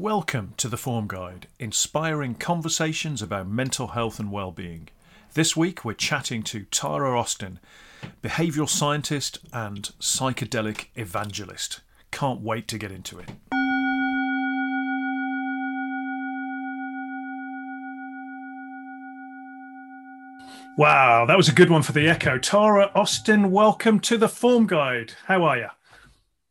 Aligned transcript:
Welcome 0.00 0.54
to 0.56 0.66
the 0.66 0.78
Form 0.78 1.06
Guide, 1.08 1.46
inspiring 1.58 2.34
conversations 2.34 3.20
about 3.20 3.46
mental 3.46 3.88
health 3.88 4.18
and 4.18 4.32
well-being. 4.32 4.88
This 5.34 5.54
week 5.54 5.84
we're 5.84 5.92
chatting 5.92 6.42
to 6.44 6.64
Tara 6.70 7.20
Austin, 7.20 7.58
behavioural 8.22 8.66
scientist 8.66 9.40
and 9.52 9.90
psychedelic 10.00 10.86
evangelist. 10.94 11.80
Can't 12.12 12.40
wait 12.40 12.66
to 12.68 12.78
get 12.78 12.90
into 12.90 13.18
it. 13.18 13.28
Wow, 20.78 21.26
that 21.26 21.36
was 21.36 21.50
a 21.50 21.54
good 21.54 21.68
one 21.68 21.82
for 21.82 21.92
the 21.92 22.08
echo. 22.08 22.38
Tara 22.38 22.90
Austin, 22.94 23.50
welcome 23.50 24.00
to 24.00 24.16
the 24.16 24.30
Form 24.30 24.66
Guide. 24.66 25.12
How 25.26 25.44
are 25.44 25.58
you? 25.58 25.68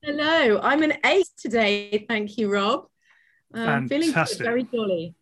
Hello, 0.03 0.59
I'm 0.61 0.83
an 0.83 0.93
ace 1.03 1.31
today. 1.35 2.05
Thank 2.07 2.37
you, 2.37 2.53
Rob. 2.53 2.85
Um, 3.53 3.87
feeling 3.87 4.13
very 4.13 4.63
jolly. 4.63 5.15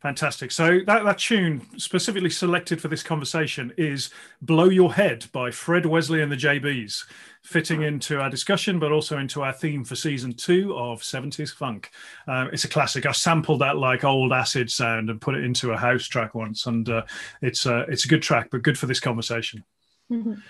Fantastic. 0.00 0.52
So 0.52 0.80
that, 0.86 1.04
that 1.04 1.18
tune 1.18 1.66
specifically 1.78 2.30
selected 2.30 2.80
for 2.80 2.88
this 2.88 3.02
conversation 3.02 3.72
is 3.78 4.10
"Blow 4.42 4.68
Your 4.68 4.92
Head" 4.92 5.26
by 5.32 5.50
Fred 5.50 5.86
Wesley 5.86 6.22
and 6.22 6.30
the 6.30 6.36
JBs, 6.36 7.04
fitting 7.42 7.82
into 7.82 8.20
our 8.20 8.28
discussion, 8.28 8.78
but 8.78 8.92
also 8.92 9.18
into 9.18 9.42
our 9.42 9.52
theme 9.52 9.84
for 9.84 9.96
season 9.96 10.34
two 10.34 10.76
of 10.76 11.00
70s 11.00 11.52
funk. 11.52 11.90
Uh, 12.28 12.48
it's 12.52 12.64
a 12.64 12.68
classic. 12.68 13.06
I 13.06 13.12
sampled 13.12 13.62
that 13.62 13.78
like 13.78 14.04
old 14.04 14.32
acid 14.32 14.70
sound 14.70 15.08
and 15.08 15.20
put 15.20 15.34
it 15.34 15.44
into 15.44 15.72
a 15.72 15.76
house 15.78 16.06
track 16.06 16.34
once, 16.34 16.66
and 16.66 16.88
uh, 16.88 17.02
it's 17.40 17.64
uh, 17.64 17.86
it's 17.88 18.04
a 18.04 18.08
good 18.08 18.22
track, 18.22 18.48
but 18.50 18.62
good 18.62 18.78
for 18.78 18.86
this 18.86 19.00
conversation. 19.00 19.64
Mm-hmm. 20.10 20.34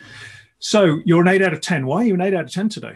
So 0.58 1.00
you're 1.04 1.20
an 1.20 1.28
eight 1.28 1.42
out 1.42 1.52
of 1.52 1.60
ten. 1.60 1.84
Why 1.84 1.98
are 1.98 2.04
you 2.04 2.14
an 2.14 2.22
eight 2.22 2.32
out 2.32 2.44
of 2.46 2.50
ten 2.50 2.70
today? 2.70 2.94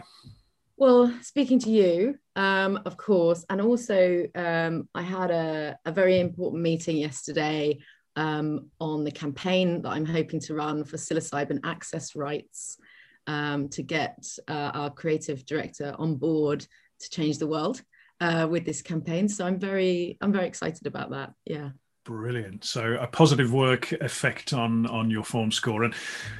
Well, 0.81 1.13
speaking 1.21 1.59
to 1.59 1.69
you, 1.69 2.15
um, 2.35 2.79
of 2.87 2.97
course, 2.97 3.45
and 3.51 3.61
also 3.61 4.25
um, 4.33 4.89
I 4.95 5.03
had 5.03 5.29
a, 5.29 5.77
a, 5.85 5.91
very 5.91 6.19
important 6.19 6.63
meeting 6.63 6.97
yesterday 6.97 7.77
um, 8.15 8.71
on 8.79 9.03
the 9.03 9.11
campaign 9.11 9.83
that 9.83 9.91
I'm 9.91 10.07
hoping 10.07 10.39
to 10.39 10.55
run 10.55 10.83
for 10.83 10.97
psilocybin 10.97 11.59
access 11.63 12.15
rights 12.15 12.79
um, 13.27 13.69
to 13.69 13.83
get 13.83 14.25
uh, 14.47 14.71
our 14.73 14.89
creative 14.89 15.45
director 15.45 15.93
on 15.99 16.15
board 16.15 16.65
to 17.01 17.09
change 17.11 17.37
the 17.37 17.45
world 17.45 17.79
uh, 18.19 18.47
with 18.49 18.65
this 18.65 18.81
campaign. 18.81 19.29
So 19.29 19.45
I'm 19.45 19.59
very, 19.59 20.17
I'm 20.19 20.33
very 20.33 20.47
excited 20.47 20.87
about 20.87 21.11
that. 21.11 21.33
Yeah. 21.45 21.69
Brilliant. 22.05 22.65
So 22.65 22.97
a 22.99 23.05
positive 23.05 23.53
work 23.53 23.91
effect 23.91 24.51
on 24.51 24.87
on 24.87 25.11
your 25.11 25.23
form 25.23 25.51
score, 25.51 25.83
and 25.83 25.93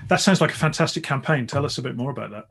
that 0.07 0.19
sounds 0.19 0.41
like 0.41 0.49
a 0.49 0.55
fantastic 0.55 1.03
campaign. 1.03 1.45
Tell 1.45 1.63
us 1.63 1.77
a 1.77 1.83
bit 1.83 1.95
more 1.95 2.09
about 2.09 2.31
that. 2.31 2.45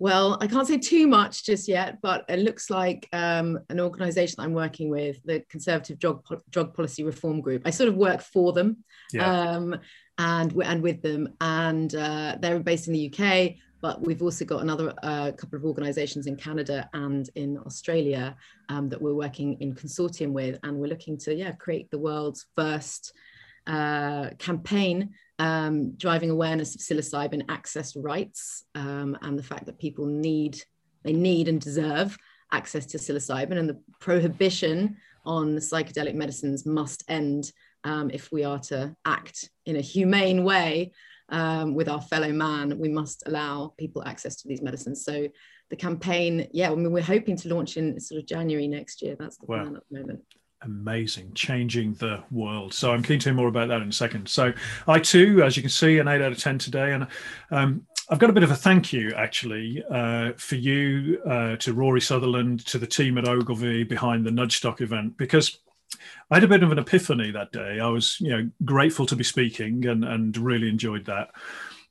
Well, 0.00 0.38
I 0.40 0.46
can't 0.46 0.66
say 0.66 0.78
too 0.78 1.08
much 1.08 1.44
just 1.44 1.66
yet, 1.66 2.00
but 2.00 2.24
it 2.28 2.38
looks 2.38 2.70
like 2.70 3.08
um, 3.12 3.58
an 3.68 3.80
organisation 3.80 4.36
I'm 4.38 4.52
working 4.52 4.90
with, 4.90 5.20
the 5.24 5.40
Conservative 5.48 5.98
Drug, 5.98 6.24
Drug 6.50 6.72
Policy 6.72 7.02
Reform 7.02 7.40
Group. 7.40 7.62
I 7.64 7.70
sort 7.70 7.88
of 7.88 7.96
work 7.96 8.22
for 8.22 8.52
them 8.52 8.84
yeah. 9.12 9.50
um, 9.50 9.76
and 10.18 10.52
and 10.64 10.82
with 10.82 11.02
them, 11.02 11.34
and 11.40 11.92
uh, 11.94 12.36
they're 12.40 12.60
based 12.60 12.86
in 12.86 12.94
the 12.94 13.12
UK. 13.12 13.56
But 13.80 14.00
we've 14.04 14.22
also 14.22 14.44
got 14.44 14.62
another 14.62 14.92
uh, 15.04 15.32
couple 15.32 15.56
of 15.56 15.64
organisations 15.64 16.26
in 16.26 16.34
Canada 16.36 16.88
and 16.94 17.28
in 17.36 17.58
Australia 17.58 18.36
um, 18.68 18.88
that 18.88 19.00
we're 19.00 19.14
working 19.14 19.54
in 19.60 19.74
consortium 19.74 20.32
with, 20.32 20.58
and 20.62 20.76
we're 20.76 20.88
looking 20.88 21.18
to 21.18 21.34
yeah 21.34 21.52
create 21.52 21.90
the 21.90 21.98
world's 21.98 22.46
first 22.56 23.12
uh, 23.68 24.30
campaign 24.38 25.14
um, 25.38 25.92
driving 25.96 26.30
awareness 26.30 26.74
of 26.74 26.80
psilocybin 26.80 27.44
access 27.48 27.94
rights 27.96 28.64
um, 28.74 29.16
and 29.22 29.38
the 29.38 29.42
fact 29.42 29.66
that 29.66 29.78
people 29.78 30.06
need, 30.06 30.60
they 31.04 31.12
need 31.12 31.48
and 31.48 31.60
deserve 31.60 32.16
access 32.50 32.86
to 32.86 32.98
psilocybin 32.98 33.58
and 33.58 33.68
the 33.68 33.80
prohibition 34.00 34.96
on 35.24 35.56
psychedelic 35.56 36.14
medicines 36.14 36.66
must 36.66 37.04
end 37.08 37.52
um, 37.84 38.10
if 38.10 38.32
we 38.32 38.42
are 38.42 38.58
to 38.58 38.94
act 39.04 39.50
in 39.66 39.76
a 39.76 39.80
humane 39.80 40.42
way 40.42 40.92
um, 41.28 41.74
with 41.74 41.88
our 41.88 42.00
fellow 42.00 42.32
man. 42.32 42.78
We 42.78 42.88
must 42.88 43.22
allow 43.26 43.74
people 43.78 44.02
access 44.04 44.36
to 44.36 44.48
these 44.48 44.62
medicines. 44.62 45.04
So 45.04 45.28
the 45.70 45.76
campaign, 45.76 46.48
yeah, 46.52 46.70
I 46.70 46.74
mean, 46.74 46.90
we're 46.90 47.02
hoping 47.02 47.36
to 47.36 47.54
launch 47.54 47.76
in 47.76 48.00
sort 48.00 48.20
of 48.20 48.26
January 48.26 48.66
next 48.66 49.02
year. 49.02 49.14
That's 49.18 49.36
the 49.36 49.46
wow. 49.46 49.62
plan 49.62 49.76
at 49.76 49.82
the 49.90 50.00
moment 50.00 50.20
amazing, 50.62 51.32
changing 51.34 51.94
the 51.94 52.22
world. 52.30 52.74
So 52.74 52.92
I'm 52.92 53.02
keen 53.02 53.18
to 53.20 53.28
hear 53.30 53.34
more 53.34 53.48
about 53.48 53.68
that 53.68 53.82
in 53.82 53.88
a 53.88 53.92
second. 53.92 54.28
So 54.28 54.52
I 54.86 54.98
too, 54.98 55.42
as 55.42 55.56
you 55.56 55.62
can 55.62 55.70
see, 55.70 55.98
an 55.98 56.08
eight 56.08 56.22
out 56.22 56.32
of 56.32 56.38
ten 56.38 56.58
today, 56.58 56.92
and 56.92 57.06
um, 57.50 57.86
I've 58.10 58.18
got 58.18 58.30
a 58.30 58.32
bit 58.32 58.42
of 58.42 58.50
a 58.50 58.56
thank 58.56 58.92
you 58.92 59.12
actually 59.14 59.82
uh, 59.90 60.32
for 60.36 60.56
you 60.56 61.20
uh, 61.26 61.56
to 61.56 61.72
Rory 61.72 62.00
Sutherland, 62.00 62.64
to 62.66 62.78
the 62.78 62.86
team 62.86 63.18
at 63.18 63.28
Ogilvy 63.28 63.84
behind 63.84 64.24
the 64.24 64.30
Nudgestock 64.30 64.80
event 64.80 65.16
because. 65.16 65.58
I 66.30 66.34
had 66.34 66.44
a 66.44 66.48
bit 66.48 66.62
of 66.62 66.70
an 66.70 66.78
epiphany 66.78 67.30
that 67.30 67.50
day. 67.50 67.80
I 67.80 67.88
was, 67.88 68.20
you 68.20 68.28
know, 68.28 68.50
grateful 68.62 69.06
to 69.06 69.16
be 69.16 69.24
speaking 69.24 69.86
and, 69.86 70.04
and 70.04 70.36
really 70.36 70.68
enjoyed 70.68 71.06
that 71.06 71.30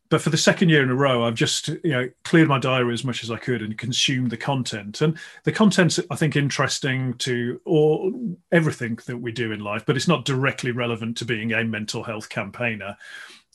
but 0.10 0.22
for 0.22 0.30
the 0.30 0.38
second 0.38 0.70
year 0.70 0.84
in 0.84 0.90
a 0.90 0.96
row, 0.96 1.26
I've 1.26 1.36
just 1.36 1.68
you 1.68 1.92
know 1.92 2.10
cleared 2.24 2.48
my 2.48 2.60
diary 2.60 2.94
as 2.94 3.04
much 3.04 3.24
as 3.24 3.32
I 3.32 3.38
could 3.38 3.62
and 3.62 3.78
consumed 3.78 4.32
the 4.32 4.38
content. 4.38 5.02
And 5.02 5.18
the 5.44 5.52
content's 5.52 6.00
I 6.10 6.16
think 6.16 6.36
interesting 6.36 7.14
to 7.16 7.62
all 7.66 8.38
everything 8.52 9.00
that 9.06 9.18
we 9.18 9.32
do 9.32 9.52
in 9.52 9.60
life, 9.60 9.86
but 9.86 9.96
it's 9.96 10.08
not 10.08 10.26
directly 10.26 10.72
relevant 10.72 11.18
to 11.18 11.26
being 11.26 11.54
a 11.54 11.64
mental 11.64 12.04
health 12.04 12.30
campaigner. 12.30 12.96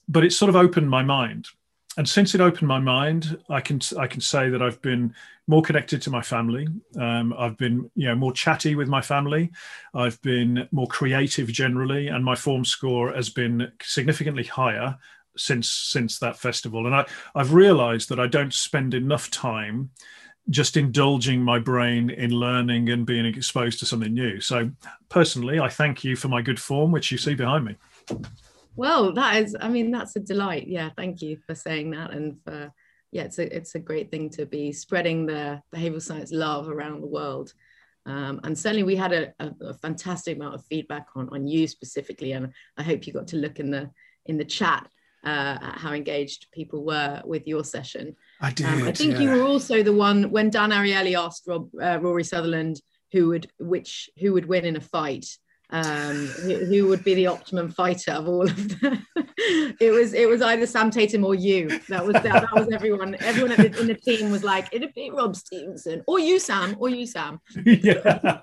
But 0.08 0.24
it's 0.24 0.36
sort 0.36 0.48
of 0.48 0.56
opened 0.56 0.90
my 0.90 1.02
mind, 1.02 1.48
and 1.96 2.08
since 2.08 2.34
it 2.34 2.40
opened 2.40 2.68
my 2.68 2.80
mind, 2.80 3.38
I 3.48 3.60
can 3.60 3.80
I 3.98 4.06
can 4.06 4.20
say 4.20 4.48
that 4.50 4.62
I've 4.62 4.80
been 4.82 5.14
more 5.46 5.62
connected 5.62 6.00
to 6.02 6.10
my 6.10 6.22
family. 6.22 6.66
Um, 6.98 7.34
I've 7.36 7.56
been 7.56 7.90
you 7.94 8.08
know 8.08 8.14
more 8.14 8.32
chatty 8.32 8.74
with 8.74 8.88
my 8.88 9.00
family. 9.00 9.50
I've 9.94 10.20
been 10.22 10.68
more 10.72 10.86
creative 10.86 11.48
generally, 11.48 12.08
and 12.08 12.24
my 12.24 12.34
form 12.34 12.64
score 12.64 13.12
has 13.12 13.28
been 13.28 13.70
significantly 13.82 14.44
higher 14.44 14.98
since 15.36 15.70
since 15.70 16.18
that 16.18 16.38
festival. 16.38 16.86
And 16.86 16.94
i 16.94 17.06
i've 17.34 17.52
realized 17.52 18.08
that 18.08 18.20
i 18.20 18.26
don't 18.26 18.52
spend 18.52 18.94
enough 18.94 19.30
time 19.30 19.90
just 20.50 20.76
indulging 20.76 21.40
my 21.40 21.58
brain 21.58 22.10
in 22.10 22.32
learning 22.32 22.88
and 22.90 23.06
being 23.06 23.24
exposed 23.24 23.78
to 23.78 23.86
something 23.86 24.12
new. 24.12 24.40
So 24.40 24.70
personally 25.08 25.60
i 25.60 25.68
thank 25.68 26.04
you 26.04 26.16
for 26.16 26.28
my 26.28 26.42
good 26.42 26.60
form 26.60 26.92
which 26.92 27.12
you 27.12 27.18
see 27.18 27.34
behind 27.34 27.64
me. 27.64 27.76
Well 28.76 29.12
that 29.14 29.42
is 29.42 29.56
i 29.60 29.68
mean 29.68 29.90
that's 29.90 30.16
a 30.16 30.20
delight. 30.20 30.66
Yeah 30.66 30.90
thank 30.96 31.22
you 31.22 31.38
for 31.46 31.54
saying 31.54 31.90
that 31.90 32.12
and 32.12 32.38
for 32.44 32.72
yeah 33.12 33.22
it's 33.22 33.38
a 33.38 33.56
it's 33.56 33.74
a 33.74 33.80
great 33.80 34.10
thing 34.10 34.30
to 34.30 34.46
be 34.46 34.72
spreading 34.72 35.26
the 35.26 35.62
behavioral 35.74 36.02
science 36.02 36.32
love 36.32 36.68
around 36.68 37.00
the 37.00 37.06
world. 37.06 37.52
Um, 38.04 38.40
and 38.42 38.58
certainly 38.58 38.82
we 38.82 38.96
had 38.96 39.12
a, 39.12 39.32
a, 39.38 39.52
a, 39.60 39.74
fantastic 39.74 40.36
amount 40.36 40.56
of 40.56 40.64
feedback 40.64 41.06
on, 41.14 41.28
on 41.30 41.46
you 41.46 41.68
specifically 41.68 42.32
and 42.32 42.52
i 42.76 42.82
hope 42.82 43.06
you 43.06 43.12
got 43.12 43.28
to 43.28 43.36
look 43.36 43.60
in 43.60 43.70
the 43.70 43.88
in 44.26 44.36
the 44.36 44.44
chat 44.44 44.88
uh, 45.24 45.58
how 45.60 45.92
engaged 45.92 46.46
people 46.52 46.84
were 46.84 47.22
with 47.24 47.46
your 47.46 47.64
session. 47.64 48.16
I 48.40 48.50
did. 48.50 48.66
Um, 48.66 48.84
I 48.84 48.92
think 48.92 49.14
yeah. 49.14 49.20
you 49.20 49.28
were 49.30 49.42
also 49.42 49.82
the 49.82 49.92
one 49.92 50.30
when 50.30 50.50
Dan 50.50 50.70
Ariely 50.70 51.18
asked 51.18 51.44
Rob, 51.46 51.70
uh, 51.80 51.98
Rory 52.00 52.24
Sutherland 52.24 52.80
who 53.12 53.28
would 53.28 53.50
which 53.58 54.10
who 54.18 54.32
would 54.32 54.46
win 54.46 54.64
in 54.64 54.76
a 54.76 54.80
fight 54.80 55.26
um, 55.72 56.26
who, 56.42 56.64
who, 56.66 56.86
would 56.88 57.02
be 57.02 57.14
the 57.14 57.26
optimum 57.26 57.70
fighter 57.70 58.12
of 58.12 58.28
all 58.28 58.42
of 58.42 58.80
them. 58.80 59.06
it 59.16 59.90
was 59.90 60.12
it 60.12 60.28
was 60.28 60.42
either 60.42 60.66
Sam 60.66 60.90
Tatam 60.90 61.24
or 61.24 61.34
you. 61.34 61.80
That 61.88 62.04
was 62.04 62.12
that, 62.12 62.24
that 62.24 62.54
was 62.54 62.68
everyone. 62.70 63.16
Everyone 63.20 63.52
in 63.52 63.86
the 63.86 63.94
team 63.94 64.30
was 64.30 64.44
like, 64.44 64.68
it'd 64.70 64.92
be 64.92 65.10
Rob 65.10 65.34
Stephenson 65.34 66.02
or 66.06 66.18
you, 66.18 66.38
Sam, 66.38 66.76
or 66.78 66.90
you, 66.90 67.06
Sam. 67.06 67.40
yeah, 67.64 68.40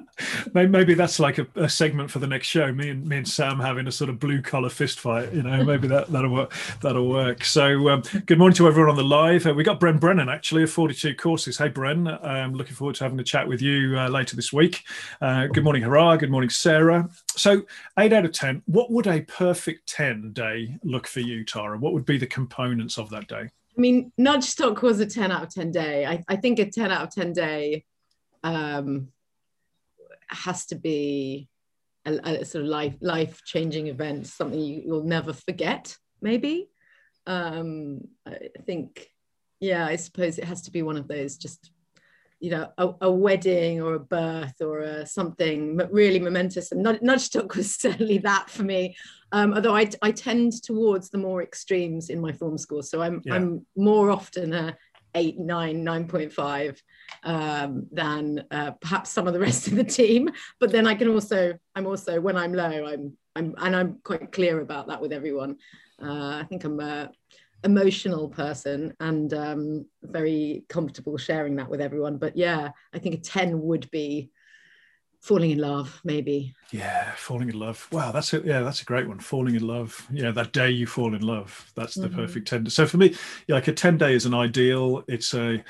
maybe 0.54 0.96
that's 0.96 1.20
like 1.20 1.38
a, 1.38 1.46
a, 1.56 1.70
segment 1.70 2.10
for 2.10 2.18
the 2.18 2.26
next 2.26 2.48
show. 2.48 2.72
Me 2.74 2.90
and 2.90 3.06
me 3.06 3.18
and 3.18 3.28
Sam 3.28 3.60
having 3.60 3.86
a 3.86 3.92
sort 3.92 4.10
of 4.10 4.20
blue 4.20 4.42
collar 4.42 4.70
fist 4.70 5.00
fight. 5.00 5.32
You 5.32 5.44
know, 5.44 5.64
maybe 5.64 5.88
that 5.88 6.08
that'll 6.08 6.32
work. 6.32 6.52
That'll 6.82 7.08
work. 7.08 7.46
So, 7.46 7.90
um, 7.90 8.02
good 8.26 8.40
morning 8.40 8.56
to 8.56 8.68
everyone 8.68 8.90
on 8.90 8.98
the 8.98 9.04
live. 9.04 9.46
Uh, 9.46 9.54
we 9.54 9.64
got 9.64 9.80
Bren 9.80 10.00
Brennan 10.00 10.30
actually 10.30 10.64
of 10.64 10.72
Forty 10.72 10.96
Two 10.96 11.14
Courses. 11.14 11.60
Hey, 11.60 11.70
Bren, 11.70 12.26
I'm 12.26 12.56
looking 12.56 12.74
forward 12.74 12.96
to 12.96 13.04
having 13.04 13.20
a 13.20 13.24
chat 13.24 13.48
with 13.48 13.62
you 13.62 14.00
uh, 14.00 14.08
later 14.08 14.36
this 14.36 14.52
week. 14.52 14.84
Uh, 15.22 15.46
good 15.46 15.64
morning, 15.64 15.84
Hurrah. 15.84 16.16
Good 16.16 16.32
morning, 16.32 16.50
Sarah. 16.50 17.08
So, 17.36 17.64
eight 17.98 18.14
out 18.14 18.26
of 18.26 18.32
10, 18.32 18.64
what 18.66 18.92
would 18.92 19.08
a 19.08 19.22
perfect 19.22 19.88
10 19.90 20.34
day 20.34 20.76
look 20.84 21.08
for 21.08 21.20
you, 21.20 21.46
Tara? 21.46 21.78
What 21.78 21.94
would 21.94 22.06
be 22.06 22.18
the 22.18 22.28
components 22.28 22.98
of 22.98 23.10
that 23.12 23.28
day? 23.28 23.50
I 23.78 23.82
mean, 23.82 24.12
Nudge 24.18 24.56
Nudgestock 24.56 24.82
was 24.82 25.00
a 25.00 25.06
10 25.06 25.32
out 25.32 25.44
of 25.44 25.54
10 25.54 25.72
day. 25.72 26.06
I, 26.06 26.24
I 26.28 26.36
think 26.36 26.60
a 26.60 26.70
10 26.70 26.92
out 26.92 27.04
of 27.04 27.12
10 27.12 27.34
day 27.34 27.86
um, 28.44 29.10
has 30.28 30.66
to 30.68 30.76
be 30.76 31.48
a, 32.06 32.42
a, 32.42 32.46
sort 32.46 32.64
of 32.64 32.70
life 32.70 32.96
life 33.02 33.42
changing 33.46 33.88
event, 33.88 34.28
something 34.28 34.60
you, 34.60 34.84
will 34.86 35.04
never 35.04 35.34
forget, 35.34 35.96
maybe. 36.22 36.70
Um, 37.26 38.02
I 38.28 38.50
think, 38.66 39.10
yeah, 39.60 39.86
I 39.86 39.96
suppose 39.96 40.38
it 40.38 40.46
has 40.46 40.64
to 40.64 40.72
be 40.72 40.82
one 40.82 40.98
of 40.98 41.08
those 41.08 41.38
just 41.38 41.72
you 42.40 42.50
know 42.52 42.72
a, 42.78 42.90
a, 43.02 43.12
wedding 43.12 43.82
or 43.82 43.96
a 43.96 44.00
birth 44.00 44.62
or 44.62 44.80
a 44.80 45.06
something 45.06 45.78
really 45.92 46.20
momentous 46.20 46.72
and 46.72 46.86
Nudgestock 46.86 47.56
was 47.56 47.76
certainly 47.76 48.18
that 48.20 48.50
for 48.50 48.64
me 48.64 48.96
um, 49.32 49.54
although 49.54 49.76
I, 49.76 49.90
I 50.02 50.12
tend 50.12 50.64
towards 50.64 51.10
the 51.10 51.18
more 51.18 51.44
extremes 51.44 52.10
in 52.10 52.20
my 52.20 52.32
form 52.32 52.58
score 52.58 52.84
so 52.84 53.02
i'm 53.02 53.22
yeah. 53.26 53.36
i'm 53.36 53.66
more 53.76 54.10
often 54.10 54.54
a 54.54 54.78
8 55.16 55.40
9 55.40 55.84
9.5 55.84 56.82
um, 57.24 57.88
than 57.92 58.46
uh, 58.52 58.72
perhaps 58.72 59.10
some 59.10 59.28
of 59.28 59.34
the 59.34 59.40
rest 59.40 59.68
of 59.68 59.76
the 59.76 59.84
team. 59.84 60.30
But 60.60 60.72
then 60.72 60.88
I 60.88 60.96
can 60.96 61.08
also, 61.10 61.58
I'm 61.76 61.88
also 61.88 62.22
when 62.22 62.38
I'm 62.38 62.54
low, 62.54 62.86
I'm, 62.86 63.18
I'm, 63.36 63.56
and 63.58 63.76
I'm 63.76 64.00
quite 64.04 64.32
clear 64.32 64.62
about 64.62 64.88
that 64.88 65.02
with 65.02 65.12
everyone. 65.12 65.58
Uh, 66.02 66.42
I 66.42 66.46
think 66.48 66.64
I'm 66.64 66.80
a 66.80 67.12
emotional 67.64 68.30
person 68.30 68.94
and 69.00 69.34
um, 69.34 69.86
very 70.04 70.64
comfortable 70.70 71.18
sharing 71.18 71.56
that 71.58 71.70
with 71.70 71.82
everyone. 71.82 72.18
But 72.18 72.38
yeah, 72.38 72.70
I 72.94 73.00
think 73.00 73.16
a 73.16 73.20
ten 73.20 73.62
would 73.62 73.90
be 73.92 74.30
falling 75.22 75.52
in 75.52 75.58
love 75.58 76.00
maybe. 76.04 76.54
Yeah 76.72 77.12
falling 77.16 77.50
in 77.50 77.60
love. 77.60 77.88
Wow 77.92 78.12
that's 78.12 78.34
it 78.34 78.46
yeah 78.46 78.62
that's 78.62 78.82
a 78.82 78.86
great 78.86 79.08
one. 79.08 79.20
Falling 79.20 79.56
in 79.56 79.66
love. 79.66 80.08
Yeah 80.12 80.32
that 80.32 80.54
day 80.54 80.70
you 80.70 80.88
fall 80.88 81.14
in 81.14 81.22
love. 81.22 81.72
That's 81.76 81.96
the 81.96 82.08
mm-hmm. 82.08 82.16
perfect 82.16 82.48
10 82.48 82.70
so 82.70 82.86
for 82.86 82.98
me 82.98 83.16
yeah, 83.48 83.56
like 83.56 83.68
a 83.68 83.74
10 83.74 83.98
day 83.98 84.14
is 84.14 84.26
an 84.26 84.34
ideal. 84.34 85.04
It's 85.08 85.34
a 85.34 85.64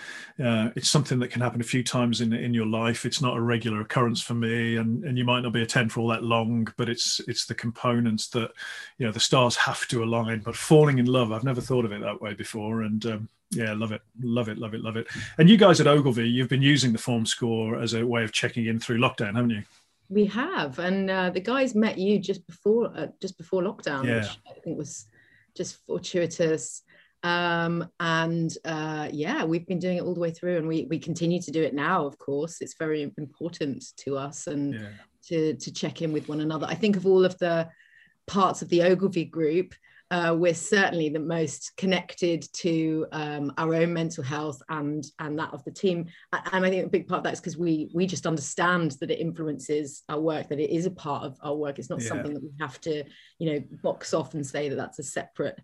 uh, 0.44 0.70
it's 0.76 0.90
something 0.90 1.20
that 1.20 1.32
can 1.32 1.42
happen 1.42 1.62
a 1.62 1.66
few 1.66 1.84
times 1.84 2.22
in 2.22 2.34
in 2.34 2.54
your 2.54 2.68
life. 2.68 3.06
It's 3.06 3.22
not 3.22 3.38
a 3.38 3.42
regular 3.42 3.82
occurrence 3.82 4.22
for 4.22 4.36
me 4.36 4.78
and 4.78 5.04
and 5.04 5.18
you 5.18 5.26
might 5.26 5.42
not 5.42 5.54
be 5.54 5.62
a 5.62 5.66
10 5.66 5.90
for 5.90 6.02
all 6.02 6.08
that 6.10 6.24
long 6.24 6.68
but 6.78 6.90
it's 6.90 7.20
it's 7.28 7.46
the 7.46 7.56
components 7.56 8.28
that 8.30 8.52
you 8.98 9.06
know 9.06 9.12
the 9.12 9.20
stars 9.20 9.56
have 9.56 9.88
to 9.88 10.04
align. 10.04 10.40
But 10.40 10.56
falling 10.56 11.00
in 11.00 11.06
love 11.06 11.32
i've 11.32 11.44
never 11.44 11.62
thought 11.62 11.86
of 11.86 11.92
it 11.92 12.02
that 12.02 12.22
way 12.22 12.34
before 12.34 12.84
and 12.84 13.06
um, 13.06 13.30
yeah, 13.52 13.74
love 13.74 13.92
it, 13.92 14.02
love 14.22 14.48
it, 14.48 14.58
love 14.58 14.74
it, 14.74 14.82
love 14.82 14.96
it. 14.96 15.08
And 15.38 15.50
you 15.50 15.58
guys 15.58 15.82
at 15.82 15.88
Ogilvy, 15.88 16.30
you've 16.30 16.50
been 16.50 16.62
using 16.62 16.92
the 16.92 17.00
form 17.00 17.26
score 17.26 17.80
as 17.80 17.94
a 17.94 18.06
way 18.06 18.24
of 18.24 18.32
checking 18.32 18.68
in 18.68 18.80
through 18.80 19.00
lockdown, 19.00 19.36
haven't 19.36 19.50
you? 19.50 19.64
We 20.10 20.26
have, 20.26 20.80
and 20.80 21.10
uh, 21.10 21.30
the 21.30 21.40
guys 21.40 21.76
met 21.76 21.98
you 21.98 22.20
just 22.20 22.46
before 22.48 22.92
uh, 22.96 23.08
just 23.22 23.38
before 23.38 23.62
lockdown, 23.62 24.06
yeah. 24.06 24.22
which 24.22 24.38
I 24.50 24.60
think 24.60 24.78
was 24.78 25.06
just 25.56 25.78
fortuitous. 25.86 26.84
Um, 27.22 27.90
and 28.00 28.56
uh, 28.66 29.10
yeah, 29.12 29.44
we've 29.44 29.68
been 29.68 29.80
doing 29.80 29.98
it 29.98 30.04
all 30.04 30.14
the 30.14 30.20
way 30.20 30.32
through, 30.32 30.58
and 30.58 30.68
we 30.68 30.86
we 30.90 31.00
continue 31.00 31.42
to 31.42 31.52
do 31.52 31.62
it 31.62 31.74
now. 31.74 32.06
Of 32.06 32.18
course, 32.18 32.62
it's 32.62 32.76
very 32.78 33.04
important 33.18 33.84
to 33.98 34.18
us, 34.18 34.48
and 34.48 34.76
yeah. 34.76 34.90
to 35.26 35.54
to 35.56 35.72
check 35.72 36.02
in 36.02 36.12
with 36.12 36.28
one 36.28 36.42
another. 36.42 36.66
I 36.68 36.76
think 36.76 36.96
of 36.96 37.06
all 37.06 37.26
of 37.26 37.38
the 37.38 37.70
parts 38.26 38.62
of 38.62 38.70
the 38.70 38.84
Ogilvy 38.84 39.26
group 39.26 39.74
uh, 40.12 40.36
we're 40.38 40.56
certainly 40.56 41.10
the 41.10 41.20
most 41.20 41.72
connected 41.78 42.48
to 42.54 43.06
um, 43.12 43.54
our 43.58 43.76
own 43.76 43.94
mental 43.94 44.24
health 44.24 44.62
and 44.70 45.06
and 45.20 45.38
that 45.38 45.54
of 45.54 45.64
the 45.66 45.72
team. 45.72 46.08
And 46.34 46.66
I 46.66 46.70
think 46.70 46.86
a 46.86 46.90
big 46.90 47.08
part 47.08 47.20
of 47.20 47.24
that 47.26 47.34
is 47.34 47.40
because 47.40 47.58
we 47.58 47.92
we 47.94 48.08
just 48.08 48.26
understand 48.26 48.92
that 49.02 49.12
it 49.12 49.20
influences 49.20 50.04
our 50.10 50.20
work, 50.20 50.50
that 50.50 50.60
it 50.60 50.72
is 50.72 50.88
a 50.88 50.92
part 50.92 51.24
of 51.24 51.38
our 51.42 51.56
work. 51.56 51.78
It's 51.78 51.92
not 51.92 52.02
yeah. 52.02 52.08
something 52.08 52.34
that 52.34 52.44
we 52.44 52.52
have 52.60 52.82
to, 52.82 53.04
you 53.38 53.52
know, 53.52 53.64
box 53.84 54.14
off 54.14 54.34
and 54.34 54.46
say 54.46 54.70
that 54.70 54.76
that's 54.76 55.00
a 55.00 55.04
separate 55.04 55.60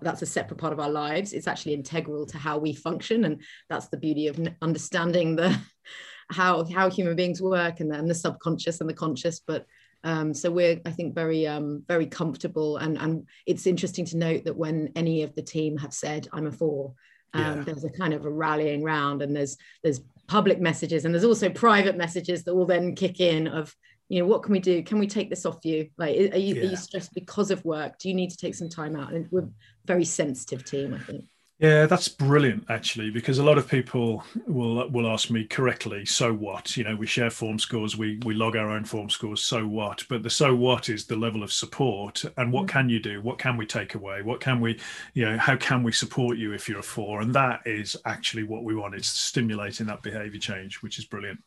that's 0.00 0.22
a 0.22 0.26
separate 0.26 0.58
part 0.58 0.72
of 0.72 0.80
our 0.80 0.90
lives. 0.90 1.32
It's 1.32 1.46
actually 1.46 1.74
integral 1.74 2.26
to 2.26 2.38
how 2.38 2.58
we 2.58 2.74
function, 2.74 3.24
and 3.24 3.42
that's 3.68 3.88
the 3.88 3.96
beauty 3.96 4.26
of 4.26 4.40
understanding 4.60 5.36
the 5.36 5.56
how 6.30 6.64
how 6.64 6.90
human 6.90 7.14
beings 7.14 7.40
work 7.40 7.78
and, 7.78 7.92
and 7.92 8.10
the 8.10 8.14
subconscious 8.14 8.80
and 8.80 8.90
the 8.90 8.94
conscious. 8.94 9.40
But 9.46 9.66
um, 10.04 10.34
so 10.34 10.50
we're, 10.50 10.80
I 10.84 10.90
think, 10.90 11.14
very, 11.14 11.46
um, 11.46 11.82
very 11.88 12.06
comfortable. 12.06 12.76
And, 12.76 12.96
and 12.98 13.26
it's 13.46 13.66
interesting 13.66 14.04
to 14.06 14.18
note 14.18 14.44
that 14.44 14.56
when 14.56 14.92
any 14.94 15.22
of 15.22 15.34
the 15.34 15.42
team 15.42 15.78
have 15.78 15.94
said, 15.94 16.28
"I'm 16.32 16.46
a 16.46 16.52
four, 16.52 16.92
um, 17.32 17.58
yeah. 17.58 17.64
there's 17.64 17.84
a 17.84 17.90
kind 17.90 18.14
of 18.14 18.26
a 18.26 18.30
rallying 18.30 18.84
round, 18.84 19.22
and 19.22 19.34
there's 19.34 19.56
there's 19.82 20.00
public 20.28 20.60
messages, 20.60 21.04
and 21.04 21.14
there's 21.14 21.24
also 21.24 21.48
private 21.48 21.96
messages 21.96 22.44
that 22.44 22.54
will 22.54 22.66
then 22.66 22.94
kick 22.94 23.18
in 23.20 23.48
of, 23.48 23.74
you 24.08 24.20
know, 24.20 24.26
what 24.26 24.42
can 24.42 24.52
we 24.52 24.60
do? 24.60 24.82
Can 24.82 24.98
we 24.98 25.06
take 25.06 25.30
this 25.30 25.46
off 25.46 25.64
you? 25.64 25.88
Like, 25.96 26.16
are 26.16 26.38
you, 26.38 26.54
yeah. 26.54 26.62
are 26.62 26.70
you 26.70 26.76
stressed 26.76 27.14
because 27.14 27.50
of 27.50 27.64
work? 27.64 27.98
Do 27.98 28.08
you 28.08 28.14
need 28.14 28.30
to 28.30 28.36
take 28.36 28.54
some 28.54 28.68
time 28.68 28.96
out? 28.96 29.12
And 29.12 29.26
we're 29.30 29.42
a 29.42 29.48
very 29.86 30.04
sensitive 30.04 30.64
team, 30.64 30.94
I 30.94 30.98
think. 30.98 31.24
Yeah, 31.60 31.86
that's 31.86 32.08
brilliant 32.08 32.64
actually, 32.68 33.10
because 33.10 33.38
a 33.38 33.44
lot 33.44 33.58
of 33.58 33.68
people 33.68 34.24
will 34.48 34.88
will 34.90 35.08
ask 35.08 35.30
me 35.30 35.44
correctly, 35.44 36.04
so 36.04 36.32
what? 36.32 36.76
You 36.76 36.82
know, 36.82 36.96
we 36.96 37.06
share 37.06 37.30
form 37.30 37.60
scores, 37.60 37.96
we 37.96 38.18
we 38.24 38.34
log 38.34 38.56
our 38.56 38.70
own 38.70 38.84
form 38.84 39.08
scores, 39.08 39.44
so 39.44 39.64
what? 39.64 40.02
But 40.08 40.24
the 40.24 40.30
so 40.30 40.52
what 40.56 40.88
is 40.88 41.06
the 41.06 41.14
level 41.14 41.44
of 41.44 41.52
support 41.52 42.24
and 42.36 42.52
what 42.52 42.66
mm-hmm. 42.66 42.78
can 42.78 42.88
you 42.88 42.98
do? 42.98 43.22
What 43.22 43.38
can 43.38 43.56
we 43.56 43.66
take 43.66 43.94
away? 43.94 44.20
What 44.22 44.40
can 44.40 44.60
we, 44.60 44.80
you 45.14 45.26
know, 45.26 45.38
how 45.38 45.54
can 45.54 45.84
we 45.84 45.92
support 45.92 46.38
you 46.38 46.52
if 46.52 46.68
you're 46.68 46.80
a 46.80 46.82
four? 46.82 47.20
And 47.20 47.32
that 47.36 47.60
is 47.66 47.94
actually 48.04 48.42
what 48.42 48.64
we 48.64 48.74
want. 48.74 48.96
It's 48.96 49.08
stimulating 49.08 49.86
that 49.86 50.02
behavior 50.02 50.40
change, 50.40 50.82
which 50.82 50.98
is 50.98 51.04
brilliant. 51.04 51.38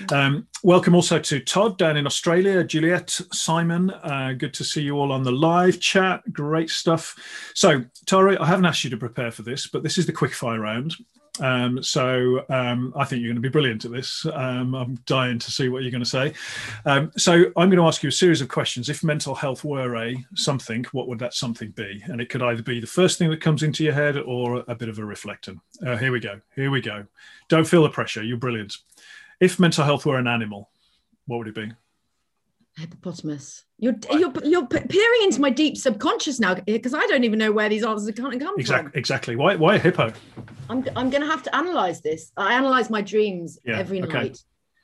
Mm-hmm. 0.00 0.14
Um, 0.14 0.46
welcome 0.64 0.94
also 0.94 1.18
to 1.18 1.40
Todd 1.40 1.78
down 1.78 1.96
in 1.96 2.06
Australia, 2.06 2.62
Juliet, 2.62 3.08
Simon. 3.32 3.88
Uh, 3.88 4.34
good 4.36 4.52
to 4.52 4.64
see 4.64 4.82
you 4.82 4.98
all 4.98 5.12
on 5.12 5.22
the 5.22 5.32
live 5.32 5.80
chat. 5.80 6.30
Great 6.30 6.68
stuff. 6.68 7.16
So, 7.54 7.84
Tara, 8.04 8.36
I 8.38 8.44
haven't 8.46 8.66
asked 8.66 8.84
you 8.84 8.90
to 8.90 8.98
prepare 8.98 9.30
for 9.30 9.45
this, 9.46 9.66
but 9.66 9.82
this 9.82 9.96
is 9.96 10.04
the 10.04 10.12
quick 10.12 10.34
fire 10.34 10.60
round. 10.60 10.94
Um, 11.40 11.82
so 11.82 12.44
um, 12.48 12.92
I 12.96 13.04
think 13.04 13.20
you're 13.20 13.28
going 13.28 13.42
to 13.42 13.48
be 13.48 13.52
brilliant 13.52 13.84
at 13.84 13.92
this. 13.92 14.26
Um, 14.32 14.74
I'm 14.74 14.94
dying 15.06 15.38
to 15.38 15.50
see 15.50 15.68
what 15.68 15.82
you're 15.82 15.90
going 15.90 16.02
to 16.02 16.08
say. 16.08 16.32
Um, 16.84 17.12
so 17.16 17.32
I'm 17.56 17.68
going 17.68 17.76
to 17.76 17.86
ask 17.86 18.02
you 18.02 18.08
a 18.08 18.12
series 18.12 18.40
of 18.40 18.48
questions. 18.48 18.88
If 18.88 19.04
mental 19.04 19.34
health 19.34 19.64
were 19.64 19.96
a 19.96 20.16
something, 20.34 20.84
what 20.92 21.08
would 21.08 21.18
that 21.18 21.34
something 21.34 21.70
be? 21.70 22.02
And 22.06 22.20
it 22.20 22.28
could 22.28 22.42
either 22.42 22.62
be 22.62 22.80
the 22.80 22.86
first 22.86 23.18
thing 23.18 23.30
that 23.30 23.40
comes 23.40 23.62
into 23.62 23.84
your 23.84 23.94
head 23.94 24.16
or 24.16 24.64
a 24.68 24.74
bit 24.74 24.88
of 24.88 24.98
a 24.98 25.02
reflectant. 25.02 25.60
Uh, 25.86 25.96
here 25.96 26.12
we 26.12 26.20
go. 26.20 26.40
Here 26.54 26.70
we 26.70 26.80
go. 26.80 27.06
Don't 27.48 27.66
feel 27.66 27.82
the 27.82 27.90
pressure. 27.90 28.22
You're 28.22 28.38
brilliant. 28.38 28.76
If 29.40 29.60
mental 29.60 29.84
health 29.84 30.06
were 30.06 30.18
an 30.18 30.26
animal, 30.26 30.70
what 31.26 31.38
would 31.38 31.48
it 31.48 31.54
be? 31.54 31.72
Hippopotamus. 32.76 33.64
You're 33.78 33.94
you're 34.12 34.32
you're 34.44 34.66
peering 34.66 35.22
into 35.22 35.40
my 35.40 35.50
deep 35.50 35.76
subconscious 35.76 36.38
now 36.38 36.54
because 36.54 36.94
I 36.94 37.06
don't 37.06 37.24
even 37.24 37.38
know 37.38 37.52
where 37.52 37.68
these 37.68 37.84
answers 37.84 38.08
are 38.08 38.12
coming 38.12 38.40
exactly, 38.40 38.74
from. 38.74 38.92
Exactly. 38.94 39.36
Why 39.36 39.56
why 39.56 39.76
a 39.76 39.78
hippo? 39.78 40.12
I'm 40.68 40.84
I'm 40.94 41.10
going 41.10 41.22
to 41.22 41.26
have 41.26 41.42
to 41.44 41.56
analyze 41.56 42.00
this. 42.02 42.32
I 42.36 42.54
analyze 42.54 42.90
my 42.90 43.02
dreams 43.02 43.58
yeah, 43.64 43.78
every 43.78 44.02
okay. 44.02 44.12
night. 44.12 44.38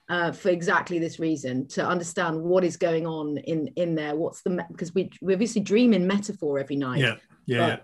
Uh, 0.08 0.32
for 0.32 0.50
exactly 0.50 0.98
this 0.98 1.18
reason 1.18 1.66
to 1.68 1.86
understand 1.86 2.38
what 2.38 2.64
is 2.64 2.76
going 2.76 3.06
on 3.06 3.38
in 3.38 3.68
in 3.76 3.94
there 3.94 4.14
what's 4.14 4.42
the 4.42 4.62
because 4.70 4.92
we 4.92 5.08
we 5.22 5.32
obviously 5.32 5.62
dream 5.62 5.94
in 5.94 6.06
metaphor 6.06 6.58
every 6.58 6.74
night 6.76 6.98
yeah 6.98 7.14
yeah, 7.46 7.66
yeah. 7.66 7.76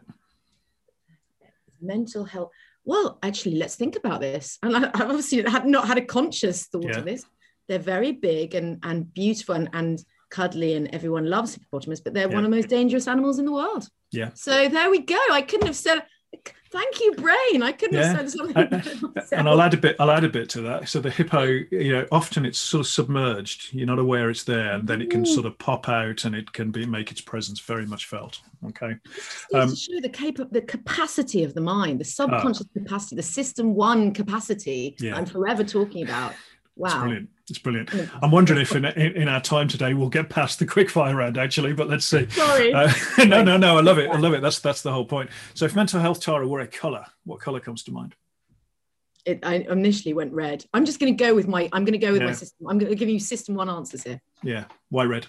mental 1.81 2.25
health 2.25 2.51
well 2.85 3.19
actually 3.23 3.55
let's 3.55 3.77
think 3.77 3.97
about 3.97 4.21
this 4.21 4.59
and 4.63 4.77
I, 4.77 4.81
have 4.81 5.09
obviously 5.09 5.43
had 5.49 5.65
not 5.65 5.87
had 5.87 5.97
a 5.97 6.05
conscious 6.05 6.67
thought 6.67 6.85
yeah. 6.85 6.99
of 6.99 7.05
this 7.05 7.25
they're 7.69 7.79
very 7.79 8.13
big 8.13 8.55
and, 8.55 8.79
and 8.83 9.13
beautiful 9.13 9.55
and, 9.55 9.69
and 9.73 10.03
cuddly 10.31 10.75
and 10.75 10.89
everyone 10.95 11.29
loves 11.29 11.55
hippopotamus, 11.55 12.01
but 12.01 12.15
they're 12.15 12.29
yeah. 12.29 12.35
one 12.35 12.45
of 12.45 12.51
the 12.51 12.57
most 12.57 12.69
dangerous 12.69 13.09
animals 13.09 13.39
in 13.39 13.45
the 13.45 13.53
world. 13.53 13.89
Yeah. 14.11 14.31
So 14.35 14.69
there 14.69 14.91
we 14.91 15.01
go. 15.01 15.19
I 15.31 15.43
couldn't 15.43 15.67
have 15.67 15.77
said 15.77 16.03
thank 16.71 17.01
you 17.01 17.15
brain 17.15 17.63
i 17.63 17.73
couldn't 17.73 17.97
yeah. 17.97 18.13
have 18.13 18.31
said 18.31 18.53
something 18.53 19.13
and 19.33 19.49
i'll 19.49 19.63
add 19.63 19.73
a 19.73 19.77
bit 19.77 19.97
i'll 19.99 20.11
add 20.11 20.25
a 20.25 20.29
bit 20.29 20.49
to 20.49 20.61
that 20.61 20.87
so 20.89 21.01
the 21.01 21.11
hippo 21.11 21.43
you 21.71 21.93
know 21.93 22.07
often 22.13 22.45
it's 22.45 22.59
sort 22.59 22.81
of 22.81 22.87
submerged 22.87 23.73
you're 23.73 23.87
not 23.87 23.99
aware 23.99 24.29
it's 24.29 24.45
there 24.45 24.75
and 24.75 24.87
then 24.87 25.01
it 25.01 25.11
can 25.11 25.25
sort 25.25 25.47
of 25.47 25.57
pop 25.59 25.89
out 25.89 26.25
and 26.25 26.35
it 26.35 26.53
can 26.53 26.71
be 26.71 26.85
make 26.85 27.11
its 27.11 27.21
presence 27.21 27.61
very 27.61 27.87
much 27.87 28.07
felt 28.07 28.41
okay 28.67 28.95
um, 29.55 29.71
to 29.71 29.77
show 29.77 30.01
the 30.03 30.09
cap- 30.09 30.51
the 30.51 30.63
capacity 30.63 31.43
of 31.43 31.55
the 31.55 31.61
mind 31.61 31.99
the 31.99 32.05
subconscious 32.05 32.67
uh, 32.67 32.81
capacity 32.81 33.17
the 33.17 33.23
system 33.23 33.75
one 33.75 34.13
capacity 34.13 34.95
yeah. 35.01 35.17
i'm 35.17 35.27
forever 35.27 35.65
talking 35.65 36.05
about 36.05 36.35
wow 36.77 37.11
it's 37.51 37.59
brilliant. 37.59 37.91
I'm 38.23 38.31
wondering 38.31 38.61
if 38.61 38.75
in, 38.75 38.85
in, 38.85 39.29
our 39.29 39.41
time 39.41 39.69
today 39.69 39.95
we'll 39.95 40.09
get 40.09 40.29
past 40.29 40.59
the 40.59 40.67
quick 40.67 40.91
fire 40.91 41.17
round 41.17 41.39
actually, 41.39 41.73
but 41.73 41.89
let's 41.89 42.05
see. 42.05 42.29
Sorry. 42.31 42.73
Uh, 42.73 42.93
no, 43.19 43.43
no, 43.43 43.57
no. 43.57 43.79
I 43.79 43.81
love 43.81 43.99
it. 43.99 44.11
I 44.11 44.19
love 44.19 44.35
it. 44.35 44.43
That's 44.43 44.59
that's 44.61 44.83
the 44.83 44.93
whole 44.93 45.05
point. 45.05 45.31
So 45.55 45.65
if 45.65 45.75
mental 45.75 46.01
health 46.01 46.21
Tara 46.21 46.47
were 46.47 46.61
a 46.61 46.67
color, 46.67 47.05
what 47.25 47.41
color 47.41 47.61
comes 47.61 47.83
to 47.85 47.93
mind? 47.93 48.15
It, 49.25 49.41
I 49.43 49.57
initially 49.57 50.15
went 50.15 50.33
red. 50.33 50.65
I'm 50.73 50.85
just 50.85 51.01
going 51.01 51.17
to 51.17 51.25
go 51.25 51.35
with 51.35 51.49
my. 51.49 51.69
I'm 51.73 51.85
going 51.85 51.99
to 51.99 52.07
go 52.07 52.13
with 52.13 52.23
yeah. 52.23 52.29
my 52.29 52.35
system. 52.35 52.67
I'm 52.69 52.79
going 52.79 52.91
to 52.91 52.97
give 52.97 53.09
you 53.09 53.19
system 53.19 53.55
one 53.55 53.69
answers 53.69 54.03
here. 54.03 54.21
Yeah. 54.43 54.65
Why 54.89 55.05
red? 55.05 55.27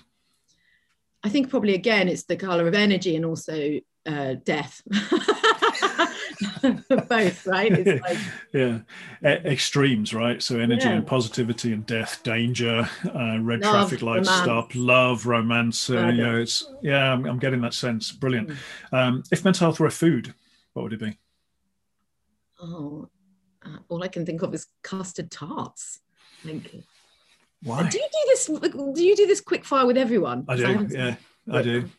I 1.23 1.29
think 1.29 1.49
probably 1.49 1.73
again 1.73 2.07
it's 2.07 2.23
the 2.23 2.37
color 2.37 2.67
of 2.67 2.73
energy 2.73 3.15
and 3.15 3.25
also 3.25 3.79
uh, 4.05 4.35
death. 4.43 4.81
both 7.07 7.47
right? 7.47 7.71
It's 7.71 8.01
like 8.09 8.17
yeah. 8.53 8.79
Extremes 9.23 10.13
right? 10.13 10.41
So 10.41 10.59
energy 10.59 10.85
yeah. 10.85 10.93
and 10.93 11.07
positivity 11.07 11.73
and 11.73 11.85
death 11.85 12.23
danger 12.23 12.89
uh, 13.13 13.39
red 13.41 13.61
love, 13.61 13.89
traffic 13.89 14.01
lights 14.01 14.27
romance. 14.27 14.43
stop 14.43 14.71
love 14.75 15.25
romance 15.25 15.89
uh, 15.89 16.07
you 16.07 16.23
know 16.23 16.37
it's 16.37 16.71
yeah 16.81 17.11
I'm, 17.11 17.25
I'm, 17.25 17.39
getting 17.39 17.61
that 17.61 17.73
sense. 17.73 18.11
Brilliant. 18.11 18.49
Mm. 18.49 18.57
um, 18.93 19.23
if 19.31 19.43
mental 19.43 19.65
health 19.65 19.79
were 19.79 19.87
a 19.87 19.91
food 19.91 20.33
what 20.73 20.83
would 20.83 20.93
it 20.93 20.99
be? 20.99 21.17
Oh 22.61 23.09
uh, 23.65 23.77
all 23.89 24.03
i 24.03 24.07
can 24.07 24.25
think 24.25 24.41
of 24.41 24.53
is 24.53 24.67
custard 24.81 25.31
tarts. 25.31 25.99
Thank 26.43 26.73
you. 26.73 26.83
Why? 27.63 27.89
Do 27.89 27.97
you 27.97 28.05
do 28.05 28.19
this 28.27 28.45
do 28.95 29.03
you 29.03 29.15
do 29.15 29.27
this 29.27 29.41
quick 29.41 29.65
fire 29.65 29.85
with 29.85 29.97
everyone? 29.97 30.45
I 30.47 30.55
do 30.55 30.87
yeah 30.89 31.15
i 31.51 31.61
do 31.61 31.89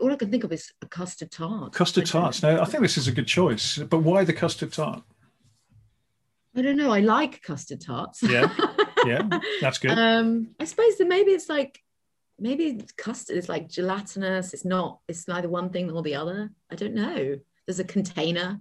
all 0.00 0.12
I 0.12 0.16
can 0.16 0.30
think 0.30 0.44
of 0.44 0.52
is 0.52 0.72
a 0.82 0.86
custard 0.86 1.30
tart. 1.30 1.72
Custard 1.72 2.06
tarts. 2.06 2.42
Now, 2.42 2.60
I 2.60 2.64
think 2.64 2.82
this 2.82 2.96
is 2.96 3.08
a 3.08 3.12
good 3.12 3.26
choice, 3.26 3.78
but 3.78 4.00
why 4.00 4.24
the 4.24 4.32
custard 4.32 4.72
tart? 4.72 5.02
I 6.56 6.62
don't 6.62 6.76
know. 6.76 6.90
I 6.90 7.00
like 7.00 7.42
custard 7.42 7.80
tarts. 7.80 8.22
Yeah, 8.22 8.52
yeah, 9.06 9.28
that's 9.60 9.78
good. 9.78 9.90
um, 9.90 10.48
I 10.58 10.64
suppose 10.64 10.96
that 10.96 11.06
maybe 11.06 11.32
it's 11.32 11.48
like 11.48 11.80
maybe 12.38 12.80
custard 12.96 13.36
is 13.36 13.48
like 13.48 13.68
gelatinous. 13.68 14.54
It's 14.54 14.64
not. 14.64 15.00
It's 15.08 15.28
neither 15.28 15.48
one 15.48 15.70
thing 15.70 15.88
nor 15.88 16.02
the 16.02 16.14
other. 16.14 16.50
I 16.70 16.74
don't 16.74 16.94
know. 16.94 17.38
There's 17.66 17.80
a 17.80 17.84
container. 17.84 18.60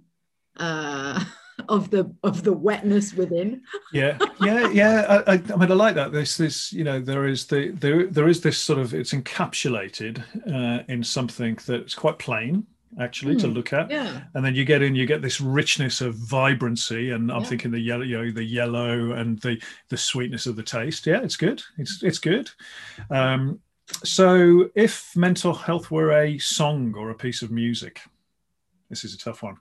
Uh, 0.58 1.24
of 1.70 1.90
the 1.90 2.14
of 2.24 2.44
the 2.44 2.54
wetness 2.54 3.14
within. 3.14 3.62
yeah, 3.92 4.18
yeah, 4.42 4.70
yeah. 4.70 5.24
I, 5.28 5.34
I, 5.34 5.42
I, 5.54 5.56
mean, 5.56 5.72
I 5.72 5.76
like 5.76 5.96
that. 5.96 6.12
This, 6.12 6.38
this, 6.38 6.72
you 6.72 6.84
know, 6.84 7.00
there 7.00 7.28
is 7.28 7.46
the 7.46 7.70
there 7.72 8.08
there 8.08 8.28
is 8.28 8.42
this 8.42 8.58
sort 8.58 8.80
of 8.80 8.94
it's 8.94 9.14
encapsulated 9.14 10.24
uh, 10.48 10.84
in 10.88 11.04
something 11.04 11.58
that's 11.66 11.96
quite 11.96 12.20
plain 12.20 12.66
actually 13.00 13.36
mm, 13.36 13.42
to 13.42 13.48
hmm. 13.48 13.54
look 13.54 13.74
at 13.74 13.92
yeah. 13.92 14.22
and 14.34 14.44
then 14.44 14.56
you 14.56 14.66
get 14.66 14.82
in 14.82 14.96
you 14.96 15.06
get 15.06 15.22
this 15.22 15.40
richness 15.42 16.02
of 16.02 16.16
vibrancy 16.16 17.12
and 17.12 17.32
i'm 17.32 17.42
yeah. 17.42 17.48
thinking 17.48 17.70
the 17.70 17.80
yellow 17.80 18.04
you 18.04 18.18
know 18.18 18.32
the 18.32 18.44
yellow 18.44 19.12
and 19.12 19.40
the 19.42 19.62
the 19.90 19.98
sweetness 19.98 20.46
of 20.46 20.56
the 20.56 20.64
taste 20.64 21.06
yeah 21.06 21.22
it's 21.22 21.36
good 21.36 21.62
it's 21.78 22.02
it's 22.02 22.18
good 22.18 22.50
um 23.12 23.60
so 24.04 24.70
if 24.74 25.16
mental 25.16 25.54
health 25.54 25.92
were 25.92 26.12
a 26.12 26.38
song 26.40 26.94
or 26.98 27.10
a 27.10 27.16
piece 27.16 27.42
of 27.42 27.52
music 27.52 28.02
this 28.90 29.04
is 29.04 29.14
a 29.14 29.18
tough 29.18 29.44
one 29.44 29.58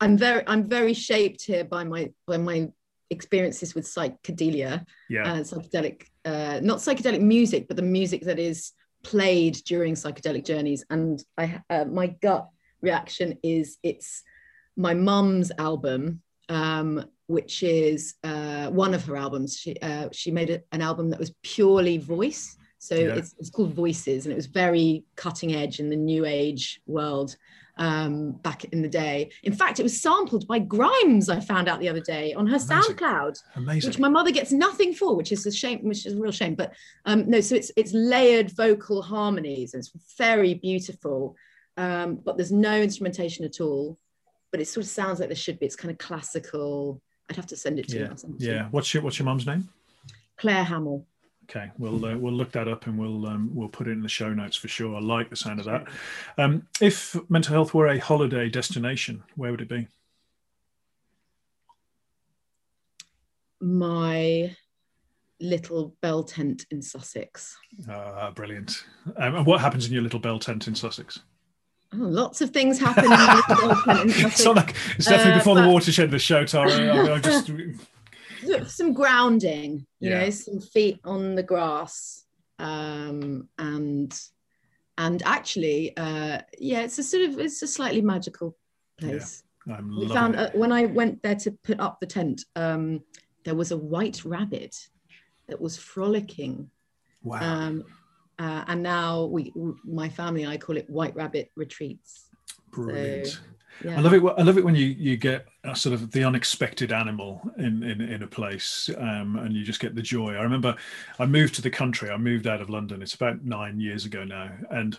i'm 0.00 0.16
very 0.16 0.42
i'm 0.46 0.68
very 0.68 0.94
shaped 0.94 1.42
here 1.44 1.64
by 1.64 1.84
my 1.84 2.10
by 2.26 2.36
my 2.36 2.68
experiences 3.10 3.74
with 3.74 3.84
psychedelia 3.84 4.84
yeah. 5.08 5.24
uh, 5.24 5.40
psychedelic 5.40 6.04
uh, 6.24 6.60
not 6.62 6.78
psychedelic 6.78 7.20
music 7.20 7.66
but 7.66 7.76
the 7.76 7.82
music 7.82 8.22
that 8.22 8.38
is 8.38 8.72
played 9.02 9.54
during 9.66 9.94
psychedelic 9.94 10.44
journeys. 10.44 10.84
And 10.90 11.22
i 11.38 11.60
uh, 11.70 11.84
my 11.86 12.08
gut 12.22 12.48
reaction 12.82 13.38
is 13.42 13.78
it's 13.82 14.22
my 14.76 14.94
mum's 14.94 15.52
album 15.58 16.22
um, 16.48 17.04
which 17.26 17.62
is 17.62 18.14
uh, 18.24 18.68
one 18.68 18.92
of 18.92 19.04
her 19.04 19.16
albums. 19.16 19.56
She 19.56 19.76
uh, 19.80 20.08
she 20.12 20.30
made 20.30 20.50
a, 20.50 20.62
an 20.72 20.82
album 20.82 21.10
that 21.10 21.20
was 21.20 21.32
purely 21.42 21.98
voice. 21.98 22.56
So 22.78 22.94
yeah. 22.94 23.14
it's, 23.14 23.34
it's 23.38 23.50
called 23.50 23.74
voices 23.74 24.24
and 24.24 24.32
it 24.32 24.36
was 24.36 24.46
very 24.46 25.04
cutting 25.14 25.54
edge 25.54 25.80
in 25.80 25.90
the 25.90 25.96
new 25.96 26.24
age 26.24 26.80
world 26.86 27.36
um, 27.76 28.32
back 28.32 28.64
in 28.64 28.82
the 28.82 28.88
day. 28.88 29.30
In 29.42 29.52
fact, 29.52 29.80
it 29.80 29.82
was 29.82 30.00
sampled 30.00 30.46
by 30.46 30.58
Grimes. 30.58 31.28
I 31.28 31.40
found 31.40 31.68
out 31.68 31.80
the 31.80 31.88
other 31.88 32.00
day 32.00 32.32
on 32.34 32.46
her 32.46 32.56
Amazing. 32.56 32.96
SoundCloud, 32.96 33.42
Amazing. 33.56 33.88
which 33.88 33.98
my 33.98 34.08
mother 34.08 34.30
gets 34.30 34.52
nothing 34.52 34.94
for, 34.94 35.16
which 35.16 35.32
is 35.32 35.46
a 35.46 35.52
shame, 35.52 35.80
which 35.82 36.06
is 36.06 36.14
a 36.14 36.16
real 36.16 36.32
shame. 36.32 36.54
But 36.54 36.74
um, 37.04 37.28
no, 37.28 37.40
so 37.40 37.54
it's 37.54 37.70
it's 37.76 37.92
layered 37.92 38.50
vocal 38.50 39.02
harmonies. 39.02 39.74
And 39.74 39.80
it's 39.80 39.92
very 40.18 40.54
beautiful, 40.54 41.36
um, 41.76 42.16
but 42.16 42.36
there's 42.36 42.52
no 42.52 42.80
instrumentation 42.80 43.44
at 43.44 43.60
all. 43.60 43.98
But 44.50 44.60
it 44.60 44.68
sort 44.68 44.84
of 44.84 44.90
sounds 44.90 45.20
like 45.20 45.28
there 45.28 45.36
should 45.36 45.58
be. 45.58 45.66
It's 45.66 45.76
kind 45.76 45.92
of 45.92 45.98
classical. 45.98 47.00
I'd 47.28 47.36
have 47.36 47.46
to 47.46 47.56
send 47.56 47.78
it 47.78 47.88
to 47.88 47.98
yeah. 47.98 48.14
you. 48.24 48.34
Yeah. 48.38 48.68
What's 48.70 48.92
your 48.92 49.02
What's 49.02 49.18
your 49.18 49.26
mum's 49.26 49.46
name? 49.46 49.68
Claire 50.36 50.64
Hamill. 50.64 51.06
Okay, 51.50 51.68
we'll 51.78 52.04
uh, 52.06 52.16
we'll 52.16 52.32
look 52.32 52.52
that 52.52 52.68
up 52.68 52.86
and 52.86 52.96
we'll 52.96 53.26
um, 53.26 53.50
we'll 53.52 53.68
put 53.68 53.88
it 53.88 53.90
in 53.90 54.02
the 54.02 54.08
show 54.08 54.32
notes 54.32 54.56
for 54.56 54.68
sure. 54.68 54.94
I 54.94 55.00
like 55.00 55.30
the 55.30 55.36
sound 55.36 55.58
of 55.58 55.66
that. 55.66 55.88
Um, 56.38 56.68
if 56.80 57.16
mental 57.28 57.54
health 57.54 57.74
were 57.74 57.88
a 57.88 57.98
holiday 57.98 58.48
destination, 58.48 59.24
where 59.34 59.50
would 59.50 59.60
it 59.60 59.68
be? 59.68 59.88
My 63.60 64.54
little 65.40 65.96
bell 66.00 66.22
tent 66.22 66.66
in 66.70 66.82
Sussex. 66.82 67.58
Ah, 67.88 68.30
brilliant. 68.30 68.84
Um, 69.16 69.34
and 69.34 69.46
what 69.46 69.60
happens 69.60 69.86
in 69.86 69.92
your 69.92 70.02
little 70.02 70.20
bell 70.20 70.38
tent 70.38 70.68
in 70.68 70.76
Sussex? 70.76 71.18
Oh, 71.92 71.96
lots 71.96 72.40
of 72.40 72.50
things 72.50 72.78
happen. 72.78 73.06
in 73.06 73.10
it's, 74.24 74.44
not 74.44 74.54
like, 74.54 74.76
it's 74.96 75.06
definitely 75.06 75.32
uh, 75.32 75.38
before 75.38 75.56
but... 75.56 75.62
the 75.62 75.68
watershed. 75.68 76.12
The 76.12 76.18
show, 76.20 76.44
Tara. 76.44 76.70
I, 76.70 77.14
I 77.14 77.18
just 77.18 77.50
some 78.66 78.92
grounding, 78.92 79.86
you 80.00 80.10
yeah. 80.10 80.20
know, 80.20 80.30
some 80.30 80.60
feet 80.60 81.00
on 81.04 81.34
the 81.34 81.42
grass, 81.42 82.24
um, 82.58 83.48
and 83.58 84.18
and 84.98 85.22
actually, 85.24 85.96
uh, 85.96 86.40
yeah, 86.58 86.80
it's 86.80 86.98
a 86.98 87.02
sort 87.02 87.28
of 87.28 87.38
it's 87.38 87.62
a 87.62 87.66
slightly 87.66 88.02
magical 88.02 88.56
place. 88.98 89.42
Yeah, 89.66 89.76
I'm 89.76 89.98
we 89.98 90.08
found 90.08 90.36
uh, 90.36 90.50
when 90.54 90.72
I 90.72 90.86
went 90.86 91.22
there 91.22 91.36
to 91.36 91.52
put 91.64 91.80
up 91.80 92.00
the 92.00 92.06
tent, 92.06 92.44
um, 92.56 93.00
there 93.44 93.54
was 93.54 93.72
a 93.72 93.76
white 93.76 94.24
rabbit 94.24 94.76
that 95.48 95.60
was 95.60 95.76
frolicking. 95.76 96.70
Wow. 97.22 97.40
Um, 97.40 97.84
uh, 98.38 98.64
and 98.68 98.82
now 98.82 99.24
we, 99.24 99.52
my 99.84 100.08
family, 100.08 100.46
I 100.46 100.56
call 100.56 100.78
it 100.78 100.88
White 100.88 101.14
Rabbit 101.14 101.50
Retreats. 101.56 102.30
Brilliant. 102.70 103.26
So, 103.26 103.38
yeah. 103.84 103.98
I 103.98 104.00
love 104.00 104.14
it. 104.14 104.22
I 104.38 104.42
love 104.42 104.56
it 104.56 104.64
when 104.64 104.74
you 104.74 104.86
you 104.86 105.16
get 105.16 105.46
sort 105.74 105.92
of 105.92 106.10
the 106.10 106.24
unexpected 106.24 106.92
animal 106.92 107.42
in 107.58 107.82
in, 107.82 108.00
in 108.00 108.22
a 108.22 108.26
place, 108.26 108.88
um, 108.96 109.36
and 109.36 109.54
you 109.54 109.64
just 109.64 109.80
get 109.80 109.94
the 109.94 110.02
joy. 110.02 110.34
I 110.34 110.42
remember 110.42 110.76
I 111.18 111.26
moved 111.26 111.54
to 111.56 111.62
the 111.62 111.70
country. 111.70 112.10
I 112.10 112.16
moved 112.16 112.46
out 112.46 112.60
of 112.60 112.70
London. 112.70 113.02
It's 113.02 113.14
about 113.14 113.44
nine 113.44 113.80
years 113.80 114.04
ago 114.04 114.24
now, 114.24 114.50
and 114.70 114.98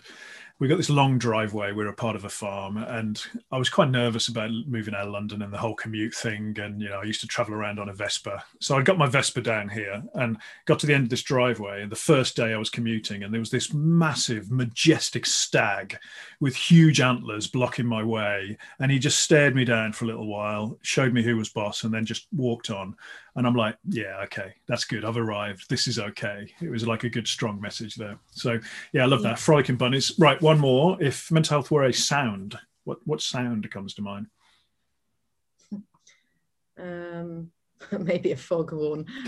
we 0.62 0.68
got 0.68 0.76
this 0.76 0.90
long 0.90 1.18
driveway. 1.18 1.72
We 1.72 1.82
are 1.82 1.88
a 1.88 1.92
part 1.92 2.14
of 2.14 2.24
a 2.24 2.28
farm, 2.28 2.76
and 2.76 3.20
I 3.50 3.58
was 3.58 3.68
quite 3.68 3.90
nervous 3.90 4.28
about 4.28 4.52
moving 4.68 4.94
out 4.94 5.08
of 5.08 5.12
London 5.12 5.42
and 5.42 5.52
the 5.52 5.58
whole 5.58 5.74
commute 5.74 6.14
thing. 6.14 6.56
And 6.56 6.80
you 6.80 6.88
know, 6.88 7.00
I 7.00 7.02
used 7.02 7.20
to 7.22 7.26
travel 7.26 7.52
around 7.52 7.80
on 7.80 7.88
a 7.88 7.92
Vespa, 7.92 8.44
so 8.60 8.78
I 8.78 8.82
got 8.82 8.96
my 8.96 9.08
Vespa 9.08 9.40
down 9.40 9.68
here 9.68 10.00
and 10.14 10.38
got 10.66 10.78
to 10.78 10.86
the 10.86 10.94
end 10.94 11.02
of 11.02 11.10
this 11.10 11.24
driveway. 11.24 11.82
And 11.82 11.90
the 11.90 11.96
first 11.96 12.36
day 12.36 12.54
I 12.54 12.58
was 12.58 12.70
commuting, 12.70 13.24
and 13.24 13.34
there 13.34 13.40
was 13.40 13.50
this 13.50 13.74
massive, 13.74 14.52
majestic 14.52 15.26
stag 15.26 15.98
with 16.38 16.54
huge 16.54 17.00
antlers 17.00 17.48
blocking 17.48 17.86
my 17.86 18.04
way, 18.04 18.56
and 18.78 18.92
he 18.92 19.00
just 19.00 19.18
stared 19.18 19.56
me 19.56 19.64
down 19.64 19.92
for 19.92 20.04
a 20.04 20.08
little 20.08 20.28
while, 20.28 20.78
showed 20.82 21.12
me 21.12 21.24
who 21.24 21.36
was 21.36 21.48
boss, 21.48 21.82
and 21.82 21.92
then 21.92 22.06
just 22.06 22.28
walked 22.32 22.70
on. 22.70 22.94
And 23.34 23.46
I'm 23.46 23.54
like, 23.54 23.76
yeah, 23.88 24.20
okay, 24.24 24.52
that's 24.68 24.84
good. 24.84 25.04
I've 25.04 25.16
arrived. 25.16 25.68
This 25.70 25.86
is 25.86 25.98
okay. 25.98 26.52
It 26.60 26.70
was 26.70 26.86
like 26.86 27.04
a 27.04 27.08
good, 27.08 27.26
strong 27.26 27.60
message 27.60 27.94
there. 27.94 28.18
So, 28.32 28.58
yeah, 28.92 29.04
I 29.04 29.06
love 29.06 29.22
that. 29.22 29.38
Frolicking 29.38 29.76
bunnies. 29.76 30.12
Right, 30.18 30.40
one 30.42 30.58
more. 30.58 30.98
If 31.00 31.30
mental 31.30 31.56
health 31.56 31.70
were 31.70 31.84
a 31.84 31.92
sound, 31.92 32.58
what, 32.84 32.98
what 33.04 33.22
sound 33.22 33.70
comes 33.70 33.94
to 33.94 34.02
mind? 34.02 34.26
Um, 36.78 37.52
maybe 37.98 38.32
a 38.32 38.36
foghorn. 38.36 39.06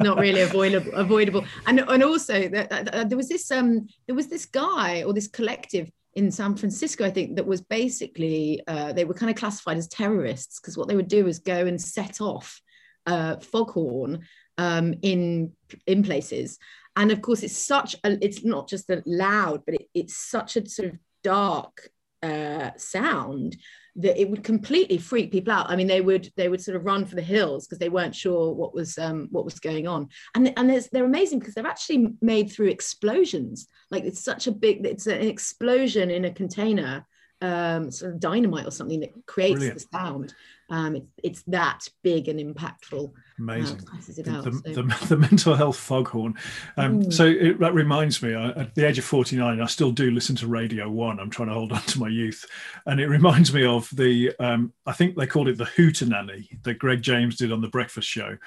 not 0.00 0.18
really 0.18 0.42
avoidable 0.42 0.92
avoidable 0.94 1.44
and 1.66 1.80
and 1.80 2.04
also 2.04 2.48
there 2.48 3.16
was 3.16 3.28
this 3.28 3.50
um 3.50 3.84
there 4.06 4.14
was 4.14 4.28
this 4.28 4.46
guy 4.46 5.02
or 5.02 5.12
this 5.12 5.26
collective 5.26 5.90
in 6.18 6.32
San 6.32 6.56
Francisco, 6.56 7.04
I 7.04 7.10
think, 7.10 7.36
that 7.36 7.46
was 7.46 7.60
basically 7.60 8.60
uh, 8.66 8.92
they 8.92 9.04
were 9.04 9.14
kind 9.14 9.30
of 9.30 9.36
classified 9.36 9.76
as 9.76 9.86
terrorists 9.86 10.58
because 10.58 10.76
what 10.76 10.88
they 10.88 10.96
would 10.96 11.06
do 11.06 11.28
is 11.28 11.38
go 11.38 11.64
and 11.64 11.80
set 11.80 12.20
off 12.20 12.60
uh, 13.06 13.36
foghorn 13.36 14.26
um, 14.58 14.94
in 15.02 15.52
in 15.86 16.02
places, 16.02 16.58
and 16.96 17.12
of 17.12 17.22
course, 17.22 17.44
it's 17.44 17.56
such 17.56 17.94
a 18.02 18.18
it's 18.20 18.44
not 18.44 18.68
just 18.68 18.90
a 18.90 19.00
loud, 19.06 19.62
but 19.64 19.76
it, 19.76 19.86
it's 19.94 20.16
such 20.16 20.56
a 20.56 20.68
sort 20.68 20.88
of 20.88 20.98
dark 21.22 21.88
uh, 22.24 22.70
sound 22.76 23.56
that 23.98 24.20
it 24.20 24.30
would 24.30 24.44
completely 24.44 24.98
freak 24.98 25.30
people 25.30 25.52
out. 25.52 25.70
I 25.70 25.76
mean, 25.76 25.86
they 25.86 26.00
would 26.00 26.30
they 26.36 26.48
would 26.48 26.62
sort 26.62 26.76
of 26.76 26.84
run 26.84 27.04
for 27.04 27.14
the 27.14 27.22
hills 27.22 27.66
because 27.66 27.78
they 27.78 27.88
weren't 27.88 28.14
sure 28.14 28.52
what 28.52 28.74
was 28.74 28.96
um, 28.98 29.28
what 29.30 29.44
was 29.44 29.58
going 29.58 29.86
on. 29.86 30.08
And 30.34 30.52
and 30.56 30.70
they're 30.92 31.04
amazing 31.04 31.40
because 31.40 31.54
they're 31.54 31.66
actually 31.66 32.08
made 32.22 32.50
through 32.50 32.68
explosions. 32.68 33.66
Like 33.90 34.04
it's 34.04 34.24
such 34.24 34.46
a 34.46 34.52
big 34.52 34.86
it's 34.86 35.06
an 35.06 35.20
explosion 35.20 36.10
in 36.10 36.24
a 36.24 36.32
container, 36.32 37.06
um, 37.40 37.90
sort 37.90 38.14
of 38.14 38.20
dynamite 38.20 38.66
or 38.66 38.70
something 38.70 39.00
that 39.00 39.10
creates 39.26 39.58
Brilliant. 39.58 39.80
the 39.80 39.98
sound 39.98 40.34
um, 40.70 40.96
it, 40.96 41.04
it's 41.22 41.42
that 41.44 41.86
big 42.02 42.28
and 42.28 42.38
impactful. 42.38 43.12
Amazing. 43.38 43.80
Uh, 43.92 43.96
the, 44.06 44.52
so. 44.74 44.82
the, 44.82 45.06
the, 45.08 45.16
mental 45.16 45.54
health 45.54 45.76
foghorn. 45.76 46.34
Um, 46.76 47.04
mm. 47.04 47.12
So 47.12 47.26
it, 47.26 47.60
that 47.60 47.72
reminds 47.72 48.22
me, 48.22 48.34
I, 48.34 48.50
at 48.50 48.74
the 48.74 48.86
age 48.86 48.98
of 48.98 49.04
49, 49.04 49.60
I 49.60 49.66
still 49.66 49.92
do 49.92 50.10
listen 50.10 50.34
to 50.36 50.46
Radio 50.46 50.88
One. 50.90 51.20
I'm 51.20 51.30
trying 51.30 51.48
to 51.48 51.54
hold 51.54 51.72
on 51.72 51.82
to 51.82 52.00
my 52.00 52.08
youth. 52.08 52.44
And 52.86 53.00
it 53.00 53.06
reminds 53.08 53.52
me 53.52 53.64
of 53.64 53.88
the, 53.94 54.32
um, 54.40 54.72
I 54.86 54.92
think 54.92 55.16
they 55.16 55.26
called 55.26 55.48
it 55.48 55.56
the 55.56 55.64
Hootenanny 55.64 56.62
that 56.64 56.74
Greg 56.74 57.02
James 57.02 57.36
did 57.36 57.52
on 57.52 57.60
The 57.60 57.68
Breakfast 57.68 58.08
Show 58.08 58.38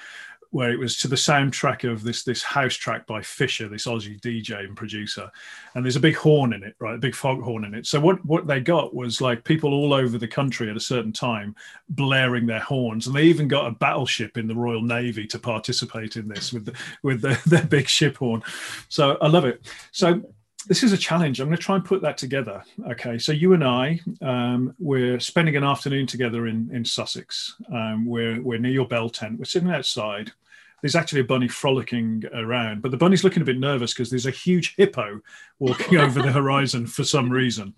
where 0.52 0.70
it 0.70 0.78
was 0.78 0.98
to 0.98 1.08
the 1.08 1.16
soundtrack 1.16 1.90
of 1.90 2.04
this 2.04 2.22
this 2.22 2.42
house 2.42 2.74
track 2.74 3.06
by 3.06 3.22
Fisher, 3.22 3.68
this 3.68 3.86
Aussie 3.86 4.20
DJ 4.20 4.60
and 4.60 4.76
producer, 4.76 5.30
and 5.74 5.84
there's 5.84 5.96
a 5.96 6.00
big 6.00 6.14
horn 6.14 6.52
in 6.52 6.62
it, 6.62 6.76
right, 6.78 6.94
a 6.94 6.98
big 6.98 7.14
fog 7.14 7.42
horn 7.42 7.64
in 7.64 7.74
it. 7.74 7.86
So 7.86 7.98
what 7.98 8.24
what 8.24 8.46
they 8.46 8.60
got 8.60 8.94
was 8.94 9.20
like 9.20 9.44
people 9.44 9.72
all 9.72 9.94
over 9.94 10.18
the 10.18 10.28
country 10.28 10.70
at 10.70 10.76
a 10.76 10.80
certain 10.80 11.12
time 11.12 11.56
blaring 11.88 12.46
their 12.46 12.60
horns, 12.60 13.06
and 13.06 13.16
they 13.16 13.24
even 13.24 13.48
got 13.48 13.66
a 13.66 13.72
battleship 13.72 14.36
in 14.36 14.46
the 14.46 14.54
Royal 14.54 14.82
Navy 14.82 15.26
to 15.26 15.38
participate 15.38 16.16
in 16.16 16.28
this 16.28 16.52
with 16.52 16.66
the, 16.66 16.74
with 17.02 17.22
the, 17.22 17.40
their 17.46 17.64
big 17.64 17.88
ship 17.88 18.18
horn. 18.18 18.42
So 18.88 19.16
I 19.22 19.28
love 19.28 19.46
it. 19.46 19.62
So 19.90 20.22
this 20.66 20.82
is 20.82 20.92
a 20.92 20.98
challenge. 20.98 21.40
I'm 21.40 21.48
going 21.48 21.56
to 21.56 21.62
try 21.62 21.76
and 21.76 21.84
put 21.84 22.02
that 22.02 22.18
together. 22.18 22.62
Okay, 22.90 23.18
so 23.18 23.32
you 23.32 23.52
and 23.52 23.64
I, 23.64 24.00
um, 24.20 24.74
we're 24.78 25.20
spending 25.20 25.56
an 25.56 25.64
afternoon 25.64 26.06
together 26.06 26.46
in 26.46 26.70
in 26.72 26.84
Sussex. 26.84 27.56
Um, 27.72 28.06
we're 28.06 28.40
we're 28.42 28.58
near 28.58 28.72
your 28.72 28.88
bell 28.88 29.10
tent. 29.10 29.38
We're 29.38 29.44
sitting 29.44 29.70
outside 29.70 30.32
there's 30.82 30.96
actually 30.96 31.20
a 31.20 31.24
bunny 31.24 31.48
frolicking 31.48 32.24
around, 32.34 32.82
but 32.82 32.90
the 32.90 32.96
bunny's 32.96 33.22
looking 33.22 33.40
a 33.40 33.46
bit 33.46 33.58
nervous 33.58 33.94
because 33.94 34.10
there's 34.10 34.26
a 34.26 34.32
huge 34.32 34.74
hippo 34.76 35.20
walking 35.60 35.96
over 35.98 36.20
the 36.20 36.32
horizon 36.32 36.86
for 36.86 37.04
some 37.04 37.30
reason. 37.30 37.72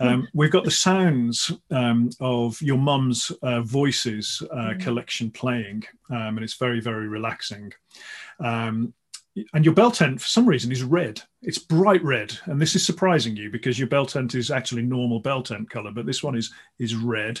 Um, 0.00 0.28
we've 0.34 0.50
got 0.50 0.64
the 0.64 0.70
sounds 0.70 1.52
um, 1.70 2.10
of 2.20 2.60
your 2.60 2.76
mum's 2.76 3.30
uh, 3.42 3.62
voices 3.62 4.42
uh, 4.50 4.56
mm. 4.56 4.80
collection 4.80 5.30
playing, 5.30 5.84
um, 6.10 6.36
and 6.36 6.40
it's 6.40 6.54
very, 6.54 6.80
very 6.80 7.06
relaxing. 7.06 7.72
Um, 8.40 8.92
and 9.52 9.64
your 9.64 9.74
bell 9.74 9.90
tent, 9.90 10.20
for 10.20 10.26
some 10.26 10.46
reason, 10.46 10.72
is 10.72 10.82
red. 10.82 11.20
It's 11.42 11.58
bright 11.58 12.02
red, 12.02 12.36
and 12.46 12.60
this 12.60 12.74
is 12.74 12.84
surprising 12.84 13.36
you 13.36 13.50
because 13.50 13.78
your 13.78 13.88
bell 13.88 14.06
tent 14.06 14.34
is 14.34 14.50
actually 14.50 14.82
normal 14.82 15.20
bell 15.20 15.42
tent 15.42 15.70
color, 15.70 15.90
but 15.92 16.06
this 16.06 16.22
one 16.22 16.36
is 16.36 16.52
is 16.78 16.94
red, 16.94 17.40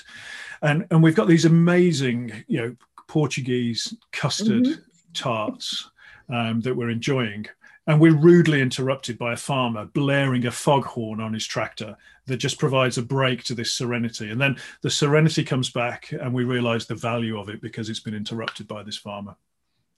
and 0.62 0.86
and 0.90 1.02
we've 1.02 1.16
got 1.16 1.28
these 1.28 1.44
amazing, 1.44 2.44
you 2.46 2.60
know, 2.60 2.76
Portuguese 3.06 3.94
custard 4.12 4.64
mm-hmm. 4.64 4.80
tarts 5.14 5.90
um, 6.28 6.60
that 6.60 6.76
we're 6.76 6.90
enjoying. 6.90 7.46
And 7.86 8.02
we're 8.02 8.14
rudely 8.14 8.60
interrupted 8.60 9.16
by 9.16 9.32
a 9.32 9.36
farmer 9.36 9.86
blaring 9.86 10.44
a 10.44 10.50
foghorn 10.50 11.22
on 11.22 11.32
his 11.32 11.46
tractor 11.46 11.96
that 12.26 12.36
just 12.36 12.58
provides 12.58 12.98
a 12.98 13.02
break 13.02 13.44
to 13.44 13.54
this 13.54 13.72
serenity. 13.72 14.30
And 14.30 14.38
then 14.38 14.58
the 14.82 14.90
serenity 14.90 15.42
comes 15.42 15.70
back, 15.70 16.12
and 16.12 16.34
we 16.34 16.44
realize 16.44 16.84
the 16.84 16.94
value 16.94 17.40
of 17.40 17.48
it 17.48 17.62
because 17.62 17.88
it's 17.88 18.00
been 18.00 18.14
interrupted 18.14 18.68
by 18.68 18.82
this 18.82 18.98
farmer 18.98 19.36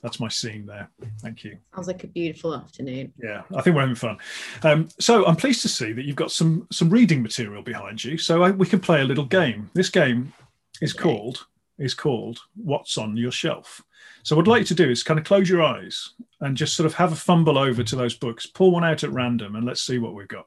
that's 0.03 0.21
my 0.21 0.29
scene 0.29 0.67
there. 0.67 0.89
Thank 1.21 1.45
you. 1.45 1.59
Sounds 1.75 1.87
like 1.87 2.05
a 2.05 2.07
beautiful 2.07 2.55
afternoon. 2.55 3.13
Yeah, 3.23 3.43
I 3.55 3.61
think 3.61 3.77
we're 3.77 3.83
having 3.83 3.95
fun. 3.95 4.19
Um, 4.63 4.89
so 4.99 5.27
I'm 5.27 5.37
pleased 5.37 5.63
to 5.63 5.69
see 5.69 5.93
that 5.93 6.05
you've 6.05 6.17
got 6.17 6.31
some 6.31 6.67
some 6.71 6.91
reading 6.91 7.23
material 7.23 7.63
behind 7.63 8.03
you, 8.03 8.19
so 8.19 8.43
I, 8.43 8.51
we 8.51 8.67
can 8.67 8.81
play 8.81 9.01
a 9.03 9.05
little 9.05 9.25
game. 9.25 9.71
This 9.75 9.91
game 9.91 10.33
is 10.81 10.95
okay. 10.95 11.03
called 11.03 11.47
is 11.79 11.95
called 11.95 12.41
What's 12.57 12.99
on 12.99 13.17
Your 13.17 13.33
Shelf. 13.33 13.83
So 14.23 14.37
what 14.37 14.47
I'd 14.47 14.51
like 14.51 14.61
you 14.61 14.67
to 14.67 14.75
do 14.75 14.91
is 14.91 15.03
kind 15.03 15.19
of 15.19 15.25
close 15.25 15.49
your 15.49 15.63
eyes 15.63 16.11
and 16.41 16.57
just 16.57 16.77
sort 16.77 16.87
of 16.87 16.95
have 16.95 17.13
a 17.13 17.17
fumble 17.17 17.57
over 17.57 17.83
to 17.83 17.97
those 17.97 18.15
books, 18.15 18.45
pull 18.45 18.71
one 18.71 18.85
out 18.85 19.03
at 19.03 19.13
random, 19.13 19.57
and 19.57 19.65
let's 19.65 19.83
see 19.83 19.99
what 19.99 20.15
we've 20.15 20.29
got 20.29 20.47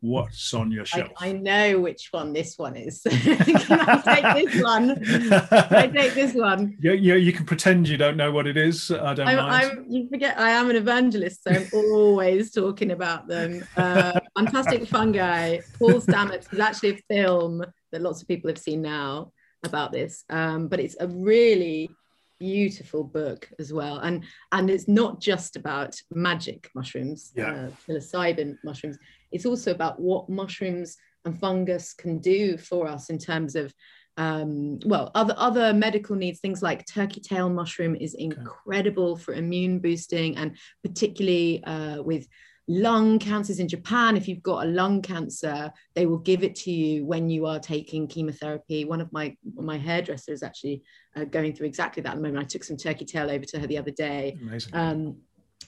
what's 0.00 0.54
on 0.54 0.70
your 0.70 0.84
shelf? 0.84 1.10
I, 1.18 1.28
I 1.28 1.32
know 1.32 1.80
which 1.80 2.08
one 2.10 2.32
this 2.32 2.56
one 2.56 2.76
is. 2.76 3.02
can 3.10 3.80
I 3.80 4.02
take 4.04 4.46
this 4.46 4.62
one? 4.62 5.04
Can 5.04 5.32
I 5.74 5.86
take 5.88 6.14
this 6.14 6.34
one? 6.34 6.76
Yeah, 6.80 6.92
yeah, 6.92 7.14
you 7.14 7.32
can 7.32 7.44
pretend 7.44 7.88
you 7.88 7.96
don't 7.96 8.16
know 8.16 8.30
what 8.30 8.46
it 8.46 8.56
is. 8.56 8.90
I 8.90 9.14
don't 9.14 9.26
I'm, 9.26 9.36
mind. 9.36 9.70
I'm, 9.72 9.86
you 9.88 10.08
forget 10.08 10.38
I 10.38 10.50
am 10.50 10.70
an 10.70 10.76
evangelist, 10.76 11.44
so 11.44 11.50
I'm 11.50 11.66
always 11.72 12.52
talking 12.52 12.92
about 12.92 13.26
them. 13.26 13.64
Uh, 13.76 14.20
Fantastic 14.36 14.86
Fungi, 14.86 15.58
Paul 15.78 16.00
Stamets 16.00 16.52
is 16.52 16.60
actually 16.60 16.90
a 16.90 17.14
film 17.14 17.64
that 17.92 18.02
lots 18.02 18.22
of 18.22 18.28
people 18.28 18.48
have 18.48 18.58
seen 18.58 18.82
now 18.82 19.32
about 19.64 19.92
this, 19.92 20.24
um, 20.30 20.68
but 20.68 20.78
it's 20.78 20.96
a 21.00 21.08
really 21.08 21.90
beautiful 22.38 23.02
book 23.02 23.50
as 23.58 23.72
well 23.72 23.98
and 23.98 24.24
and 24.52 24.70
it's 24.70 24.88
not 24.88 25.20
just 25.20 25.56
about 25.56 25.94
magic 26.12 26.70
mushrooms 26.74 27.32
yeah. 27.34 27.50
uh, 27.50 27.70
psilocybin 27.88 28.56
mushrooms 28.64 28.98
it's 29.32 29.46
also 29.46 29.70
about 29.70 30.00
what 30.00 30.28
mushrooms 30.28 30.96
and 31.24 31.38
fungus 31.38 31.92
can 31.92 32.18
do 32.18 32.56
for 32.56 32.86
us 32.86 33.10
in 33.10 33.18
terms 33.18 33.56
of 33.56 33.72
um, 34.18 34.80
well, 34.84 35.12
other 35.14 35.34
other 35.36 35.72
medical 35.72 36.16
needs, 36.16 36.40
things 36.40 36.60
like 36.60 36.84
turkey 36.86 37.20
tail 37.20 37.48
mushroom 37.48 37.94
is 37.94 38.14
incredible 38.14 39.12
okay. 39.12 39.22
for 39.22 39.34
immune 39.34 39.78
boosting, 39.78 40.36
and 40.36 40.56
particularly 40.82 41.62
uh, 41.62 42.02
with 42.02 42.26
lung 42.68 43.18
cancers 43.18 43.58
in 43.58 43.66
Japan. 43.66 44.16
If 44.16 44.28
you've 44.28 44.42
got 44.42 44.66
a 44.66 44.68
lung 44.68 45.02
cancer, 45.02 45.72
they 45.94 46.06
will 46.06 46.18
give 46.18 46.44
it 46.44 46.54
to 46.56 46.70
you 46.70 47.04
when 47.04 47.30
you 47.30 47.46
are 47.46 47.58
taking 47.58 48.06
chemotherapy. 48.06 48.84
One 48.84 49.00
of 49.00 49.12
my 49.12 49.36
my 49.54 49.78
hairdressers 49.78 50.42
actually 50.42 50.82
uh, 51.16 51.24
going 51.24 51.54
through 51.54 51.66
exactly 51.66 52.02
that 52.02 52.10
at 52.10 52.16
the 52.16 52.22
moment. 52.22 52.44
I 52.44 52.46
took 52.46 52.64
some 52.64 52.76
turkey 52.76 53.04
tail 53.06 53.30
over 53.30 53.44
to 53.44 53.58
her 53.58 53.66
the 53.66 53.78
other 53.78 53.90
day. 53.90 54.36
Amazing. 54.40 54.74
Um, 54.74 55.16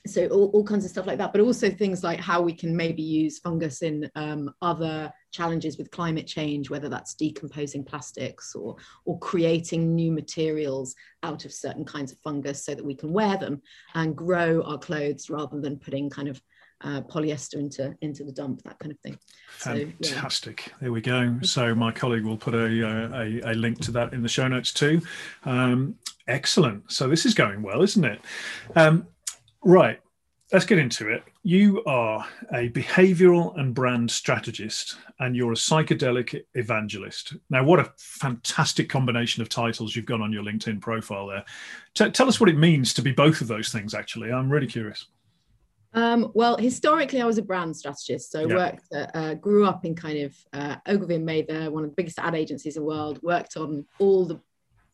so 0.06 0.26
all, 0.28 0.46
all 0.54 0.64
kinds 0.64 0.84
of 0.84 0.90
stuff 0.90 1.06
like 1.06 1.18
that 1.18 1.32
but 1.32 1.42
also 1.42 1.68
things 1.68 2.02
like 2.02 2.18
how 2.18 2.40
we 2.40 2.54
can 2.54 2.74
maybe 2.74 3.02
use 3.02 3.38
fungus 3.38 3.82
in 3.82 4.08
um, 4.14 4.50
other 4.62 5.12
challenges 5.30 5.76
with 5.76 5.90
climate 5.90 6.26
change 6.26 6.70
whether 6.70 6.88
that's 6.88 7.14
decomposing 7.14 7.84
plastics 7.84 8.54
or 8.54 8.76
or 9.04 9.18
creating 9.18 9.94
new 9.94 10.10
materials 10.10 10.94
out 11.22 11.44
of 11.44 11.52
certain 11.52 11.84
kinds 11.84 12.12
of 12.12 12.18
fungus 12.20 12.64
so 12.64 12.74
that 12.74 12.84
we 12.84 12.94
can 12.94 13.12
wear 13.12 13.36
them 13.36 13.60
and 13.94 14.16
grow 14.16 14.62
our 14.62 14.78
clothes 14.78 15.28
rather 15.28 15.60
than 15.60 15.76
putting 15.76 16.08
kind 16.08 16.28
of 16.28 16.40
uh, 16.82 17.02
polyester 17.02 17.54
into 17.54 17.94
into 18.00 18.24
the 18.24 18.32
dump, 18.32 18.62
that 18.62 18.78
kind 18.78 18.92
of 18.92 18.98
thing. 19.00 19.18
Fantastic. 19.50 20.60
So, 20.60 20.70
yeah. 20.70 20.78
There 20.80 20.92
we 20.92 21.00
go. 21.00 21.38
So 21.42 21.74
my 21.74 21.92
colleague 21.92 22.24
will 22.24 22.38
put 22.38 22.54
a, 22.54 22.88
uh, 22.88 23.22
a, 23.22 23.52
a 23.52 23.54
link 23.54 23.80
to 23.80 23.90
that 23.92 24.12
in 24.12 24.22
the 24.22 24.28
show 24.28 24.48
notes 24.48 24.72
too. 24.72 25.02
Um, 25.44 25.96
excellent. 26.28 26.90
So 26.90 27.08
this 27.08 27.26
is 27.26 27.34
going 27.34 27.62
well, 27.62 27.82
isn't 27.82 28.04
it? 28.04 28.20
Um, 28.76 29.06
Right. 29.62 30.00
Let's 30.52 30.64
get 30.64 30.78
into 30.78 31.08
it. 31.10 31.22
You 31.44 31.84
are 31.84 32.26
a 32.52 32.70
behavioral 32.70 33.56
and 33.58 33.72
brand 33.72 34.10
strategist, 34.10 34.96
and 35.20 35.36
you're 35.36 35.52
a 35.52 35.56
psychedelic 35.56 36.42
evangelist. 36.54 37.34
Now, 37.50 37.62
what 37.62 37.78
a 37.78 37.92
fantastic 37.98 38.88
combination 38.88 39.42
of 39.42 39.48
titles 39.48 39.94
you've 39.94 40.06
got 40.06 40.20
on 40.20 40.32
your 40.32 40.42
LinkedIn 40.42 40.80
profile 40.80 41.28
there. 41.28 41.44
T- 41.94 42.10
tell 42.10 42.26
us 42.26 42.40
what 42.40 42.48
it 42.48 42.58
means 42.58 42.92
to 42.94 43.02
be 43.02 43.12
both 43.12 43.40
of 43.42 43.46
those 43.46 43.70
things, 43.70 43.94
actually. 43.94 44.32
I'm 44.32 44.50
really 44.50 44.66
curious. 44.66 45.06
Um, 45.92 46.30
well, 46.34 46.56
historically, 46.56 47.20
I 47.20 47.26
was 47.26 47.38
a 47.38 47.42
brand 47.42 47.76
strategist. 47.76 48.30
So 48.30 48.40
I 48.40 48.44
yeah. 48.44 48.54
worked, 48.54 48.92
at, 48.92 49.16
uh, 49.16 49.34
grew 49.34 49.66
up 49.66 49.84
in 49.84 49.94
kind 49.94 50.18
of 50.20 50.36
uh, 50.52 50.76
Ogilvy 50.86 51.16
and 51.16 51.26
Mather, 51.26 51.70
one 51.70 51.84
of 51.84 51.90
the 51.90 51.96
biggest 51.96 52.18
ad 52.18 52.34
agencies 52.34 52.76
in 52.76 52.82
the 52.82 52.86
world, 52.86 53.20
worked 53.22 53.56
on 53.56 53.86
all 53.98 54.24
the 54.24 54.40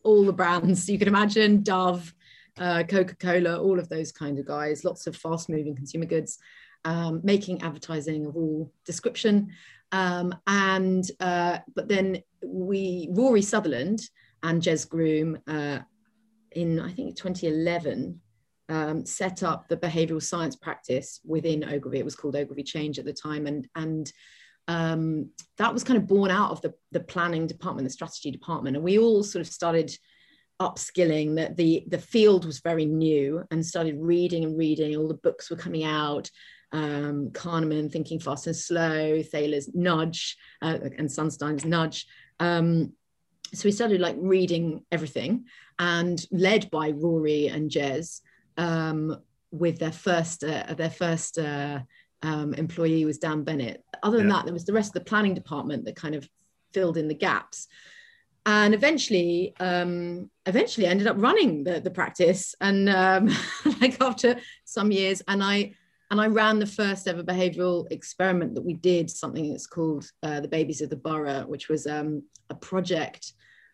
all 0.03 0.23
the 0.23 0.33
brands 0.33 0.89
you 0.89 0.97
can 0.97 1.07
imagine, 1.07 1.63
Dove, 1.63 2.13
uh, 2.59 2.83
Coca 2.83 3.15
Cola, 3.15 3.61
all 3.61 3.77
of 3.77 3.89
those 3.89 4.11
kind 4.11 4.39
of 4.39 4.45
guys, 4.45 4.85
lots 4.85 5.05
of 5.05 5.15
fast 5.15 5.49
moving 5.49 5.75
consumer 5.75 6.05
goods, 6.05 6.39
um, 6.85 7.19
making 7.23 7.61
advertising 7.61 8.25
of 8.25 8.35
all 8.35 8.71
description. 8.85 9.49
Um, 9.91 10.33
and 10.47 11.09
uh, 11.19 11.59
but 11.75 11.87
then 11.87 12.23
we, 12.43 13.09
Rory 13.11 13.41
Sutherland 13.41 14.01
and 14.43 14.61
Jez 14.61 14.87
Groom, 14.87 15.39
uh, 15.47 15.79
in 16.51 16.79
I 16.79 16.91
think 16.93 17.17
2011, 17.17 18.19
um, 18.69 19.05
set 19.05 19.43
up 19.43 19.67
the 19.67 19.77
behavioral 19.77 20.21
science 20.21 20.55
practice 20.55 21.19
within 21.25 21.63
Ogilvy. 21.63 21.99
It 21.99 22.05
was 22.05 22.15
called 22.15 22.35
Ogilvy 22.35 22.63
Change 22.63 22.99
at 22.99 23.05
the 23.05 23.13
time, 23.13 23.47
and 23.47 23.67
and 23.75 24.11
um, 24.67 25.29
that 25.57 25.73
was 25.73 25.83
kind 25.83 25.97
of 25.97 26.07
born 26.07 26.31
out 26.31 26.51
of 26.51 26.61
the 26.61 26.73
the 26.91 26.99
planning 26.99 27.47
department, 27.47 27.87
the 27.87 27.93
strategy 27.93 28.31
department, 28.31 28.75
and 28.75 28.83
we 28.83 28.99
all 28.99 29.23
sort 29.23 29.45
of 29.45 29.51
started 29.51 29.95
upskilling 30.61 31.35
that 31.35 31.55
the 31.55 31.85
the 31.87 31.99
field 31.99 32.45
was 32.45 32.59
very 32.59 32.85
new 32.85 33.43
and 33.51 33.65
started 33.65 33.95
reading 33.97 34.43
and 34.43 34.57
reading. 34.57 34.95
All 34.95 35.07
the 35.07 35.13
books 35.13 35.49
were 35.49 35.57
coming 35.57 35.83
out 35.83 36.29
um, 36.71 37.29
Kahneman 37.31 37.91
thinking 37.91 38.19
fast 38.19 38.47
and 38.47 38.55
slow 38.55 39.21
Thaler's 39.21 39.73
nudge 39.73 40.37
uh, 40.61 40.77
and 40.97 41.11
Sunstein's 41.11 41.65
nudge. 41.65 42.07
Um, 42.39 42.93
so 43.53 43.67
we 43.67 43.71
started 43.71 44.01
like 44.01 44.17
reading 44.19 44.83
everything 44.91 45.45
and 45.79 46.23
led 46.31 46.69
by 46.69 46.91
Rory 46.91 47.47
and 47.47 47.71
Jez 47.71 48.21
um, 48.57 49.21
with 49.51 49.79
their 49.79 49.91
first 49.91 50.43
uh, 50.43 50.73
their 50.75 50.89
first 50.89 51.37
uh, 51.37 51.79
um, 52.23 52.53
employee 52.53 53.05
was 53.05 53.17
Dan 53.17 53.43
Bennett. 53.43 53.83
Other 54.03 54.17
than 54.17 54.27
yeah. 54.27 54.33
that 54.33 54.45
there 54.45 54.53
was 54.53 54.65
the 54.65 54.73
rest 54.73 54.89
of 54.89 54.93
the 54.95 55.09
planning 55.09 55.33
department 55.33 55.85
that 55.85 55.95
kind 55.95 56.15
of 56.15 56.27
filled 56.73 56.97
in 56.97 57.07
the 57.07 57.13
gaps. 57.13 57.67
And 58.45 58.73
eventually 58.73 59.53
um, 59.59 60.29
eventually 60.45 60.87
I 60.87 60.91
ended 60.91 61.07
up 61.07 61.17
running 61.19 61.63
the, 61.63 61.79
the 61.79 61.91
practice. 61.91 62.55
And 62.61 62.89
um, 62.89 63.29
like 63.81 64.01
after 64.01 64.39
some 64.65 64.91
years 64.91 65.21
and 65.27 65.43
I 65.43 65.73
and 66.09 66.21
I 66.21 66.27
ran 66.27 66.59
the 66.59 66.65
first 66.65 67.07
ever 67.07 67.23
behavioral 67.23 67.91
experiment 67.91 68.55
that 68.55 68.65
we 68.65 68.73
did 68.73 69.09
something 69.09 69.49
that's 69.49 69.67
called 69.67 70.09
uh, 70.23 70.39
the 70.39 70.47
babies 70.47 70.81
of 70.81 70.89
the 70.89 70.95
borough 70.95 71.45
which 71.45 71.67
was 71.67 71.85
um, 71.85 72.23
a 72.49 72.55
project 72.55 73.33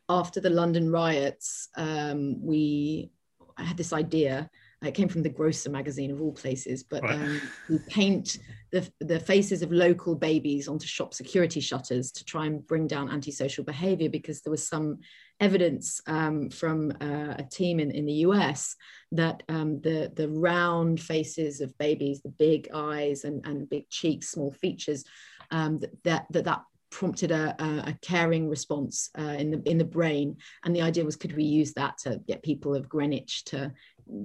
after 0.10 0.40
the 0.40 0.50
London 0.50 0.92
riots 0.92 1.70
um, 1.78 2.44
we 2.44 3.12
I 3.58 3.64
had 3.64 3.78
this 3.78 3.94
idea 3.94 4.50
it 4.84 4.94
came 4.94 5.08
from 5.08 5.24
the 5.24 5.30
Grocer 5.30 5.70
magazine 5.70 6.12
of 6.12 6.22
all 6.22 6.34
places, 6.34 6.84
but 6.84 7.04
right. 7.04 7.14
um, 7.14 7.42
we 7.70 7.80
paint 7.88 8.38
the, 8.72 8.90
the 9.00 9.20
faces 9.20 9.62
of 9.62 9.72
local 9.72 10.16
babies 10.16 10.68
onto 10.68 10.88
shop 10.88 11.14
security 11.14 11.60
shutters 11.60 12.12
to 12.12 12.26
try 12.26 12.46
and 12.46 12.66
bring 12.68 12.88
down 12.88 13.10
antisocial 13.10 13.64
behavior 13.64 14.10
because 14.10 14.42
there 14.42 14.52
was 14.52 14.68
some 14.68 15.00
evidence 15.40 16.02
um, 16.08 16.50
from 16.50 16.92
uh, 17.02 17.36
a 17.38 17.46
team 17.52 17.80
in, 17.80 17.92
in 17.92 18.06
the 18.06 18.26
US 18.28 18.76
that 19.12 19.44
um, 19.50 19.80
the, 19.82 20.12
the 20.16 20.30
round 20.30 21.00
faces 21.00 21.62
of 21.62 21.78
babies, 21.78 22.22
the 22.22 22.30
big 22.30 22.68
eyes 22.74 23.24
and, 23.24 23.46
and 23.46 23.70
big 23.70 23.90
cheeks, 23.90 24.30
small 24.30 24.52
features, 24.52 25.04
um, 25.52 25.80
that, 26.04 26.26
that, 26.32 26.44
that 26.44 26.62
prompted 26.94 27.32
a, 27.32 27.56
a, 27.60 27.98
caring 28.04 28.48
response 28.48 29.10
uh, 29.18 29.36
in 29.40 29.50
the 29.50 29.62
in 29.68 29.80
the 29.80 29.84
brain 29.84 30.38
and 30.64 30.76
the 30.76 30.82
idea 30.82 31.04
was 31.04 31.16
could 31.16 31.36
we 31.36 31.44
use 31.44 31.74
that 31.74 31.98
to 31.98 32.22
get 32.28 32.44
people 32.44 32.76
of 32.76 32.88
greenwich 32.88 33.44
to 33.46 33.72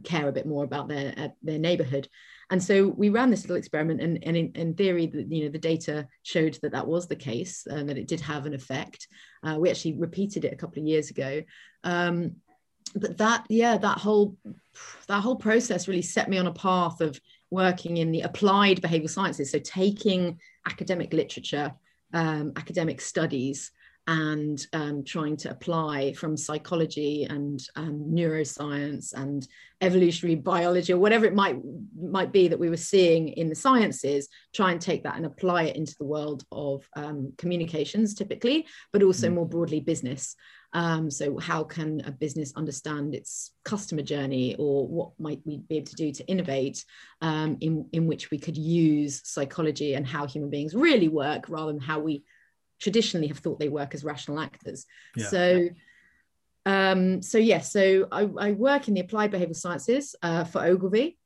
care 0.05 0.29
a 0.29 0.33
bit 0.33 0.47
more 0.47 0.65
about 0.65 0.89
their 0.89 1.15
uh, 1.17 1.29
their 1.43 1.59
neighborhood. 1.59 2.09
And 2.51 2.63
so 2.63 2.89
we 2.89 3.11
ran 3.11 3.31
this 3.31 3.43
little 3.43 3.57
experiment 3.57 4.01
and, 4.01 4.25
and 4.25 4.37
in, 4.37 4.53
in, 4.55 4.75
theory 4.75 5.07
the, 5.07 5.23
you 5.29 5.45
know 5.45 5.51
the 5.51 5.59
data 5.59 6.09
showed 6.23 6.59
that 6.63 6.73
that 6.73 6.87
was 6.87 7.07
the 7.07 7.17
case 7.17 7.67
and 7.67 7.89
that 7.89 7.99
it 7.99 8.09
did 8.09 8.21
have 8.21 8.47
an 8.47 8.55
effect. 8.55 9.09
Uh, 9.43 9.57
we 9.59 9.71
actually 9.71 9.99
repeated 9.99 10.45
it 10.45 10.53
a 10.53 10.57
couple 10.57 10.81
of 10.81 10.89
years 10.89 11.11
ago. 11.11 11.43
Um, 11.85 12.37
but 12.95 13.19
that 13.19 13.45
yeah 13.51 13.77
that 13.77 13.99
whole 13.99 14.37
that 15.09 15.21
whole 15.21 15.37
process 15.37 15.89
really 15.89 16.03
set 16.03 16.29
me 16.29 16.39
on 16.39 16.47
a 16.47 16.53
path 16.53 17.01
of 17.01 17.21
working 17.51 17.99
in 17.99 18.13
the 18.13 18.23
applied 18.23 18.81
behavioral 18.81 19.11
sciences. 19.11 19.51
So 19.51 19.59
taking 19.59 20.39
academic 20.67 21.13
literature 21.13 21.75
um, 22.15 22.53
academic 22.57 23.01
studies 23.01 23.71
and 24.09 24.67
um, 24.73 25.05
trying 25.05 25.37
to 25.37 25.51
apply 25.51 26.15
from 26.15 26.35
psychology 26.35 27.25
and 27.25 27.61
um, 27.77 28.07
neuroscience 28.11 29.13
and 29.13 29.47
evolutionary 29.83 30.35
biology 30.35 30.95
or 30.95 30.99
whatever 30.99 31.27
it 31.27 31.35
might 31.35 31.59
might 32.01 32.33
be 32.33 32.49
that 32.49 32.59
we 32.59 32.71
were 32.71 32.77
seeing 32.77 33.29
in 33.29 33.51
the 33.51 33.55
sciences 33.55 34.29
try 34.55 34.73
and 34.73 34.81
take 34.81 35.05
that 35.05 35.17
and 35.17 35.27
apply 35.27 35.65
it 35.65 35.77
into 35.77 35.95
the 35.99 36.07
world 36.07 36.43
of 36.51 36.89
um, 36.97 37.33
communications 37.37 38.15
typically 38.15 38.67
but 38.95 39.03
also 39.03 39.29
mm. 39.29 39.35
more 39.35 39.47
broadly 39.47 39.79
business 39.79 40.35
um, 40.73 41.11
so 41.11 41.39
how 41.39 41.63
can 41.63 42.01
a 42.07 42.11
business 42.11 42.53
understand 42.57 43.15
its 43.15 43.53
customer 43.65 44.03
journey 44.03 44.57
or 44.59 44.89
what 44.89 45.11
might 45.19 45.41
we 45.45 45.59
be 45.59 45.77
able 45.77 45.87
to 45.87 45.95
do 45.95 46.13
to 46.13 46.27
innovate 46.27 46.83
um, 47.21 47.59
in, 47.61 47.87
in 47.93 48.07
which 48.07 48.31
we 48.31 48.39
could 48.39 48.57
use 48.57 49.21
psychology 49.25 49.95
and 49.95 50.07
how 50.07 50.27
human 50.27 50.51
beings 50.51 50.75
really 50.75 51.09
work 51.09 51.45
rather 51.49 51.73
than 51.73 51.81
how 51.81 51.99
we 51.99 52.25
traditionally 52.81 53.29
have 53.29 53.39
thought 53.39 53.59
they 53.59 53.69
work 53.69 53.95
as 53.95 54.05
rational 54.05 54.41
actors. 54.41 54.87
Yeah. 55.17 55.27
So 55.27 55.69
um, 56.69 57.23
so 57.23 57.39
yes, 57.39 57.73
so 57.73 58.07
I, 58.13 58.29
I, 58.39 58.53
work 58.53 58.89
in 58.89 58.95
the 58.95 59.01
applied 59.01 59.33
behavioral 59.33 59.57
sciences 59.57 60.15
uh, 60.23 60.45
for 60.45 60.63
Ogilvy. 60.63 61.17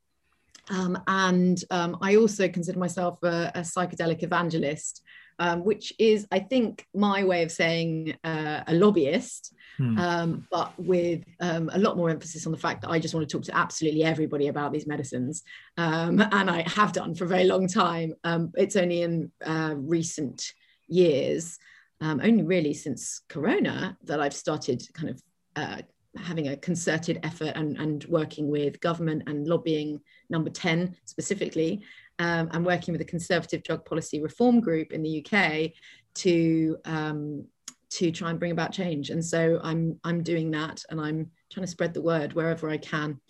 Um, 0.71 0.97
and 1.09 1.63
um, 1.73 1.99
I 2.01 2.15
also 2.15 2.49
consider 2.49 2.79
myself 2.79 3.21
a, 3.25 3.51
a 3.57 3.61
psychedelic 3.63 4.23
evangelist, 4.23 5.03
um, 5.41 5.65
which 5.65 5.93
is, 5.99 6.29
I 6.31 6.39
think, 6.39 6.87
my 6.95 7.25
way 7.25 7.43
of 7.43 7.51
saying 7.51 8.17
uh, 8.23 8.63
a 8.69 8.75
lobbyist, 8.75 9.53
hmm. 9.79 9.99
Um, 9.99 10.47
but 10.49 10.73
with 10.79 11.25
um, 11.41 11.69
a 11.73 11.79
lot 11.79 11.97
more 11.97 12.09
emphasis 12.09 12.47
on 12.47 12.53
the 12.53 12.59
fact 12.59 12.83
that 12.83 12.91
I 12.91 13.01
just 13.01 13.13
want 13.13 13.29
to 13.29 13.37
talk 13.37 13.45
to 13.47 13.57
absolutely 13.57 14.05
everybody 14.05 14.47
about 14.47 14.73
these 14.73 14.87
medicines. 14.87 15.43
and 15.77 16.23
I 16.23 16.63
have 16.69 16.93
done 16.93 17.17
for 17.17 17.25
a 17.25 17.29
very 17.29 17.45
long 17.45 17.67
time. 17.67 18.15
it's 18.55 18.77
only 18.77 19.03
in 19.03 19.33
uh, 19.45 19.75
recent 19.77 20.53
years, 20.93 21.59
um, 22.01 22.21
only 22.23 22.43
really 22.43 22.75
since 22.75 23.21
Corona, 23.29 23.97
that 24.05 24.21
I've 24.21 24.35
started 24.35 24.83
kind 24.95 25.11
of 25.11 25.23
uh, 25.57 25.83
having 26.17 26.49
a 26.49 26.57
concerted 26.57 27.21
effort 27.23 27.53
and, 27.57 27.77
and 27.79 28.05
working 28.05 28.49
with 28.49 28.81
government 28.81 29.23
and 29.27 29.47
lobbying 29.47 30.01
number 30.29 30.51
10 30.51 30.97
specifically, 31.05 31.83
um, 32.19 32.49
and 32.53 32.65
working 32.65 32.93
with 32.93 33.01
the 33.01 33.07
Conservative 33.07 33.63
Drug 33.63 33.85
Policy 33.85 34.21
Reform 34.21 34.61
Group 34.61 34.93
in 34.93 35.03
the 35.03 35.25
UK 35.25 35.73
to 36.15 36.77
um, 36.85 37.47
to 37.91 38.11
try 38.11 38.31
and 38.31 38.39
bring 38.39 38.53
about 38.53 38.73
change. 38.73 39.11
And 39.11 39.25
so 39.25 39.61
I'm 39.63 39.99
I'm 40.05 40.23
doing 40.23 40.51
that, 40.53 40.83
and 40.91 41.01
I'm 41.01 41.31
trying 41.51 41.67
to 41.67 41.71
spread 41.71 41.95
the 41.95 42.03
word 42.03 42.33
wherever 42.33 42.69
I 42.71 42.79
can. 42.79 43.21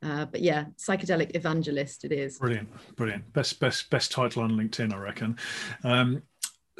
Uh, 0.00 0.24
but 0.26 0.40
yeah, 0.40 0.66
psychedelic 0.76 1.34
evangelist 1.34 2.04
it 2.04 2.12
is. 2.12 2.38
Brilliant, 2.38 2.68
brilliant. 2.96 3.32
Best 3.32 3.58
best 3.58 3.90
best 3.90 4.12
title 4.12 4.42
on 4.42 4.52
LinkedIn, 4.52 4.92
I 4.92 4.98
reckon. 4.98 5.36
Um, 5.82 6.22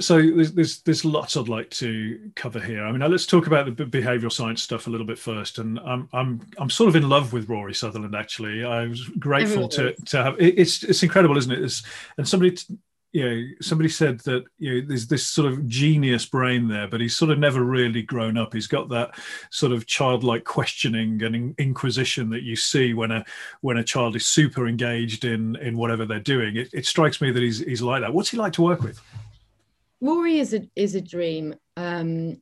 so 0.00 0.16
there's, 0.16 0.52
there's, 0.52 0.82
there's 0.82 1.04
lots 1.04 1.36
I'd 1.36 1.48
like 1.48 1.70
to 1.70 2.30
cover 2.34 2.60
here. 2.60 2.84
I 2.84 2.92
mean, 2.92 3.10
let's 3.10 3.26
talk 3.26 3.46
about 3.46 3.64
the 3.76 3.84
behavioural 3.84 4.32
science 4.32 4.62
stuff 4.62 4.86
a 4.86 4.90
little 4.90 5.06
bit 5.06 5.18
first. 5.18 5.58
And 5.58 5.78
I'm 5.80 6.08
I'm 6.12 6.40
I'm 6.58 6.70
sort 6.70 6.88
of 6.88 6.96
in 6.96 7.08
love 7.08 7.32
with 7.32 7.48
Rory 7.48 7.74
Sutherland. 7.74 8.14
Actually, 8.14 8.64
I 8.64 8.86
was 8.86 9.04
grateful 9.18 9.68
mm-hmm. 9.68 9.94
to 9.96 10.04
to 10.10 10.22
have. 10.22 10.40
It, 10.40 10.58
it's 10.58 10.82
it's 10.82 11.02
incredible, 11.02 11.36
isn't 11.36 11.52
it? 11.52 11.62
It's, 11.62 11.82
and 12.16 12.28
somebody. 12.28 12.56
you 13.10 13.24
know, 13.24 13.42
somebody 13.62 13.88
said 13.88 14.20
that 14.20 14.44
you 14.58 14.70
know 14.70 14.86
there's 14.86 15.06
this 15.06 15.26
sort 15.26 15.50
of 15.50 15.66
genius 15.66 16.26
brain 16.26 16.68
there, 16.68 16.86
but 16.86 17.00
he's 17.00 17.16
sort 17.16 17.30
of 17.30 17.38
never 17.38 17.64
really 17.64 18.02
grown 18.02 18.36
up. 18.36 18.52
He's 18.52 18.66
got 18.66 18.90
that 18.90 19.18
sort 19.50 19.72
of 19.72 19.86
childlike 19.86 20.44
questioning 20.44 21.22
and 21.22 21.54
inquisition 21.58 22.28
that 22.30 22.42
you 22.42 22.54
see 22.54 22.92
when 22.92 23.10
a 23.10 23.24
when 23.62 23.78
a 23.78 23.84
child 23.84 24.14
is 24.14 24.26
super 24.26 24.68
engaged 24.68 25.24
in 25.24 25.56
in 25.56 25.78
whatever 25.78 26.04
they're 26.04 26.20
doing. 26.20 26.56
It, 26.56 26.68
it 26.74 26.84
strikes 26.84 27.22
me 27.22 27.30
that 27.30 27.42
he's 27.42 27.60
he's 27.60 27.82
like 27.82 28.02
that. 28.02 28.12
What's 28.12 28.30
he 28.30 28.36
like 28.36 28.52
to 28.52 28.62
work 28.62 28.82
with? 28.82 29.00
Rory 30.00 30.38
is 30.38 30.54
a 30.54 30.68
is 30.76 30.94
a 30.94 31.00
dream. 31.00 31.54
Um, 31.76 32.40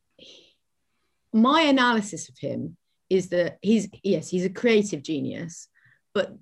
my 1.32 1.62
analysis 1.62 2.28
of 2.28 2.38
him 2.38 2.76
is 3.08 3.28
that 3.30 3.58
he's 3.62 3.88
yes, 4.02 4.28
he's 4.28 4.44
a 4.44 4.50
creative 4.50 5.02
genius, 5.02 5.68
but 6.14 6.34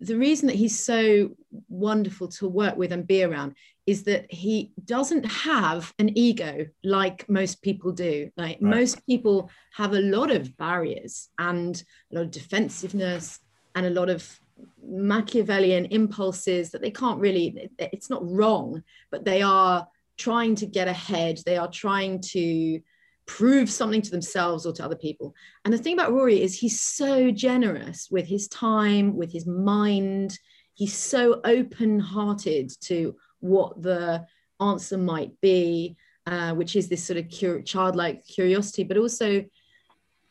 the 0.00 0.16
reason 0.16 0.48
that 0.48 0.56
he's 0.56 0.78
so 0.78 1.30
wonderful 1.68 2.28
to 2.28 2.48
work 2.48 2.76
with 2.76 2.92
and 2.92 3.06
be 3.06 3.22
around 3.22 3.54
is 3.86 4.04
that 4.04 4.32
he 4.32 4.72
doesn't 4.84 5.24
have 5.24 5.92
an 5.98 6.16
ego 6.16 6.66
like 6.84 7.28
most 7.28 7.62
people 7.62 7.92
do. 7.92 8.30
Like 8.36 8.58
right. 8.60 8.62
most 8.62 9.04
people 9.06 9.50
have 9.74 9.92
a 9.94 10.00
lot 10.00 10.30
of 10.30 10.56
barriers 10.56 11.30
and 11.38 11.82
a 12.10 12.16
lot 12.16 12.24
of 12.24 12.30
defensiveness 12.30 13.40
and 13.74 13.86
a 13.86 13.90
lot 13.90 14.08
of 14.08 14.38
Machiavellian 14.84 15.86
impulses 15.86 16.70
that 16.70 16.82
they 16.82 16.90
can't 16.90 17.20
really, 17.20 17.70
it's 17.78 18.10
not 18.10 18.28
wrong, 18.28 18.82
but 19.10 19.24
they 19.24 19.42
are 19.42 19.86
trying 20.18 20.54
to 20.56 20.66
get 20.66 20.88
ahead. 20.88 21.40
They 21.44 21.56
are 21.56 21.70
trying 21.70 22.20
to 22.32 22.80
prove 23.26 23.70
something 23.70 24.02
to 24.02 24.10
themselves 24.10 24.66
or 24.66 24.72
to 24.72 24.84
other 24.84 24.96
people. 24.96 25.34
And 25.64 25.72
the 25.72 25.78
thing 25.78 25.94
about 25.94 26.12
Rory 26.12 26.42
is 26.42 26.58
he's 26.58 26.80
so 26.80 27.30
generous 27.30 28.08
with 28.10 28.26
his 28.26 28.48
time, 28.48 29.16
with 29.16 29.32
his 29.32 29.46
mind. 29.46 30.38
He's 30.74 30.94
so 30.94 31.40
open 31.44 32.00
hearted 32.00 32.72
to 32.82 33.16
what 33.40 33.80
the 33.82 34.26
answer 34.60 34.98
might 34.98 35.40
be, 35.40 35.96
uh, 36.26 36.54
which 36.54 36.76
is 36.76 36.88
this 36.88 37.04
sort 37.04 37.18
of 37.18 37.26
cur- 37.30 37.62
childlike 37.62 38.26
curiosity, 38.26 38.84
but 38.84 38.96
also, 38.96 39.44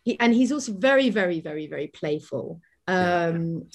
he, 0.03 0.19
and 0.19 0.33
he's 0.33 0.51
also 0.51 0.73
very, 0.73 1.09
very, 1.09 1.39
very, 1.39 1.67
very 1.67 1.87
playful. 1.87 2.61
Um, 2.87 3.67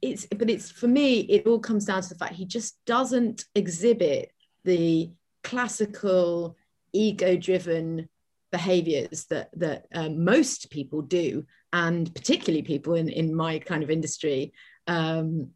it's, 0.00 0.26
but 0.26 0.50
it's 0.50 0.70
for 0.70 0.86
me, 0.86 1.20
it 1.20 1.46
all 1.46 1.58
comes 1.58 1.86
down 1.86 2.02
to 2.02 2.08
the 2.08 2.14
fact 2.14 2.34
he 2.34 2.46
just 2.46 2.78
doesn't 2.86 3.44
exhibit 3.54 4.30
the 4.64 5.10
classical 5.44 6.56
ego 6.92 7.36
driven 7.36 8.08
behaviors 8.50 9.26
that 9.26 9.50
that 9.56 9.86
um, 9.94 10.24
most 10.24 10.70
people 10.70 11.02
do 11.02 11.44
and 11.72 12.14
particularly 12.14 12.62
people 12.62 12.94
in 12.94 13.08
in 13.08 13.34
my 13.34 13.58
kind 13.58 13.82
of 13.82 13.90
industry 13.90 14.52
um, 14.86 15.50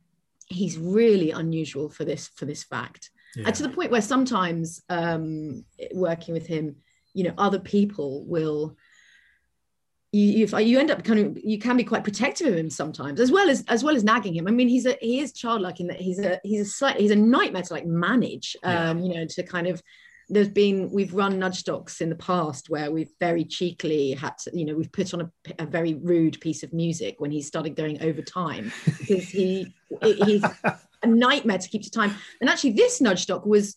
he's 0.47 0.79
really 0.79 1.31
unusual 1.31 1.89
for 1.89 2.05
this 2.05 2.29
for 2.35 2.45
this 2.45 2.65
fact 2.65 3.11
yeah. 3.37 3.45
and 3.47 3.55
to 3.55 3.63
the 3.63 3.69
point 3.69 3.91
where 3.91 4.03
sometimes 4.03 4.83
um, 4.89 5.65
working 5.93 6.35
with 6.35 6.47
him 6.47 6.77
you 7.15 7.25
know 7.25 7.35
other 7.39 7.61
people 7.61 8.25
will 8.27 8.77
you, 10.13 10.47
you, 10.47 10.59
you 10.59 10.79
end 10.79 10.91
up 10.91 11.05
kind 11.05 11.21
of 11.21 11.39
you 11.45 11.59
can 11.59 11.77
be 11.77 11.85
quite 11.85 12.03
protective 12.03 12.47
of 12.47 12.55
him 12.55 12.71
sometimes 12.71 13.21
as 13.21 13.31
well 13.31 13.51
as 13.51 13.65
as 13.69 13.85
well 13.85 13.95
as 13.95 14.05
nagging 14.05 14.35
him 14.35 14.49
i 14.49 14.51
mean 14.51 14.69
he's 14.69 14.87
a 14.87 14.97
he 15.01 15.21
is 15.21 15.33
childlike 15.33 15.81
in 15.81 15.87
that 15.87 16.01
he's 16.01 16.19
a 16.19 16.41
he's 16.45 16.61
a 16.61 16.65
slight 16.65 16.99
he's 16.99 17.11
a 17.11 17.17
nightmare 17.17 17.63
to 17.63 17.73
like 17.73 17.87
manage 17.87 18.57
um 18.63 18.99
yeah. 18.99 19.05
you 19.05 19.15
know 19.15 19.27
to 19.27 19.43
kind 19.43 19.67
of 19.67 19.83
there's 20.31 20.49
been 20.49 20.91
we've 20.91 21.15
run 21.15 21.39
Nudgestocks 21.39 22.03
in 22.03 22.11
the 22.11 22.15
past 22.15 22.69
where 22.69 22.91
we've 22.91 23.13
very 23.19 23.45
cheekily 23.45 24.13
had 24.13 24.37
to 24.39 24.51
you 24.55 24.65
know 24.65 24.75
we've 24.75 24.93
put 24.93 25.13
on 25.15 25.21
a, 25.21 25.31
a 25.59 25.67
very 25.67 25.95
rude 25.95 26.41
piece 26.41 26.63
of 26.63 26.73
music 26.73 27.17
when 27.19 27.31
he 27.31 27.43
started 27.43 27.77
going 27.77 28.03
over 28.03 28.23
time 28.23 28.73
because 28.99 29.29
he 29.29 29.75
he's 30.03 30.45
a 31.03 31.07
nightmare 31.07 31.59
to 31.59 31.69
keep 31.69 31.83
to 31.83 31.91
time 31.91 32.15
and 32.41 32.49
actually 32.49 32.73
this 32.73 33.01
Nudgestock 33.01 33.47
was 33.47 33.77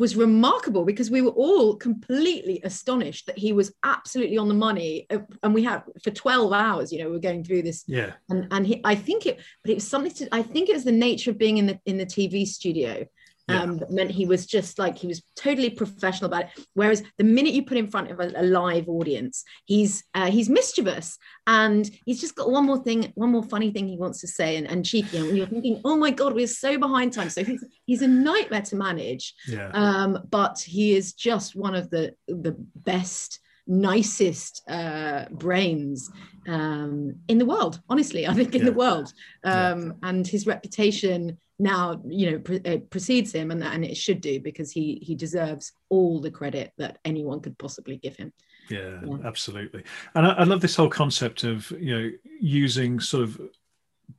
was 0.00 0.16
remarkable 0.16 0.86
because 0.86 1.10
we 1.10 1.20
were 1.20 1.30
all 1.32 1.76
completely 1.76 2.58
astonished 2.64 3.26
that 3.26 3.36
he 3.36 3.52
was 3.52 3.70
absolutely 3.84 4.38
on 4.38 4.48
the 4.48 4.54
money 4.54 5.06
uh, 5.10 5.18
and 5.42 5.52
we 5.52 5.62
had 5.62 5.82
for 6.02 6.10
12 6.10 6.54
hours 6.54 6.90
you 6.90 6.98
know 6.98 7.10
we 7.10 7.16
are 7.16 7.20
going 7.20 7.44
through 7.44 7.60
this. 7.60 7.84
Yeah. 7.86 8.12
And 8.30 8.48
and 8.50 8.66
he, 8.66 8.80
i 8.82 8.94
think 8.94 9.26
it 9.26 9.38
but 9.62 9.70
it 9.70 9.74
was 9.74 9.86
something 9.86 10.12
to 10.12 10.34
i 10.34 10.42
think 10.42 10.70
it 10.70 10.72
was 10.72 10.84
the 10.84 10.90
nature 10.92 11.30
of 11.30 11.36
being 11.38 11.58
in 11.58 11.66
the 11.66 11.78
in 11.84 11.98
the 11.98 12.06
tv 12.06 12.46
studio 12.46 13.06
um, 13.50 13.78
that 13.78 13.90
meant 13.90 14.10
he 14.10 14.26
was 14.26 14.46
just 14.46 14.78
like 14.78 14.96
he 14.96 15.06
was 15.06 15.22
totally 15.36 15.70
professional 15.70 16.26
about 16.26 16.44
it. 16.44 16.66
Whereas 16.74 17.02
the 17.18 17.24
minute 17.24 17.54
you 17.54 17.64
put 17.64 17.76
in 17.76 17.88
front 17.88 18.10
of 18.10 18.20
a, 18.20 18.32
a 18.36 18.42
live 18.42 18.88
audience, 18.88 19.44
he's 19.64 20.04
uh, 20.14 20.30
he's 20.30 20.48
mischievous 20.48 21.18
and 21.46 21.90
he's 22.04 22.20
just 22.20 22.36
got 22.36 22.50
one 22.50 22.66
more 22.66 22.82
thing, 22.82 23.12
one 23.14 23.30
more 23.30 23.42
funny 23.42 23.70
thing 23.70 23.88
he 23.88 23.96
wants 23.96 24.20
to 24.20 24.28
say 24.28 24.56
and, 24.56 24.66
and 24.66 24.84
cheeky. 24.84 25.18
And 25.18 25.36
you're 25.36 25.46
thinking, 25.46 25.80
oh 25.84 25.96
my 25.96 26.10
god, 26.10 26.34
we're 26.34 26.46
so 26.46 26.78
behind 26.78 27.12
time. 27.12 27.30
So 27.30 27.44
he's 27.44 27.64
he's 27.86 28.02
a 28.02 28.08
nightmare 28.08 28.62
to 28.62 28.76
manage. 28.76 29.34
Yeah. 29.46 29.70
Um, 29.72 30.18
but 30.30 30.60
he 30.60 30.96
is 30.96 31.12
just 31.12 31.56
one 31.56 31.74
of 31.74 31.90
the 31.90 32.14
the 32.28 32.56
best 32.76 33.40
nicest 33.66 34.62
uh, 34.68 35.26
brains 35.30 36.10
um, 36.48 37.14
in 37.28 37.38
the 37.38 37.44
world 37.44 37.80
honestly 37.88 38.26
i 38.26 38.32
think 38.32 38.54
in 38.54 38.62
yeah. 38.62 38.70
the 38.70 38.72
world 38.72 39.12
um, 39.44 39.86
yeah. 39.86 40.08
and 40.08 40.26
his 40.26 40.46
reputation 40.46 41.38
now 41.60 42.00
you 42.06 42.30
know 42.30 42.38
pre- 42.38 42.78
precedes 42.90 43.32
him 43.32 43.50
and, 43.50 43.62
and 43.62 43.84
it 43.84 43.96
should 43.96 44.20
do 44.20 44.40
because 44.40 44.72
he 44.72 44.98
he 45.02 45.14
deserves 45.14 45.72
all 45.90 46.20
the 46.20 46.30
credit 46.30 46.72
that 46.78 46.98
anyone 47.04 47.40
could 47.40 47.56
possibly 47.58 47.96
give 47.96 48.16
him 48.16 48.32
yeah, 48.70 49.00
yeah. 49.04 49.16
absolutely 49.24 49.84
and 50.14 50.26
I, 50.26 50.30
I, 50.30 50.44
love 50.44 50.60
this 50.60 50.76
whole 50.76 50.88
concept 50.88 51.44
of 51.44 51.70
you 51.72 51.98
know 51.98 52.10
using 52.40 52.98
sort 52.98 53.24
of 53.24 53.40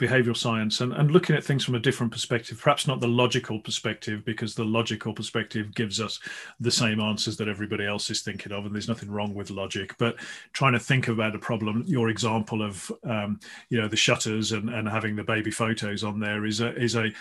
behavioral 0.01 0.35
science 0.35 0.81
and, 0.81 0.91
and 0.93 1.11
looking 1.11 1.35
at 1.35 1.43
things 1.43 1.63
from 1.63 1.75
a 1.75 1.79
different 1.79 2.11
perspective, 2.11 2.59
perhaps 2.59 2.87
not 2.87 2.99
the 2.99 3.07
logical 3.07 3.59
perspective, 3.59 4.25
because 4.25 4.55
the 4.55 4.65
logical 4.65 5.13
perspective 5.13 5.73
gives 5.75 6.01
us 6.01 6.19
the 6.59 6.71
same 6.71 6.99
answers 6.99 7.37
that 7.37 7.47
everybody 7.47 7.85
else 7.85 8.09
is 8.09 8.21
thinking 8.21 8.51
of, 8.51 8.65
and 8.65 8.73
there's 8.73 8.87
nothing 8.87 9.11
wrong 9.11 9.33
with 9.33 9.51
logic. 9.51 9.95
But 9.99 10.15
trying 10.53 10.73
to 10.73 10.79
think 10.79 11.07
about 11.07 11.35
a 11.35 11.39
problem, 11.39 11.83
your 11.85 12.09
example 12.09 12.63
of 12.63 12.91
um, 13.03 13.39
you 13.69 13.79
know 13.79 13.87
the 13.87 13.95
shutters 13.95 14.51
and, 14.51 14.69
and 14.69 14.89
having 14.89 15.15
the 15.15 15.23
baby 15.23 15.51
photos 15.51 16.03
on 16.03 16.19
there 16.19 16.45
is 16.45 16.59
a 16.59 16.75
is 16.75 16.95
a 16.95 17.11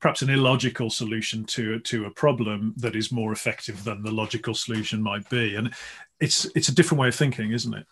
perhaps 0.00 0.22
an 0.22 0.30
illogical 0.30 0.90
solution 0.90 1.44
to 1.44 1.78
to 1.80 2.06
a 2.06 2.10
problem 2.10 2.74
that 2.78 2.96
is 2.96 3.12
more 3.12 3.32
effective 3.32 3.84
than 3.84 4.02
the 4.02 4.10
logical 4.10 4.54
solution 4.54 5.02
might 5.02 5.28
be 5.28 5.54
and 5.54 5.74
it's 6.20 6.46
it's 6.54 6.68
a 6.68 6.74
different 6.74 7.00
way 7.00 7.08
of 7.08 7.14
thinking 7.14 7.52
isn't 7.52 7.74
it 7.74 7.86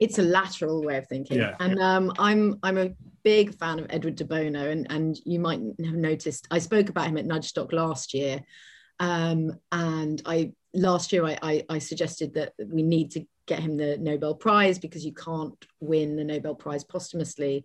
it's 0.00 0.18
a 0.18 0.22
lateral 0.22 0.82
way 0.82 0.96
of 0.96 1.06
thinking. 1.06 1.38
Yeah, 1.38 1.54
and. 1.60 1.80
Um, 1.80 2.12
i'm 2.18 2.58
i'm 2.62 2.78
a 2.78 2.90
big 3.22 3.54
fan 3.54 3.78
of 3.78 3.86
edward 3.90 4.16
de 4.16 4.24
bono 4.24 4.70
and 4.70 4.86
and 4.90 5.18
you 5.26 5.38
might 5.38 5.60
have 5.60 5.94
noticed 5.94 6.48
i 6.50 6.58
spoke 6.58 6.88
about 6.88 7.06
him 7.06 7.18
at 7.18 7.26
nudgestock 7.26 7.72
last 7.72 8.14
year. 8.14 8.42
Um, 8.98 9.58
and 9.72 10.20
i 10.26 10.52
last 10.74 11.12
year 11.12 11.24
I, 11.24 11.38
I, 11.42 11.64
I 11.68 11.78
suggested 11.78 12.34
that 12.34 12.52
we 12.64 12.82
need 12.82 13.10
to 13.12 13.24
get 13.46 13.60
him 13.60 13.76
the 13.76 13.98
nobel 13.98 14.34
prize 14.34 14.78
because 14.78 15.04
you 15.04 15.12
can't 15.12 15.54
win 15.80 16.16
the 16.16 16.24
nobel 16.24 16.54
prize 16.54 16.84
posthumously. 16.84 17.64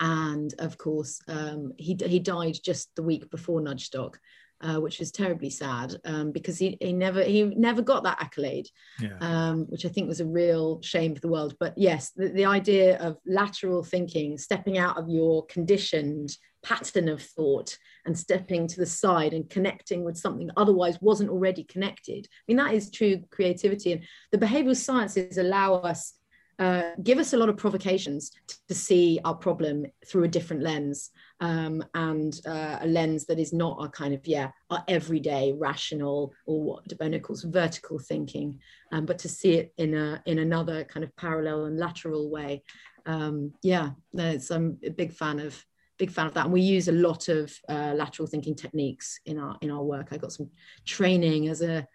And 0.00 0.52
of 0.58 0.76
course 0.76 1.20
um, 1.28 1.72
he, 1.78 1.96
he 2.04 2.18
died 2.18 2.58
just 2.62 2.94
the 2.96 3.02
week 3.02 3.30
before 3.30 3.60
nudgestock 3.60 4.16
uh, 4.62 4.80
which 4.80 4.98
was 4.98 5.10
terribly 5.10 5.50
sad 5.50 5.94
um, 6.04 6.32
because 6.32 6.58
he, 6.58 6.76
he 6.80 6.92
never 6.92 7.22
he 7.22 7.42
never 7.44 7.82
got 7.82 8.04
that 8.04 8.20
accolade, 8.20 8.68
yeah. 9.00 9.16
um, 9.20 9.66
which 9.68 9.84
I 9.84 9.88
think 9.88 10.08
was 10.08 10.20
a 10.20 10.26
real 10.26 10.80
shame 10.82 11.14
for 11.14 11.20
the 11.20 11.28
world. 11.28 11.56
But 11.58 11.74
yes, 11.76 12.10
the, 12.10 12.28
the 12.28 12.44
idea 12.44 12.98
of 12.98 13.18
lateral 13.26 13.82
thinking, 13.82 14.38
stepping 14.38 14.78
out 14.78 14.98
of 14.98 15.08
your 15.08 15.46
conditioned 15.46 16.36
pattern 16.62 17.08
of 17.08 17.20
thought 17.20 17.76
and 18.06 18.16
stepping 18.16 18.68
to 18.68 18.76
the 18.76 18.86
side 18.86 19.34
and 19.34 19.50
connecting 19.50 20.04
with 20.04 20.16
something 20.16 20.50
otherwise 20.56 20.98
wasn't 21.00 21.30
already 21.30 21.64
connected. 21.64 22.26
I 22.26 22.42
mean, 22.46 22.56
that 22.58 22.74
is 22.74 22.90
true 22.90 23.22
creativity. 23.30 23.92
And 23.92 24.02
the 24.30 24.38
behavioral 24.38 24.76
sciences 24.76 25.38
allow 25.38 25.74
us 25.74 26.14
uh, 26.58 26.92
give 27.02 27.18
us 27.18 27.32
a 27.32 27.36
lot 27.36 27.48
of 27.48 27.56
provocations 27.56 28.30
to, 28.46 28.56
to, 28.68 28.74
see 28.74 29.18
our 29.24 29.34
problem 29.34 29.86
through 30.06 30.22
a 30.24 30.28
different 30.28 30.62
lens 30.62 31.10
um, 31.42 31.84
and 31.94 32.40
uh, 32.46 32.78
a 32.80 32.86
lens 32.86 33.26
that 33.26 33.40
is 33.40 33.52
not 33.52 33.76
our 33.80 33.88
kind 33.88 34.14
of 34.14 34.24
yeah 34.26 34.52
our 34.70 34.82
everyday 34.86 35.52
rational 35.52 36.32
or 36.46 36.62
what 36.62 36.86
De 36.86 36.94
Bono 36.94 37.18
calls 37.18 37.42
vertical 37.42 37.98
thinking 37.98 38.58
um, 38.92 39.04
but 39.04 39.18
to 39.18 39.28
see 39.28 39.54
it 39.54 39.74
in 39.76 39.94
a 39.94 40.22
in 40.24 40.38
another 40.38 40.84
kind 40.84 41.04
of 41.04 41.14
parallel 41.16 41.66
and 41.66 41.78
lateral 41.78 42.30
way. 42.30 42.62
Um, 43.04 43.52
yeah 43.62 43.90
I'm 44.16 44.78
a 44.84 44.90
big 44.90 45.12
fan 45.12 45.40
of 45.40 45.62
big 45.98 46.12
fan 46.12 46.26
of 46.26 46.34
that. 46.34 46.44
And 46.44 46.52
we 46.52 46.60
use 46.60 46.88
a 46.88 46.92
lot 46.92 47.28
of 47.28 47.52
uh, 47.68 47.92
lateral 47.94 48.28
thinking 48.28 48.54
techniques 48.54 49.20
in 49.26 49.38
our 49.38 49.58
in 49.60 49.70
our 49.70 49.82
work. 49.82 50.08
I 50.12 50.18
got 50.18 50.32
some 50.32 50.48
training 50.86 51.48
as 51.48 51.60
a 51.60 51.86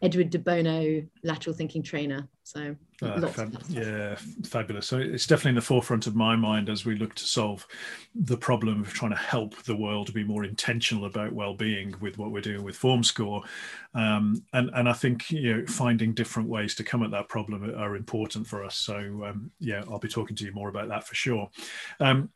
Edward 0.00 0.30
de 0.30 0.38
Bono 0.38 1.02
lateral 1.22 1.54
thinking 1.54 1.82
trainer. 1.82 2.28
So 2.46 2.76
uh, 3.00 3.26
fab- 3.28 3.62
yeah, 3.70 4.16
fabulous. 4.44 4.86
So 4.86 4.98
it's 4.98 5.26
definitely 5.26 5.50
in 5.50 5.54
the 5.56 5.62
forefront 5.62 6.06
of 6.06 6.14
my 6.14 6.36
mind 6.36 6.68
as 6.68 6.84
we 6.84 6.94
look 6.94 7.14
to 7.14 7.24
solve 7.24 7.66
the 8.14 8.36
problem 8.36 8.82
of 8.82 8.92
trying 8.92 9.12
to 9.12 9.16
help 9.16 9.56
the 9.62 9.74
world 9.74 10.12
be 10.12 10.24
more 10.24 10.44
intentional 10.44 11.06
about 11.06 11.32
well-being 11.32 11.94
with 12.00 12.18
what 12.18 12.32
we're 12.32 12.42
doing 12.42 12.62
with 12.62 12.78
FormScore. 12.78 13.42
Um, 13.94 14.44
and 14.52 14.70
and 14.74 14.90
I 14.90 14.92
think 14.92 15.30
you 15.30 15.56
know 15.56 15.66
finding 15.66 16.12
different 16.12 16.50
ways 16.50 16.74
to 16.74 16.84
come 16.84 17.02
at 17.02 17.10
that 17.12 17.30
problem 17.30 17.74
are 17.76 17.96
important 17.96 18.46
for 18.46 18.62
us. 18.62 18.76
So 18.76 18.96
um, 19.24 19.50
yeah, 19.58 19.82
I'll 19.90 19.98
be 19.98 20.08
talking 20.08 20.36
to 20.36 20.44
you 20.44 20.52
more 20.52 20.68
about 20.68 20.88
that 20.88 21.08
for 21.08 21.14
sure. 21.14 21.48
Um, 21.98 22.28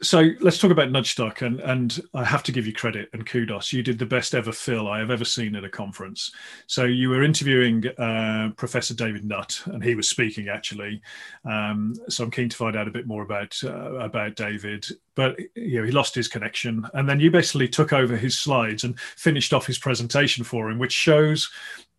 so 0.00 0.30
let's 0.40 0.58
talk 0.58 0.70
about 0.70 0.90
Nudgestock, 0.90 1.42
and 1.42 1.60
and 1.60 2.00
I 2.14 2.24
have 2.24 2.42
to 2.44 2.52
give 2.52 2.66
you 2.66 2.72
credit 2.72 3.08
and 3.12 3.26
kudos. 3.26 3.72
You 3.72 3.82
did 3.82 3.98
the 3.98 4.06
best 4.06 4.34
ever 4.34 4.52
fill 4.52 4.86
I 4.88 5.00
have 5.00 5.10
ever 5.10 5.24
seen 5.24 5.56
at 5.56 5.64
a 5.64 5.68
conference. 5.68 6.32
So 6.66 6.84
you 6.84 7.08
were 7.10 7.24
interviewing 7.24 7.86
uh, 7.98 8.50
Professor 8.56 8.94
David 8.94 9.24
Nutt, 9.24 9.60
and 9.66 9.82
he 9.82 9.94
was 9.94 10.08
speaking 10.08 10.48
actually. 10.48 11.02
Um, 11.44 11.94
so 12.08 12.24
I'm 12.24 12.30
keen 12.30 12.48
to 12.48 12.56
find 12.56 12.76
out 12.76 12.86
a 12.86 12.92
bit 12.92 13.06
more 13.06 13.22
about 13.22 13.58
uh, 13.64 13.94
about 13.94 14.36
David. 14.36 14.86
But 15.16 15.36
you 15.56 15.80
know, 15.80 15.84
he 15.84 15.90
lost 15.90 16.14
his 16.14 16.28
connection, 16.28 16.86
and 16.94 17.08
then 17.08 17.18
you 17.18 17.30
basically 17.30 17.68
took 17.68 17.92
over 17.92 18.16
his 18.16 18.38
slides 18.38 18.84
and 18.84 18.98
finished 19.00 19.52
off 19.52 19.66
his 19.66 19.78
presentation 19.78 20.44
for 20.44 20.70
him, 20.70 20.78
which 20.78 20.92
shows 20.92 21.50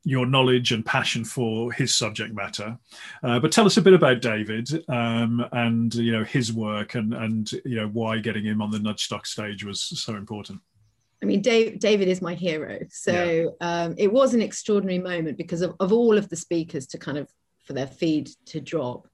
your 0.09 0.25
knowledge 0.25 0.71
and 0.71 0.85
passion 0.85 1.23
for 1.23 1.71
his 1.71 1.95
subject 1.95 2.33
matter. 2.33 2.77
Uh, 3.23 3.39
but 3.39 3.51
tell 3.51 3.65
us 3.65 3.77
a 3.77 3.81
bit 3.81 3.93
about 3.93 4.21
David 4.21 4.69
um, 4.89 5.45
and 5.51 5.93
you 5.93 6.11
know 6.11 6.23
his 6.23 6.51
work 6.51 6.95
and 6.95 7.13
and 7.13 7.51
you 7.63 7.75
know 7.75 7.87
why 7.87 8.17
getting 8.17 8.43
him 8.43 8.61
on 8.61 8.71
the 8.71 8.79
Nudgestock 8.79 9.27
stage 9.27 9.63
was 9.63 9.81
so 9.81 10.15
important. 10.15 10.59
I 11.21 11.25
mean, 11.25 11.41
Dave, 11.41 11.79
David 11.79 12.07
is 12.07 12.21
my 12.21 12.33
hero. 12.33 12.79
So 12.89 13.53
yeah. 13.61 13.83
um, 13.83 13.95
it 13.97 14.11
was 14.11 14.33
an 14.33 14.41
extraordinary 14.41 14.99
moment 14.99 15.37
because 15.37 15.61
of, 15.61 15.75
of 15.79 15.91
all 15.91 16.17
of 16.17 16.29
the 16.29 16.37
speakers 16.37 16.87
to 16.87 16.97
kind 16.97 17.17
of 17.17 17.29
for 17.65 17.73
their 17.73 17.87
feed 17.87 18.29
to 18.47 18.61
drop. 18.61 19.07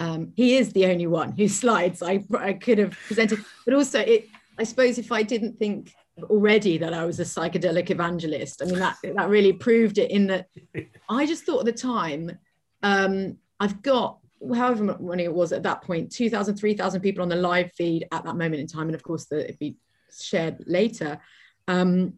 Um, 0.00 0.32
he 0.34 0.56
is 0.56 0.72
the 0.72 0.86
only 0.86 1.06
one 1.06 1.32
whose 1.32 1.54
slides 1.60 2.02
I, 2.02 2.24
I 2.36 2.54
could 2.54 2.78
have 2.78 2.98
presented, 3.06 3.44
but 3.64 3.74
also 3.74 4.00
it. 4.00 4.28
I 4.58 4.64
suppose 4.64 4.98
if 4.98 5.10
I 5.10 5.22
didn't 5.22 5.58
think 5.58 5.92
already 6.22 6.78
that 6.78 6.94
I 6.94 7.04
was 7.04 7.20
a 7.20 7.24
psychedelic 7.24 7.90
evangelist. 7.90 8.62
I 8.62 8.66
mean, 8.66 8.78
that 8.78 8.96
that 9.02 9.28
really 9.28 9.52
proved 9.52 9.98
it 9.98 10.10
in 10.10 10.26
that 10.28 10.48
I 11.08 11.26
just 11.26 11.44
thought 11.44 11.60
at 11.60 11.66
the 11.66 11.72
time, 11.72 12.38
um, 12.82 13.38
I've 13.60 13.82
got 13.82 14.18
however 14.54 14.96
many 15.00 15.24
it 15.24 15.32
was 15.32 15.52
at 15.52 15.62
that 15.62 15.82
point, 15.82 16.12
2,000, 16.12 16.56
3,000 16.56 17.00
people 17.00 17.22
on 17.22 17.28
the 17.28 17.36
live 17.36 17.72
feed 17.72 18.06
at 18.12 18.24
that 18.24 18.36
moment 18.36 18.60
in 18.60 18.66
time. 18.66 18.86
And 18.86 18.94
of 18.94 19.02
course, 19.02 19.24
the, 19.26 19.44
it'd 19.44 19.58
be 19.58 19.76
shared 20.20 20.62
later. 20.66 21.18
Um, 21.66 22.14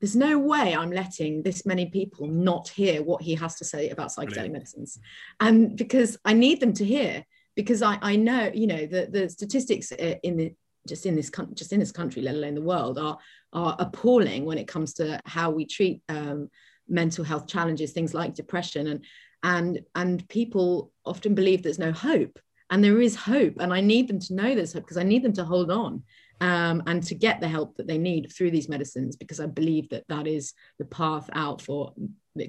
there's 0.00 0.16
no 0.16 0.38
way 0.38 0.74
I'm 0.74 0.90
letting 0.90 1.42
this 1.42 1.66
many 1.66 1.86
people 1.86 2.26
not 2.26 2.68
hear 2.68 3.02
what 3.02 3.22
he 3.22 3.34
has 3.34 3.56
to 3.56 3.64
say 3.64 3.90
about 3.90 4.08
psychedelic 4.08 4.28
Brilliant. 4.34 4.52
medicines. 4.52 4.98
And 5.40 5.76
because 5.76 6.18
I 6.24 6.32
need 6.32 6.60
them 6.60 6.72
to 6.74 6.84
hear, 6.84 7.24
because 7.54 7.82
I, 7.82 7.98
I 8.00 8.16
know, 8.16 8.50
you 8.52 8.66
know, 8.66 8.86
the, 8.86 9.08
the 9.10 9.28
statistics 9.28 9.92
in 9.92 10.36
the 10.36 10.54
just 10.88 11.06
in 11.06 11.16
this 11.16 11.30
just 11.54 11.72
in 11.72 11.80
this 11.80 11.92
country, 11.92 12.22
let 12.22 12.34
alone 12.34 12.54
the 12.54 12.62
world, 12.62 12.98
are 12.98 13.18
are 13.52 13.76
appalling 13.78 14.44
when 14.44 14.58
it 14.58 14.68
comes 14.68 14.94
to 14.94 15.20
how 15.24 15.50
we 15.50 15.66
treat 15.66 16.02
um, 16.08 16.48
mental 16.88 17.24
health 17.24 17.46
challenges, 17.46 17.92
things 17.92 18.14
like 18.14 18.34
depression, 18.34 18.86
and 18.88 19.04
and 19.42 19.80
and 19.94 20.28
people 20.28 20.92
often 21.04 21.34
believe 21.34 21.62
there's 21.62 21.78
no 21.78 21.92
hope, 21.92 22.38
and 22.70 22.82
there 22.82 23.00
is 23.00 23.16
hope, 23.16 23.54
and 23.60 23.72
I 23.72 23.80
need 23.80 24.08
them 24.08 24.20
to 24.20 24.34
know 24.34 24.54
there's 24.54 24.72
hope 24.72 24.84
because 24.84 24.96
I 24.96 25.02
need 25.02 25.22
them 25.22 25.34
to 25.34 25.44
hold 25.44 25.70
on. 25.70 26.02
Um, 26.42 26.82
and 26.86 27.02
to 27.02 27.14
get 27.14 27.42
the 27.42 27.48
help 27.48 27.76
that 27.76 27.86
they 27.86 27.98
need 27.98 28.32
through 28.32 28.50
these 28.50 28.66
medicines, 28.66 29.14
because 29.14 29.40
I 29.40 29.46
believe 29.46 29.90
that 29.90 30.04
that 30.08 30.26
is 30.26 30.54
the 30.78 30.86
path 30.86 31.28
out 31.34 31.60
for 31.60 31.92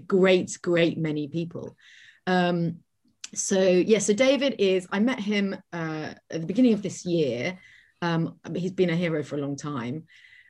great, 0.07 0.57
great 0.61 0.97
many 0.97 1.27
people. 1.27 1.75
Um, 2.25 2.77
so 3.33 3.61
yeah, 3.61 3.99
so 3.99 4.13
David 4.13 4.55
is. 4.59 4.87
I 4.91 4.99
met 4.99 5.19
him 5.19 5.55
uh, 5.73 6.13
at 6.29 6.41
the 6.41 6.47
beginning 6.47 6.73
of 6.73 6.81
this 6.81 7.05
year, 7.05 7.57
um, 8.01 8.35
he's 8.55 8.71
been 8.71 8.89
a 8.89 8.95
hero 8.95 9.23
for 9.23 9.35
a 9.35 9.41
long 9.41 9.55
time. 9.55 10.03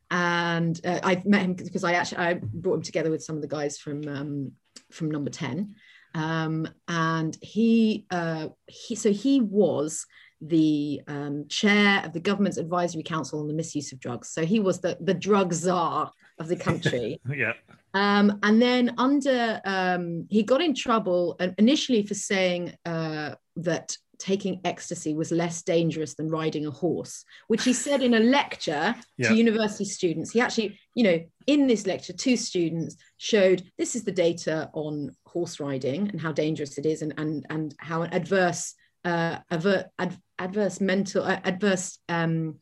And 0.09 0.79
uh, 0.85 0.99
I 1.03 1.21
met 1.25 1.41
him 1.41 1.53
because 1.53 1.83
I 1.83 1.93
actually 1.93 2.17
I 2.17 2.33
brought 2.41 2.75
him 2.75 2.81
together 2.81 3.09
with 3.09 3.23
some 3.23 3.37
of 3.37 3.41
the 3.41 3.47
guys 3.47 3.77
from 3.77 4.07
um, 4.07 4.51
from 4.91 5.09
Number 5.09 5.29
Ten, 5.29 5.75
um, 6.13 6.67
and 6.89 7.37
he 7.41 8.05
uh, 8.11 8.49
he 8.67 8.95
so 8.95 9.13
he 9.13 9.39
was 9.39 10.05
the 10.41 11.01
um, 11.07 11.47
chair 11.47 12.01
of 12.03 12.11
the 12.11 12.19
government's 12.19 12.57
advisory 12.57 13.03
council 13.03 13.39
on 13.39 13.47
the 13.47 13.53
misuse 13.53 13.93
of 13.93 14.01
drugs. 14.01 14.29
So 14.29 14.45
he 14.45 14.59
was 14.59 14.81
the 14.81 14.97
the 14.99 15.13
drug 15.13 15.53
czar 15.53 16.11
of 16.39 16.49
the 16.49 16.57
country. 16.57 17.21
yeah. 17.33 17.53
Um, 17.93 18.39
and 18.43 18.61
then 18.61 18.93
under 18.97 19.61
um, 19.63 20.25
he 20.29 20.43
got 20.43 20.61
in 20.61 20.73
trouble 20.73 21.37
uh, 21.39 21.49
initially 21.57 22.05
for 22.05 22.15
saying 22.15 22.73
uh, 22.85 23.35
that 23.57 23.95
taking 24.21 24.61
ecstasy 24.63 25.13
was 25.13 25.31
less 25.31 25.63
dangerous 25.63 26.13
than 26.13 26.29
riding 26.29 26.65
a 26.67 26.71
horse, 26.71 27.25
which 27.47 27.63
he 27.63 27.73
said 27.73 28.01
in 28.03 28.13
a 28.13 28.19
lecture 28.19 28.95
yeah. 29.17 29.29
to 29.29 29.35
university 29.35 29.85
students. 29.85 30.31
He 30.31 30.39
actually, 30.39 30.79
you 30.93 31.03
know, 31.03 31.19
in 31.47 31.67
this 31.67 31.87
lecture, 31.87 32.13
two 32.13 32.37
students 32.37 32.95
showed 33.17 33.63
this 33.77 33.95
is 33.95 34.03
the 34.03 34.11
data 34.11 34.69
on 34.73 35.15
horse 35.25 35.59
riding 35.59 36.09
and 36.09 36.21
how 36.21 36.31
dangerous 36.31 36.77
it 36.77 36.85
is, 36.85 37.01
and 37.01 37.13
and 37.17 37.45
and 37.49 37.75
how 37.79 38.03
an 38.03 38.13
adverse 38.13 38.75
uh, 39.03 39.39
aver, 39.49 39.85
ad, 39.97 40.17
adverse 40.37 40.79
mental 40.79 41.23
uh, 41.23 41.39
adverse 41.43 41.97
um, 42.07 42.59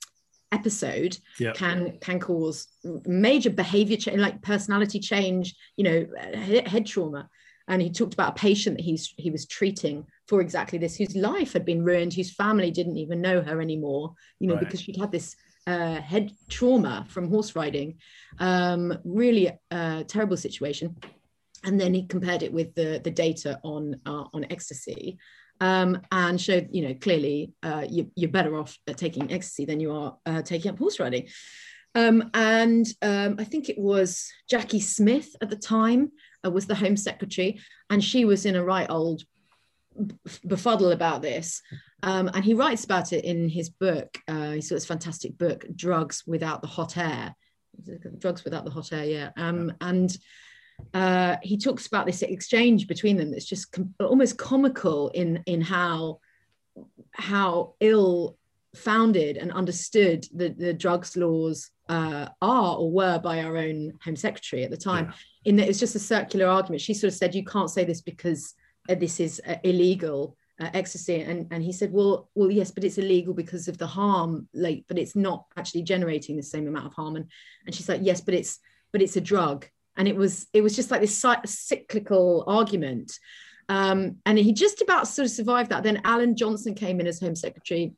episode 0.52 1.18
yeah. 1.40 1.52
can 1.54 1.98
can 2.00 2.20
cause 2.20 2.68
major 3.06 3.50
behavior 3.50 3.98
change, 3.98 4.20
like 4.20 4.42
personality 4.42 5.00
change, 5.00 5.56
you 5.76 5.84
know, 5.84 6.08
head, 6.34 6.68
head 6.68 6.86
trauma. 6.86 7.30
And 7.70 7.82
he 7.82 7.92
talked 7.92 8.14
about 8.14 8.32
a 8.32 8.42
patient 8.42 8.78
that 8.78 8.84
he's 8.84 9.14
he 9.18 9.32
was 9.32 9.46
treating 9.46 10.06
for 10.28 10.42
exactly 10.42 10.78
this, 10.80 10.98
whose 10.98 11.16
life 11.16 11.54
had 11.54 11.66
been 11.66 11.84
ruined, 11.84 12.14
whose 12.14 12.34
family 12.34 12.72
didn't 12.72 12.98
even 12.98 13.22
know 13.22 13.42
her 13.42 13.62
anymore, 13.62 14.14
you 14.40 14.48
know, 14.48 14.56
right. 14.56 14.64
because 14.64 14.82
she'd 14.82 14.98
had 14.98 15.12
this 15.12 15.36
uh, 15.68 16.02
head 16.02 16.32
trauma 16.50 17.06
from 17.10 17.30
horse 17.30 17.56
riding. 17.56 17.98
Um, 18.40 18.98
really 19.04 19.52
uh, 19.72 20.04
terrible 20.08 20.38
situation. 20.38 20.96
And 21.64 21.80
then 21.80 21.94
he 21.94 22.06
compared 22.08 22.42
it 22.42 22.52
with 22.52 22.74
the, 22.74 23.02
the 23.04 23.12
data 23.12 23.60
on, 23.64 24.00
uh, 24.06 24.26
on 24.34 24.46
ecstasy. 24.50 25.18
Um, 25.62 26.02
and 26.12 26.40
showed, 26.40 26.70
you 26.72 26.88
know, 26.88 26.94
clearly 26.96 27.52
uh, 27.64 27.86
you, 27.90 28.10
are 28.24 28.30
better 28.30 28.58
off 28.58 28.78
taking 28.96 29.32
ecstasy 29.32 29.66
than 29.66 29.82
you 29.82 29.92
are 29.92 30.18
uh, 30.26 30.42
taking 30.42 30.72
up 30.72 30.80
horse 30.80 31.00
riding. 31.00 31.28
Um, 31.96 32.30
and 32.34 32.88
um, 33.02 33.36
I 33.40 33.44
think 33.44 33.68
it 33.68 33.78
was 33.78 34.32
Jacqui 34.50 34.82
Smith 34.82 35.36
at 35.42 35.50
the 35.50 35.58
time 35.58 36.12
uh, 36.46 36.52
was 36.52 36.68
the 36.68 36.76
Home 36.76 36.98
Secretary, 36.98 37.60
and 37.90 38.04
she 38.04 38.26
was 38.26 38.46
in 38.46 38.56
a 38.56 38.64
right 38.64 38.90
old 38.90 39.24
befuddle 40.46 40.92
about 40.92 41.22
this. 41.22 41.62
Um, 42.04 42.30
and 42.34 42.46
he 42.46 42.54
writes 42.54 42.86
about 42.86 43.12
it 43.12 43.26
in 43.26 43.50
his 43.50 43.70
book. 43.70 44.18
Uh, 44.28 44.56
got 44.56 44.70
this 44.70 44.86
fantastic 44.86 45.38
book, 45.38 45.66
Drugs 45.76 46.24
Without 46.26 46.62
the 46.62 46.68
Hot 46.68 46.96
Air, 46.98 47.36
drugs 48.18 48.44
without 48.44 48.66
the 48.66 48.72
hot 48.72 48.92
air 48.92 49.06
yeah 49.06 49.30
um 49.38 49.72
and 49.82 50.18
uh, 50.94 51.36
he 51.44 51.58
talks 51.58 51.88
about 51.88 52.06
this 52.06 52.22
exchange 52.22 52.88
between 52.88 53.18
them 53.18 53.32
that's 53.32 53.46
just 53.46 53.72
com- 53.74 53.94
almost 54.00 54.38
comical 54.38 55.10
in 55.10 55.44
in 55.46 55.60
how 55.60 56.20
how 57.12 57.74
ill 57.82 58.38
founded 58.76 59.36
and 59.36 59.52
understood 59.52 60.26
the, 60.34 60.50
the 60.50 60.74
drugs 60.74 61.18
laws 61.18 61.72
uh, 61.90 62.28
are 62.42 62.78
or 62.78 62.92
were 62.92 63.20
by 63.20 63.44
our 63.44 63.58
own 63.58 63.94
home 64.04 64.16
secretary 64.16 64.64
at 64.64 64.70
the 64.70 64.78
time 64.78 65.06
yeah. 65.06 65.50
in 65.50 65.56
that 65.58 65.68
it's 65.68 65.80
just 65.80 65.96
a 65.96 66.00
circular 66.00 66.48
argument. 66.48 66.82
She 66.82 66.94
sort 66.94 67.12
of 67.12 67.18
said 67.18 67.36
you 67.36 67.44
can't 67.44 67.70
say 67.70 67.84
this 67.84 68.02
because 68.02 68.54
uh, 68.88 68.96
this 68.96 69.20
is 69.20 69.42
uh, 69.48 69.56
illegal 69.64 70.38
uh, 70.62 70.70
ecstasy. 70.74 71.22
And, 71.22 71.48
and 71.52 71.64
he 71.64 71.74
said 71.74 71.92
well 71.92 72.30
well 72.36 72.52
yes 72.52 72.72
but 72.72 72.84
it's 72.84 73.00
illegal 73.00 73.34
because 73.34 73.68
of 73.68 73.78
the 73.78 73.88
harm 73.88 74.48
like 74.54 74.86
but 74.88 75.00
it's 75.00 75.16
not 75.16 75.46
actually 75.58 75.84
generating 75.84 76.38
the 76.38 76.44
same 76.44 76.68
amount 76.68 76.86
of 76.86 76.94
harm. 76.94 77.16
And 77.16 77.26
and 77.66 77.74
she's 77.74 77.90
like 77.90 78.02
yes 78.04 78.22
but 78.22 78.36
it's 78.36 78.60
but 78.92 79.02
it's 79.02 79.18
a 79.18 79.22
drug. 79.22 79.66
And 79.98 80.08
it 80.08 80.16
was 80.16 80.48
it 80.54 80.62
was 80.62 80.76
just 80.76 80.92
like 80.92 81.02
this 81.02 81.26
cyclical 81.46 82.44
argument. 82.48 83.18
Um, 83.68 84.18
and 84.26 84.38
he 84.38 84.54
just 84.54 84.82
about 84.82 85.08
sort 85.08 85.26
of 85.26 85.32
survived 85.32 85.72
that. 85.72 85.84
Then 85.84 86.02
alan 86.04 86.36
johnson 86.36 86.76
came 86.76 87.00
in 87.00 87.08
as 87.08 87.20
home 87.20 87.36
secretary 87.36 87.94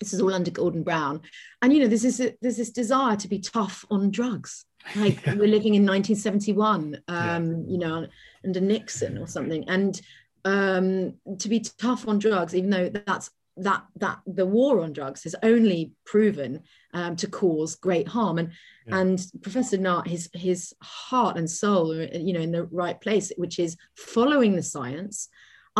this 0.00 0.12
is 0.12 0.20
all 0.20 0.34
under 0.34 0.50
gordon 0.50 0.82
brown 0.82 1.20
and 1.62 1.72
you 1.72 1.80
know 1.80 1.86
there's 1.86 2.02
this 2.02 2.20
there's 2.40 2.56
this 2.56 2.70
desire 2.70 3.16
to 3.16 3.28
be 3.28 3.38
tough 3.38 3.84
on 3.90 4.10
drugs 4.10 4.64
like 4.96 5.24
yeah. 5.26 5.34
we're 5.34 5.46
living 5.46 5.74
in 5.74 5.86
1971 5.86 7.00
um, 7.08 7.50
yeah. 7.50 7.56
you 7.66 7.78
know 7.78 8.06
under 8.44 8.60
nixon 8.60 9.18
or 9.18 9.26
something 9.26 9.68
and 9.68 10.00
um, 10.44 11.14
to 11.38 11.48
be 11.48 11.60
tough 11.60 12.08
on 12.08 12.18
drugs, 12.18 12.54
even 12.54 12.70
though 12.70 12.90
that's 13.06 13.30
that 13.56 13.84
that 13.96 14.20
the 14.26 14.46
war 14.46 14.80
on 14.80 14.92
drugs 14.92 15.24
has 15.24 15.34
only 15.42 15.92
proven 16.06 16.62
um, 16.94 17.16
to 17.16 17.26
cause 17.26 17.74
great 17.74 18.08
harm 18.08 18.38
and 18.38 18.52
yeah. 18.86 18.98
and 18.98 19.26
professor 19.42 19.76
Nutt 19.76 20.06
his 20.06 20.30
his 20.32 20.72
heart 20.82 21.36
and 21.36 21.50
soul 21.50 21.92
are, 21.92 22.04
you 22.04 22.32
know 22.32 22.40
in 22.40 22.52
the 22.52 22.64
right 22.66 22.98
place 23.00 23.32
which 23.36 23.58
is 23.58 23.76
following 23.96 24.54
the 24.54 24.62
science 24.62 25.28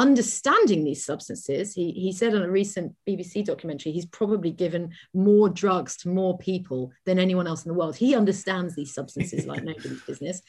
understanding 0.00 0.82
these 0.82 1.04
substances 1.04 1.74
he, 1.74 1.92
he 1.92 2.12
said 2.12 2.34
on 2.34 2.42
a 2.42 2.50
recent 2.50 2.92
bbc 3.08 3.44
documentary 3.44 3.92
he's 3.92 4.06
probably 4.06 4.50
given 4.50 4.90
more 5.14 5.48
drugs 5.48 5.96
to 5.96 6.08
more 6.08 6.36
people 6.38 6.90
than 7.04 7.18
anyone 7.18 7.46
else 7.46 7.64
in 7.64 7.68
the 7.68 7.78
world 7.78 7.94
he 7.94 8.14
understands 8.14 8.74
these 8.74 8.94
substances 8.94 9.46
like 9.46 9.62
nobody's 9.64 10.02
business 10.02 10.42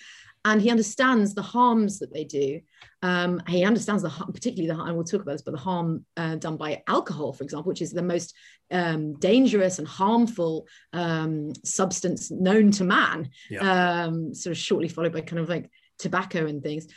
and 0.44 0.62
he 0.62 0.72
understands 0.72 1.34
the 1.34 1.42
harms 1.42 2.00
that 2.00 2.14
they 2.14 2.24
do. 2.24 2.62
Um, 3.04 3.42
he 3.48 3.64
understands 3.64 4.02
the 4.02 4.10
particularly 4.10 4.68
the 4.68 4.82
and 4.82 4.96
we'll 4.96 5.06
talk 5.06 5.22
about 5.22 5.34
this, 5.34 5.44
but 5.44 5.52
the 5.52 5.60
harm 5.60 6.06
uh, 6.18 6.36
done 6.36 6.58
by 6.58 6.82
alcohol, 6.88 7.34
for 7.34 7.44
example, 7.44 7.70
which 7.70 7.82
is 7.82 7.92
the 7.92 8.02
most 8.02 8.36
um, 8.72 9.14
dangerous 9.20 9.78
and 9.80 9.88
harmful 9.88 10.68
um, 10.94 11.54
substance 11.64 12.32
known 12.32 12.72
to 12.72 12.84
man. 12.84 13.30
Yeah. 13.50 14.06
Um, 14.06 14.34
sort 14.34 14.52
of 14.52 14.58
shortly 14.58 14.88
followed 14.88 15.14
by 15.14 15.22
kind 15.22 15.40
of 15.40 15.50
like 15.50 15.70
tobacco 16.00 16.48
and 16.48 16.64
things. 16.64 16.88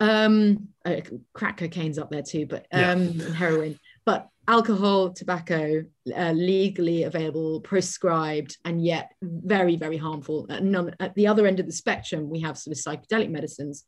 Um, 0.00 0.68
uh, 0.84 0.96
crack 1.34 1.58
cocaine's 1.58 1.98
up 1.98 2.10
there 2.10 2.22
too, 2.22 2.46
but 2.46 2.66
yeah. 2.72 2.92
Um, 2.92 3.18
heroin. 3.18 3.78
But 4.06 4.28
alcohol, 4.48 5.12
tobacco, 5.12 5.84
uh, 6.16 6.32
legally 6.32 7.04
available, 7.04 7.60
prescribed, 7.60 8.56
and 8.64 8.84
yet 8.84 9.12
very, 9.22 9.76
very 9.76 9.98
harmful. 9.98 10.46
At, 10.48 10.64
none, 10.64 10.94
at 10.98 11.14
the 11.14 11.26
other 11.26 11.46
end 11.46 11.60
of 11.60 11.66
the 11.66 11.72
spectrum, 11.72 12.30
we 12.30 12.40
have 12.40 12.58
sort 12.58 12.76
of 12.76 12.82
psychedelic 12.82 13.30
medicines, 13.30 13.84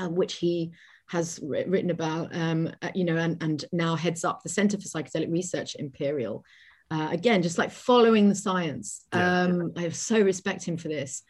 uh, 0.00 0.08
which 0.08 0.34
he 0.34 0.70
has 1.08 1.40
written 1.42 1.90
about, 1.90 2.34
um, 2.34 2.70
uh, 2.80 2.90
you 2.94 3.04
know, 3.04 3.16
and, 3.16 3.42
and 3.42 3.64
now 3.72 3.96
heads 3.96 4.24
up 4.24 4.42
the 4.42 4.48
Center 4.48 4.78
for 4.78 4.84
Psychedelic 4.84 5.30
Research, 5.30 5.76
Imperial. 5.78 6.44
Uh, 6.90 7.08
again, 7.10 7.42
just 7.42 7.58
like 7.58 7.70
following 7.70 8.28
the 8.28 8.34
science. 8.34 9.06
Yeah. 9.12 9.42
Um, 9.42 9.72
I 9.76 9.82
have 9.82 9.96
so 9.96 10.20
respect 10.20 10.64
him 10.64 10.76
for 10.76 10.88
this. 10.88 11.22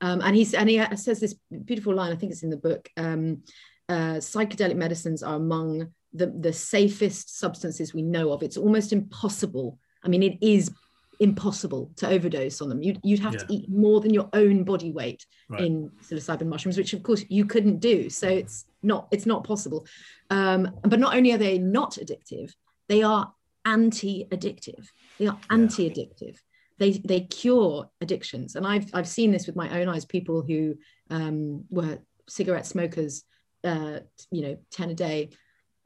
Um, 0.00 0.20
and 0.22 0.34
he's 0.34 0.54
and 0.54 0.68
he 0.68 0.82
says 0.96 1.20
this 1.20 1.34
beautiful 1.64 1.94
line. 1.94 2.12
I 2.12 2.16
think 2.16 2.32
it's 2.32 2.42
in 2.42 2.50
the 2.50 2.56
book. 2.56 2.88
Um, 2.96 3.42
uh, 3.88 4.18
psychedelic 4.18 4.76
medicines 4.76 5.22
are 5.22 5.36
among 5.36 5.92
the, 6.12 6.26
the 6.26 6.52
safest 6.52 7.38
substances 7.38 7.92
we 7.92 8.02
know 8.02 8.32
of. 8.32 8.42
It's 8.42 8.56
almost 8.56 8.92
impossible. 8.92 9.78
I 10.04 10.08
mean, 10.08 10.22
it 10.22 10.38
is 10.40 10.70
impossible 11.18 11.90
to 11.96 12.08
overdose 12.08 12.62
on 12.62 12.68
them. 12.68 12.82
You'd, 12.82 13.00
you'd 13.02 13.20
have 13.20 13.34
yeah. 13.34 13.40
to 13.40 13.46
eat 13.52 13.68
more 13.68 14.00
than 14.00 14.14
your 14.14 14.28
own 14.32 14.64
body 14.64 14.90
weight 14.90 15.26
right. 15.48 15.62
in 15.62 15.90
psilocybin 16.02 16.46
mushrooms, 16.46 16.78
which 16.78 16.94
of 16.94 17.02
course 17.02 17.24
you 17.28 17.44
couldn't 17.44 17.80
do. 17.80 18.08
So 18.08 18.28
it's 18.28 18.64
not 18.82 19.08
it's 19.10 19.26
not 19.26 19.44
possible. 19.44 19.86
Um, 20.30 20.70
but 20.82 20.98
not 20.98 21.14
only 21.14 21.32
are 21.32 21.38
they 21.38 21.58
not 21.58 21.94
addictive, 21.94 22.52
they 22.88 23.02
are 23.02 23.32
anti-addictive. 23.64 24.86
They 25.18 25.26
are 25.26 25.38
yeah. 25.38 25.54
anti-addictive. 25.54 26.38
They 26.80 26.92
they 26.92 27.20
cure 27.20 27.88
addictions, 28.00 28.56
and 28.56 28.66
I've 28.66 28.92
I've 28.92 29.06
seen 29.06 29.30
this 29.30 29.46
with 29.46 29.54
my 29.54 29.80
own 29.80 29.88
eyes. 29.88 30.04
People 30.04 30.42
who 30.42 30.76
um, 31.10 31.64
were 31.70 31.98
cigarette 32.28 32.66
smokers, 32.66 33.22
uh, 33.62 34.00
you 34.32 34.42
know, 34.42 34.56
ten 34.72 34.90
a 34.90 34.94
day 34.94 35.30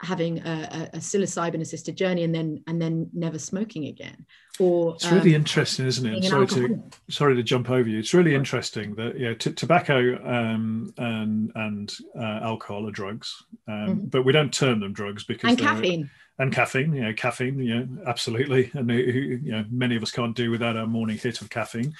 having 0.01 0.39
a, 0.41 0.91
a, 0.93 0.99
psilocybin 0.99 1.61
assisted 1.61 1.97
journey 1.97 2.25
and 2.25 2.35
then 2.35 2.63
and 2.67 2.81
then 2.81 3.09
never 3.13 3.39
smoking 3.39 3.87
again. 3.87 4.27
Or 4.59 4.95
it's 4.95 5.11
really 5.11 5.35
um, 5.35 5.41
interesting 5.41 5.87
isn't 5.87 6.07
it? 6.07 6.25
sorry 6.25 6.47
to 6.47 6.83
sorry 7.11 7.37
to 7.37 7.43
jump 7.43 7.71
over 7.71 7.89
you. 7.89 7.99
It's 7.99 8.15
really 8.15 8.35
interesting 8.35 8.95
that 8.97 9.19
yeah 9.19 9.35
t- 9.35 9.53
tobacco 9.53 10.17
um, 10.25 10.93
and 10.97 11.53
and 11.55 11.93
uh, 12.19 12.41
alcohol 12.43 12.89
are 12.89 12.93
drugs 12.93 13.35
um, 13.67 13.75
mm-hmm. 13.75 14.07
but 14.07 14.25
we 14.25 14.33
don't 14.33 14.53
term 14.53 14.81
them 14.81 14.93
drugs 14.93 15.25
because 15.25 15.49
and 15.49 15.59
caffeine 15.59 16.11
and 16.39 16.53
caffeine, 16.53 16.93
you 16.93 17.03
know, 17.03 17.13
caffeine, 17.13 17.59
you 17.61 17.75
know, 17.75 18.03
absolutely, 18.07 18.71
and 18.75 18.91
you 18.91 19.53
know, 19.53 19.65
many 19.71 19.95
of 19.95 20.03
us 20.03 20.11
can't 20.11 20.35
do 20.35 20.51
without 20.51 20.77
a 20.77 20.87
morning 20.87 21.17
hit 21.17 21.41
of 21.41 21.49
caffeine. 21.49 21.95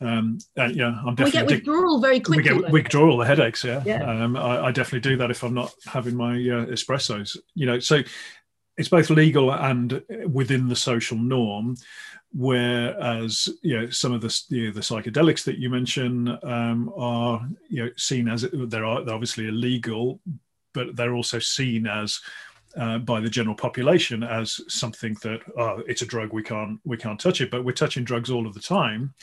Um, 0.00 0.38
and, 0.56 0.74
yeah, 0.74 1.00
I'm 1.06 1.14
definitely 1.14 1.24
we 1.24 1.30
get 1.30 1.46
withdrawal 1.46 2.00
very 2.00 2.20
quickly. 2.20 2.52
We 2.52 2.62
get 2.62 2.72
withdrawal, 2.72 3.18
the 3.18 3.26
headaches. 3.26 3.62
Yeah, 3.62 3.82
yeah. 3.86 4.02
Um, 4.02 4.36
I, 4.36 4.66
I, 4.66 4.72
definitely 4.72 5.08
do 5.08 5.16
that 5.18 5.30
if 5.30 5.44
I'm 5.44 5.54
not 5.54 5.72
having 5.86 6.16
my 6.16 6.32
uh, 6.34 6.66
espressos. 6.66 7.36
You 7.54 7.66
know, 7.66 7.78
so 7.78 8.02
it's 8.76 8.88
both 8.88 9.08
legal 9.08 9.52
and 9.52 10.02
within 10.28 10.68
the 10.68 10.76
social 10.76 11.16
norm. 11.16 11.76
Whereas 12.32 13.48
you 13.62 13.80
know 13.80 13.90
some 13.90 14.12
of 14.12 14.20
the 14.20 14.42
you 14.48 14.66
know, 14.66 14.72
the 14.72 14.80
psychedelics 14.80 15.44
that 15.44 15.58
you 15.58 15.70
mention 15.70 16.36
um, 16.42 16.92
are 16.96 17.48
you 17.68 17.84
know 17.84 17.90
seen 17.96 18.28
as 18.28 18.44
they're 18.52 18.84
obviously 18.84 19.46
illegal, 19.46 20.20
but 20.74 20.96
they're 20.96 21.14
also 21.14 21.38
seen 21.38 21.86
as 21.86 22.20
uh, 22.76 22.98
by 22.98 23.20
the 23.20 23.30
general 23.30 23.54
population 23.54 24.22
as 24.22 24.60
something 24.68 25.16
that 25.22 25.40
oh, 25.58 25.82
it's 25.86 26.02
a 26.02 26.06
drug 26.06 26.32
we 26.32 26.42
can't 26.42 26.78
we 26.84 26.96
can't 26.96 27.20
touch 27.20 27.40
it. 27.40 27.50
But 27.50 27.64
we're 27.64 27.72
touching 27.72 28.04
drugs 28.04 28.30
all 28.30 28.46
of 28.46 28.54
the 28.54 28.60
time 28.60 29.14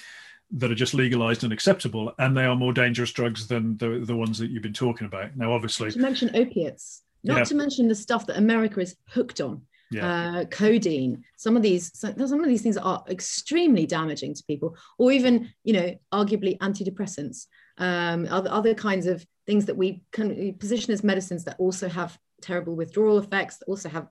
that 0.51 0.71
are 0.71 0.75
just 0.75 0.93
legalized 0.93 1.43
and 1.43 1.51
acceptable 1.51 2.13
and 2.19 2.37
they 2.37 2.45
are 2.45 2.55
more 2.55 2.73
dangerous 2.73 3.11
drugs 3.11 3.47
than 3.47 3.75
the, 3.77 4.03
the 4.05 4.15
ones 4.15 4.37
that 4.37 4.51
you've 4.51 4.63
been 4.63 4.73
talking 4.73 5.07
about. 5.07 5.35
Now 5.35 5.53
obviously 5.53 5.91
to 5.91 5.99
mention 5.99 6.35
opiates. 6.35 7.01
Not 7.23 7.37
yeah. 7.39 7.43
to 7.45 7.55
mention 7.55 7.87
the 7.87 7.95
stuff 7.95 8.27
that 8.27 8.37
america 8.37 8.79
is 8.79 8.95
hooked 9.09 9.41
on. 9.41 9.61
Yeah. 9.91 10.39
uh, 10.39 10.45
codeine. 10.45 11.23
Some 11.37 11.55
of 11.55 11.61
these 11.61 11.91
some 11.93 12.39
of 12.39 12.47
these 12.47 12.63
things 12.63 12.77
are 12.77 13.03
extremely 13.09 13.85
damaging 13.85 14.33
to 14.33 14.43
people 14.45 14.75
or 14.97 15.11
even 15.11 15.49
you 15.63 15.73
know 15.73 15.95
arguably 16.11 16.57
antidepressants. 16.59 17.45
Um, 17.77 18.27
other, 18.29 18.49
other 18.51 18.73
kinds 18.73 19.05
of 19.05 19.25
things 19.45 19.65
that 19.65 19.77
we 19.77 20.01
can 20.11 20.53
position 20.55 20.93
as 20.93 21.03
medicines 21.03 21.43
that 21.43 21.55
also 21.59 21.89
have 21.89 22.17
terrible 22.43 22.75
withdrawal 22.75 23.17
effects 23.17 23.57
that 23.57 23.65
also 23.65 23.89
have 23.89 24.07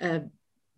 uh, 0.00 0.20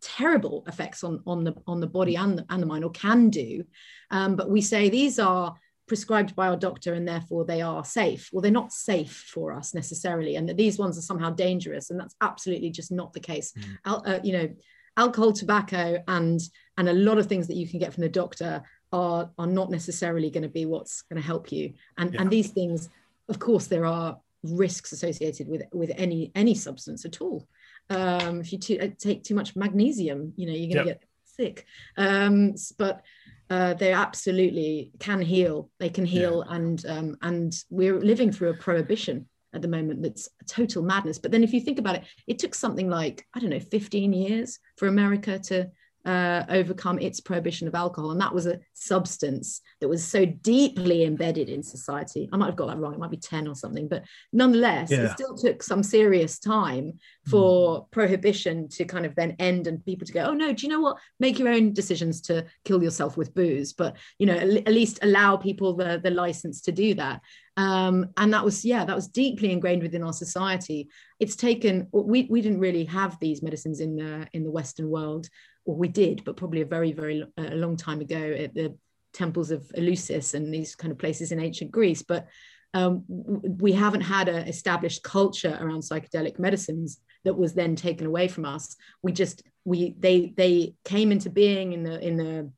terrible 0.01 0.64
effects 0.66 1.05
on, 1.05 1.20
on 1.27 1.44
the 1.44 1.55
on 1.66 1.81
the 1.81 1.87
body 1.87 2.16
and 2.16 2.38
the, 2.38 2.46
and 2.51 2.62
the 2.62 2.66
mind 2.66 2.85
or 2.85 2.90
can 2.90 3.31
do 3.31 3.64
um, 4.11 4.37
but 4.37 4.51
we 4.51 4.61
say 4.61 4.88
these 4.88 5.18
are 5.18 5.55
prescribed 5.87 6.37
by 6.37 6.48
our 6.48 6.57
doctor 6.57 6.94
and 6.94 7.09
therefore 7.09 7.44
they 7.44 7.61
are 7.62 7.85
safe 7.85 8.29
well 8.33 8.42
they're 8.42 8.51
not 8.51 8.72
safe 8.72 9.29
for 9.33 9.53
us 9.53 9.74
necessarily 9.74 10.37
and 10.37 10.48
that 10.48 10.57
these 10.57 10.79
ones 10.79 10.96
are 10.98 11.03
somehow 11.03 11.31
dangerous 11.31 11.90
and 11.90 11.98
that's 11.98 12.14
absolutely 12.20 12.70
just 12.70 12.92
not 12.92 13.12
the 13.12 13.20
case 13.20 13.53
mm. 13.53 13.64
Al, 13.85 14.03
uh, 14.07 14.20
you 14.22 14.33
know 14.33 14.48
alcohol 14.96 15.33
tobacco 15.33 16.03
and 16.09 16.40
and 16.77 16.88
a 16.88 16.92
lot 16.92 17.18
of 17.18 17.27
things 17.27 17.46
that 17.46 17.57
you 17.57 17.68
can 17.68 17.79
get 17.79 17.92
from 17.92 18.03
the 18.03 18.09
doctor 18.09 18.62
are 18.92 19.31
are 19.38 19.46
not 19.46 19.70
necessarily 19.70 20.31
going 20.31 20.42
to 20.42 20.48
be 20.48 20.66
what's 20.66 21.03
going 21.03 21.20
to 21.20 21.27
help 21.27 21.51
you 21.51 21.72
and 21.96 22.14
yeah. 22.14 22.20
and 22.20 22.31
these 22.31 22.51
things 22.51 22.88
of 23.29 23.38
course 23.38 23.66
there 23.66 23.87
are 23.87 24.18
risks 24.42 24.92
associated 24.92 25.48
with 25.48 25.62
with 25.72 25.93
any 25.97 26.30
any 26.34 26.55
substance 26.55 27.05
at 27.05 27.20
all. 27.20 27.49
Um, 27.91 28.41
if 28.41 28.53
you 28.53 28.59
t- 28.59 28.78
uh, 28.78 28.91
take 28.99 29.24
too 29.24 29.34
much 29.34 29.57
magnesium, 29.57 30.32
you 30.36 30.47
know 30.47 30.53
you're 30.53 30.74
going 30.74 30.86
to 30.86 30.91
yep. 30.93 31.01
get 31.01 31.09
sick. 31.24 31.66
Um, 31.97 32.55
but 32.78 33.03
uh, 33.51 33.74
they 33.74 33.93
absolutely 33.93 34.93
can 34.99 35.22
heal. 35.22 35.70
They 35.78 35.89
can 35.89 36.05
heal, 36.05 36.45
yeah. 36.47 36.57
and 36.57 36.86
um, 36.86 37.16
and 37.22 37.55
we're 37.70 37.99
living 37.99 38.30
through 38.30 38.51
a 38.51 38.55
prohibition 38.55 39.26
at 39.55 39.62
the 39.62 39.68
moment 39.68 40.03
that's 40.03 40.28
total 40.47 40.82
madness. 40.82 41.18
But 41.18 41.30
then 41.30 41.43
if 41.43 41.55
you 41.55 41.61
think 41.61 41.78
about 41.78 41.97
it, 41.97 42.05
it 42.26 42.39
took 42.39 42.55
something 42.55 42.89
like 42.89 43.26
I 43.34 43.41
don't 43.41 43.51
know 43.51 43.61
15 43.61 44.12
years 44.12 44.59
for 44.76 44.89
America 44.89 45.39
to 45.39 45.70
uh, 46.09 46.42
overcome 46.48 46.98
its 46.98 47.20
prohibition 47.20 47.68
of 47.68 47.74
alcohol. 47.74 48.12
And 48.12 48.20
that 48.22 48.34
was 48.34 48.46
a 48.46 48.61
substance 48.72 49.61
that 49.82 49.88
was 49.88 50.02
so 50.02 50.24
deeply 50.24 51.04
embedded 51.04 51.50
in 51.50 51.62
society. 51.62 52.30
I 52.32 52.38
might 52.38 52.46
have 52.46 52.56
got 52.56 52.68
that 52.68 52.78
wrong. 52.78 52.94
It 52.94 52.98
might 52.98 53.11
be 53.11 53.18
10 53.18 53.46
or 53.46 53.54
something, 53.54 53.88
but 53.88 54.04
nonetheless, 54.32 54.90
yeah. 54.90 55.02
it 55.02 55.11
still 55.11 55.36
took 55.36 55.62
some 55.62 55.82
serious 55.82 56.38
time 56.38 56.94
for 57.26 57.82
mm. 57.82 57.90
prohibition 57.90 58.68
to 58.70 58.86
kind 58.86 59.04
of 59.04 59.14
then 59.16 59.36
end 59.38 59.66
and 59.66 59.84
people 59.84 60.06
to 60.06 60.12
go, 60.14 60.22
oh 60.22 60.32
no, 60.32 60.54
do 60.54 60.66
you 60.66 60.72
know 60.72 60.80
what? 60.80 60.96
Make 61.20 61.38
your 61.38 61.48
own 61.48 61.74
decisions 61.74 62.22
to 62.22 62.46
kill 62.64 62.82
yourself 62.82 63.18
with 63.18 63.34
booze. 63.34 63.74
But, 63.74 63.98
you 64.18 64.24
know, 64.24 64.38
at 64.38 64.72
least 64.72 65.00
allow 65.02 65.36
people 65.36 65.74
the, 65.74 66.00
the 66.02 66.11
license 66.11 66.62
to 66.62 66.72
do 66.72 66.94
that. 66.94 67.20
Um, 67.59 68.11
and 68.16 68.32
that 68.34 68.44
was 68.44 68.64
yeah 68.64 68.84
that 68.84 68.94
was 68.94 69.09
deeply 69.09 69.50
ingrained 69.50 69.82
within 69.82 70.04
our 70.04 70.12
society 70.12 70.90
it's 71.18 71.34
taken 71.34 71.88
we, 71.90 72.28
we 72.30 72.40
didn't 72.40 72.61
really 72.61 72.84
have 72.84 73.18
these 73.18 73.42
medicines 73.42 73.80
in 73.80 73.96
the 73.96 74.28
in 74.32 74.44
the 74.44 74.50
western 74.52 74.88
world 74.88 75.28
or 75.69 75.77
we 75.77 75.87
did 75.87 76.25
but 76.25 76.37
probably 76.37 76.62
a 76.62 76.66
very 76.66 76.93
very 76.93 77.25
a 77.37 77.55
long 77.55 77.77
time 77.77 78.01
ago 78.01 78.16
at 78.16 78.55
the 78.55 78.75
temples 79.12 79.51
of 79.51 79.71
eleusis 79.77 80.35
and 80.35 80.53
these 80.53 80.75
kind 80.75 80.93
of 80.93 80.99
places 80.99 81.33
in 81.33 81.41
ancient 81.41 81.71
greece. 81.71 82.03
But 82.03 82.27
um, 82.75 83.05
we 83.09 83.73
haven't 83.73 84.03
had 84.03 84.29
an 84.29 84.47
established 84.47 85.03
culture 85.03 85.57
around 85.61 85.81
psychedelic 85.81 86.39
medicines 86.39 87.01
that 87.25 87.37
was 87.37 87.55
then 87.55 87.77
taken 87.77 88.07
away 88.07 88.29
from 88.29 88.45
us. 88.45 88.77
We 89.03 89.12
just 89.12 89.43
we 89.64 89.95
they 89.99 90.33
they 90.37 90.75
came 90.85 91.12
into 91.12 91.31
being 91.31 91.73
in 91.73 91.83
the 91.83 91.99
in 92.01 92.16
the 92.16 92.51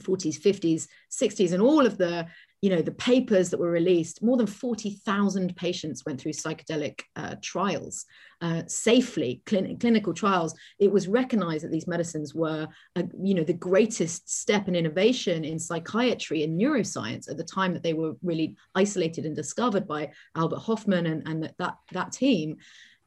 40s 0.00 0.40
50s 0.40 0.88
60s 1.12 1.52
and 1.52 1.62
all 1.62 1.86
of 1.86 1.96
the 1.96 2.26
you 2.64 2.70
know 2.70 2.80
the 2.80 2.92
papers 2.92 3.50
that 3.50 3.60
were 3.60 3.70
released 3.70 4.22
more 4.22 4.38
than 4.38 4.46
40,000 4.46 5.54
patients 5.54 6.02
went 6.06 6.18
through 6.18 6.32
psychedelic 6.32 7.02
uh, 7.14 7.34
trials 7.42 8.06
uh, 8.40 8.62
safely 8.66 9.42
clin- 9.44 9.78
clinical 9.78 10.14
trials. 10.14 10.54
It 10.78 10.90
was 10.90 11.06
recognized 11.06 11.64
that 11.64 11.70
these 11.70 11.86
medicines 11.86 12.34
were 12.34 12.66
uh, 12.96 13.02
you 13.22 13.34
know 13.34 13.44
the 13.44 13.52
greatest 13.52 14.30
step 14.30 14.66
in 14.66 14.74
innovation 14.74 15.44
in 15.44 15.58
psychiatry 15.58 16.42
and 16.42 16.58
neuroscience 16.58 17.30
at 17.30 17.36
the 17.36 17.44
time 17.44 17.74
that 17.74 17.82
they 17.82 17.92
were 17.92 18.14
really 18.22 18.56
isolated 18.74 19.26
and 19.26 19.36
discovered 19.36 19.86
by 19.86 20.12
Albert 20.34 20.60
Hofmann 20.60 21.04
and, 21.04 21.28
and 21.28 21.52
that 21.58 21.76
that 21.92 22.12
team. 22.12 22.56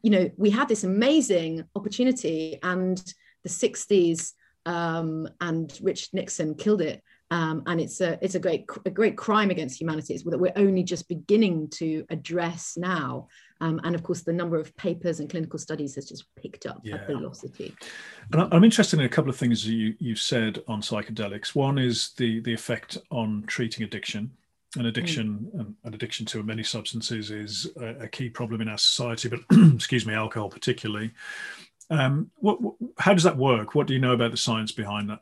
You 0.03 0.11
know 0.11 0.31
we 0.37 0.51
had 0.51 0.67
this 0.67 0.83
amazing 0.83 1.63
opportunity 1.75 2.59
and 2.61 3.03
the 3.41 3.49
60s 3.49 4.33
um, 4.67 5.27
and 5.41 5.75
Rich 5.81 6.09
Nixon 6.13 6.53
killed 6.53 6.81
it 6.81 7.01
um, 7.29 7.63
and 7.65 7.81
it's 7.81 7.99
a 7.99 8.17
it's 8.21 8.35
a 8.35 8.39
great 8.39 8.65
a 8.85 8.89
great 8.89 9.17
crime 9.17 9.49
against 9.49 9.79
humanity. 9.79 10.13
It's 10.13 10.23
that 10.23 10.39
we're 10.39 10.53
only 10.55 10.83
just 10.83 11.09
beginning 11.09 11.69
to 11.71 12.05
address 12.09 12.77
now. 12.77 13.27
Um, 13.59 13.81
and 13.83 13.95
of 13.95 14.03
course 14.03 14.21
the 14.21 14.31
number 14.31 14.57
of 14.57 14.75
papers 14.77 15.19
and 15.19 15.29
clinical 15.29 15.59
studies 15.59 15.95
has 15.95 16.07
just 16.07 16.25
picked 16.35 16.65
up 16.65 16.79
yeah. 16.83 16.95
at 16.95 17.07
velocity. 17.07 17.75
And 18.31 18.41
i'm 18.53 18.63
interested 18.63 18.99
in 18.99 19.05
a 19.05 19.09
couple 19.09 19.29
of 19.29 19.35
things 19.35 19.67
you 19.67 19.95
you've 19.99 20.19
said 20.19 20.63
on 20.67 20.81
psychedelics. 20.81 21.53
One 21.53 21.77
is 21.77 22.13
the 22.17 22.39
the 22.39 22.53
effect 22.53 22.97
on 23.11 23.43
treating 23.47 23.83
addiction. 23.83 24.31
And 24.77 24.85
addiction 24.85 25.49
mm. 25.55 25.73
and 25.83 25.95
addiction 25.95 26.25
to 26.27 26.43
many 26.43 26.63
substances 26.63 27.31
is 27.31 27.67
a, 27.77 28.03
a 28.03 28.07
key 28.07 28.29
problem 28.29 28.61
in 28.61 28.69
our 28.69 28.77
society 28.77 29.27
but 29.27 29.39
excuse 29.73 30.05
me 30.05 30.13
alcohol 30.13 30.49
particularly. 30.49 31.11
Um, 31.89 32.31
what, 32.35 32.61
what, 32.61 32.75
how 32.97 33.13
does 33.13 33.23
that 33.23 33.37
work? 33.37 33.73
What 33.73 33.87
do 33.87 33.93
you 33.93 33.99
know 33.99 34.11
about 34.11 34.31
the 34.31 34.37
science 34.37 34.73
behind 34.73 35.09
that 35.09 35.21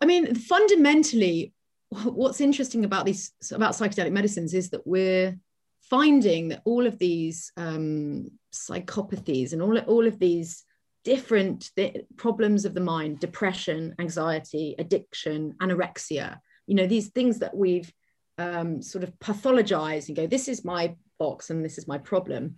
I 0.00 0.06
mean, 0.06 0.34
fundamentally, 0.34 1.52
what's 1.88 2.40
interesting 2.40 2.84
about 2.84 3.04
these 3.04 3.32
about 3.52 3.74
psychedelic 3.74 4.12
medicines 4.12 4.54
is 4.54 4.70
that 4.70 4.86
we're 4.86 5.38
finding 5.82 6.48
that 6.48 6.62
all 6.64 6.86
of 6.86 6.98
these 6.98 7.52
um, 7.56 8.30
psychopathies 8.52 9.52
and 9.52 9.60
all, 9.60 9.76
all 9.78 10.06
of 10.06 10.18
these 10.18 10.64
different 11.04 11.70
th- 11.76 12.04
problems 12.16 12.64
of 12.64 12.74
the 12.74 12.80
mind 12.80 13.18
depression 13.18 13.94
anxiety 13.98 14.74
addiction 14.78 15.54
anorexia 15.60 16.38
you 16.66 16.74
know 16.74 16.86
these 16.86 17.08
things 17.08 17.38
that 17.38 17.56
we've 17.56 17.90
um, 18.38 18.82
sort 18.82 19.02
of 19.02 19.18
pathologized 19.18 20.08
and 20.08 20.16
go 20.16 20.26
this 20.26 20.46
is 20.46 20.64
my 20.64 20.94
box 21.18 21.50
and 21.50 21.64
this 21.64 21.78
is 21.78 21.88
my 21.88 21.98
problem 21.98 22.56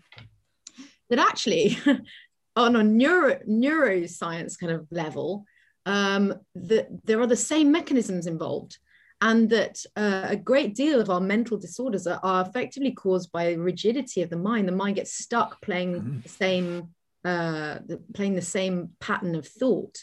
that 1.09 1.19
actually 1.19 1.79
on 2.57 2.77
a 2.77 2.83
neuro 2.83 3.37
neuroscience 3.49 4.59
kind 4.59 4.73
of 4.73 4.87
level 4.91 5.45
um, 5.87 6.35
that 6.55 6.89
there 7.05 7.21
are 7.21 7.27
the 7.27 7.37
same 7.37 7.73
mechanisms 7.73 8.27
involved 8.27 8.79
and 9.21 9.49
that 9.51 9.85
uh, 9.97 10.27
a 10.29 10.37
great 10.37 10.75
deal 10.75 11.01
of 11.01 11.09
our 11.09 11.21
mental 11.21 11.57
disorders 11.57 12.07
are, 12.07 12.21
are, 12.23 12.45
effectively 12.47 12.93
caused 12.93 13.31
by 13.31 13.53
rigidity 13.53 14.21
of 14.23 14.31
the 14.31 14.37
mind 14.37 14.69
the 14.69 14.73
mind 14.73 14.97
gets 14.97 15.15
stuck 15.15 15.61
playing 15.63 15.95
mm-hmm. 15.95 16.21
the 16.21 16.29
same 16.29 16.89
uh, 17.25 17.79
the, 17.87 18.01
playing 18.15 18.35
the 18.35 18.43
same 18.43 18.91
pattern 19.01 19.35
of 19.35 19.47
thought 19.47 19.97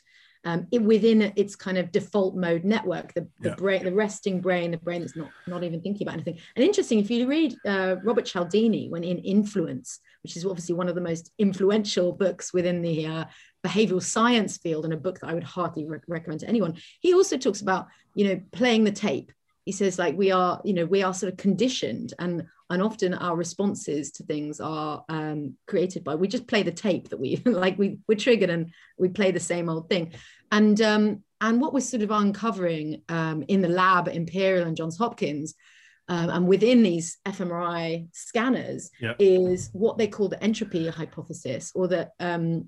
um, 0.46 0.68
it, 0.72 0.82
within 0.82 1.34
its 1.36 1.56
kind 1.56 1.78
of 1.78 1.92
default 1.92 2.36
mode 2.36 2.64
network 2.64 3.14
the, 3.14 3.28
the 3.42 3.50
yeah. 3.50 3.56
brain 3.56 3.84
the 3.84 3.94
resting 3.94 4.40
brain 4.40 4.72
the 4.72 4.78
brain 4.78 5.02
that's 5.02 5.18
not 5.18 5.30
not 5.48 5.64
even 5.64 5.82
thinking 5.82 6.08
about 6.08 6.14
anything 6.14 6.40
and 6.56 6.64
interesting 6.64 7.00
if 7.00 7.12
you 7.12 7.28
read 7.28 7.54
uh, 7.66 7.98
robert 8.04 8.26
cialdini 8.26 8.90
when 8.90 9.04
in 9.04 9.18
influence 9.20 10.00
which 10.24 10.38
is 10.38 10.46
obviously 10.46 10.76
one 10.76 10.88
of 10.88 10.96
the 10.96 11.02
most 11.02 11.32
influential 11.38 12.12
books 12.14 12.54
within 12.54 12.82
the 12.82 13.06
uh, 13.06 13.26
behavioral 13.66 14.02
science 14.02 14.58
field 14.58 14.86
and 14.86 14.94
a 14.94 14.98
book 14.98 15.20
that 15.20 15.30
I 15.30 15.34
would 15.34 15.44
hardly 15.44 15.86
re- 15.86 16.00
recommend 16.08 16.42
to 16.42 16.48
anyone. 16.48 16.76
He 17.00 17.14
also 17.14 17.38
talks 17.38 17.62
about, 17.62 17.88
you 18.16 18.28
know, 18.28 18.42
playing 18.52 18.84
the 18.84 18.92
tape. 18.92 19.32
He 19.66 19.72
says 19.72 20.00
like 20.00 20.18
we 20.18 20.32
are, 20.32 20.62
you 20.64 20.74
know, 20.74 20.86
we 20.86 21.04
are 21.04 21.14
sort 21.14 21.32
of 21.32 21.38
conditioned 21.38 22.14
and 22.20 22.46
and 22.72 22.84
often 22.84 23.16
our 23.16 23.36
responses 23.36 24.12
to 24.12 24.24
things 24.24 24.60
are 24.60 25.04
um, 25.10 25.56
created 25.66 26.04
by 26.04 26.14
we 26.14 26.28
just 26.28 26.48
play 26.48 26.62
the 26.62 26.72
tape 26.72 27.10
that 27.10 27.20
we 27.20 27.38
like 27.46 27.78
we 27.78 27.98
we're 28.08 28.18
triggered 28.18 28.50
and 28.50 28.72
we 28.98 29.10
play 29.10 29.32
the 29.32 29.40
same 29.40 29.70
old 29.70 29.90
thing. 29.90 30.14
And 30.52 30.80
um, 30.82 31.24
and 31.42 31.62
what 31.62 31.74
we're 31.74 31.80
sort 31.82 32.04
of 32.04 32.12
uncovering 32.12 33.02
um, 33.10 33.44
in 33.48 33.62
the 33.62 33.70
lab 33.70 34.08
at 34.08 34.16
Imperial 34.16 34.68
and 34.68 34.76
Johns 34.76 34.98
Hopkins 34.98 35.56
um, 36.10 36.30
and 36.32 36.48
within 36.48 36.82
these 36.82 37.20
fMRI 37.26 38.08
scanners 38.14 38.90
yep. 39.00 39.16
is 39.20 39.70
what 39.74 39.98
they 39.98 40.08
call 40.08 40.28
the 40.28 40.44
entropy 40.44 40.88
hypothesis, 40.88 41.72
or 41.76 41.88
the 41.88 42.10
um, 42.20 42.68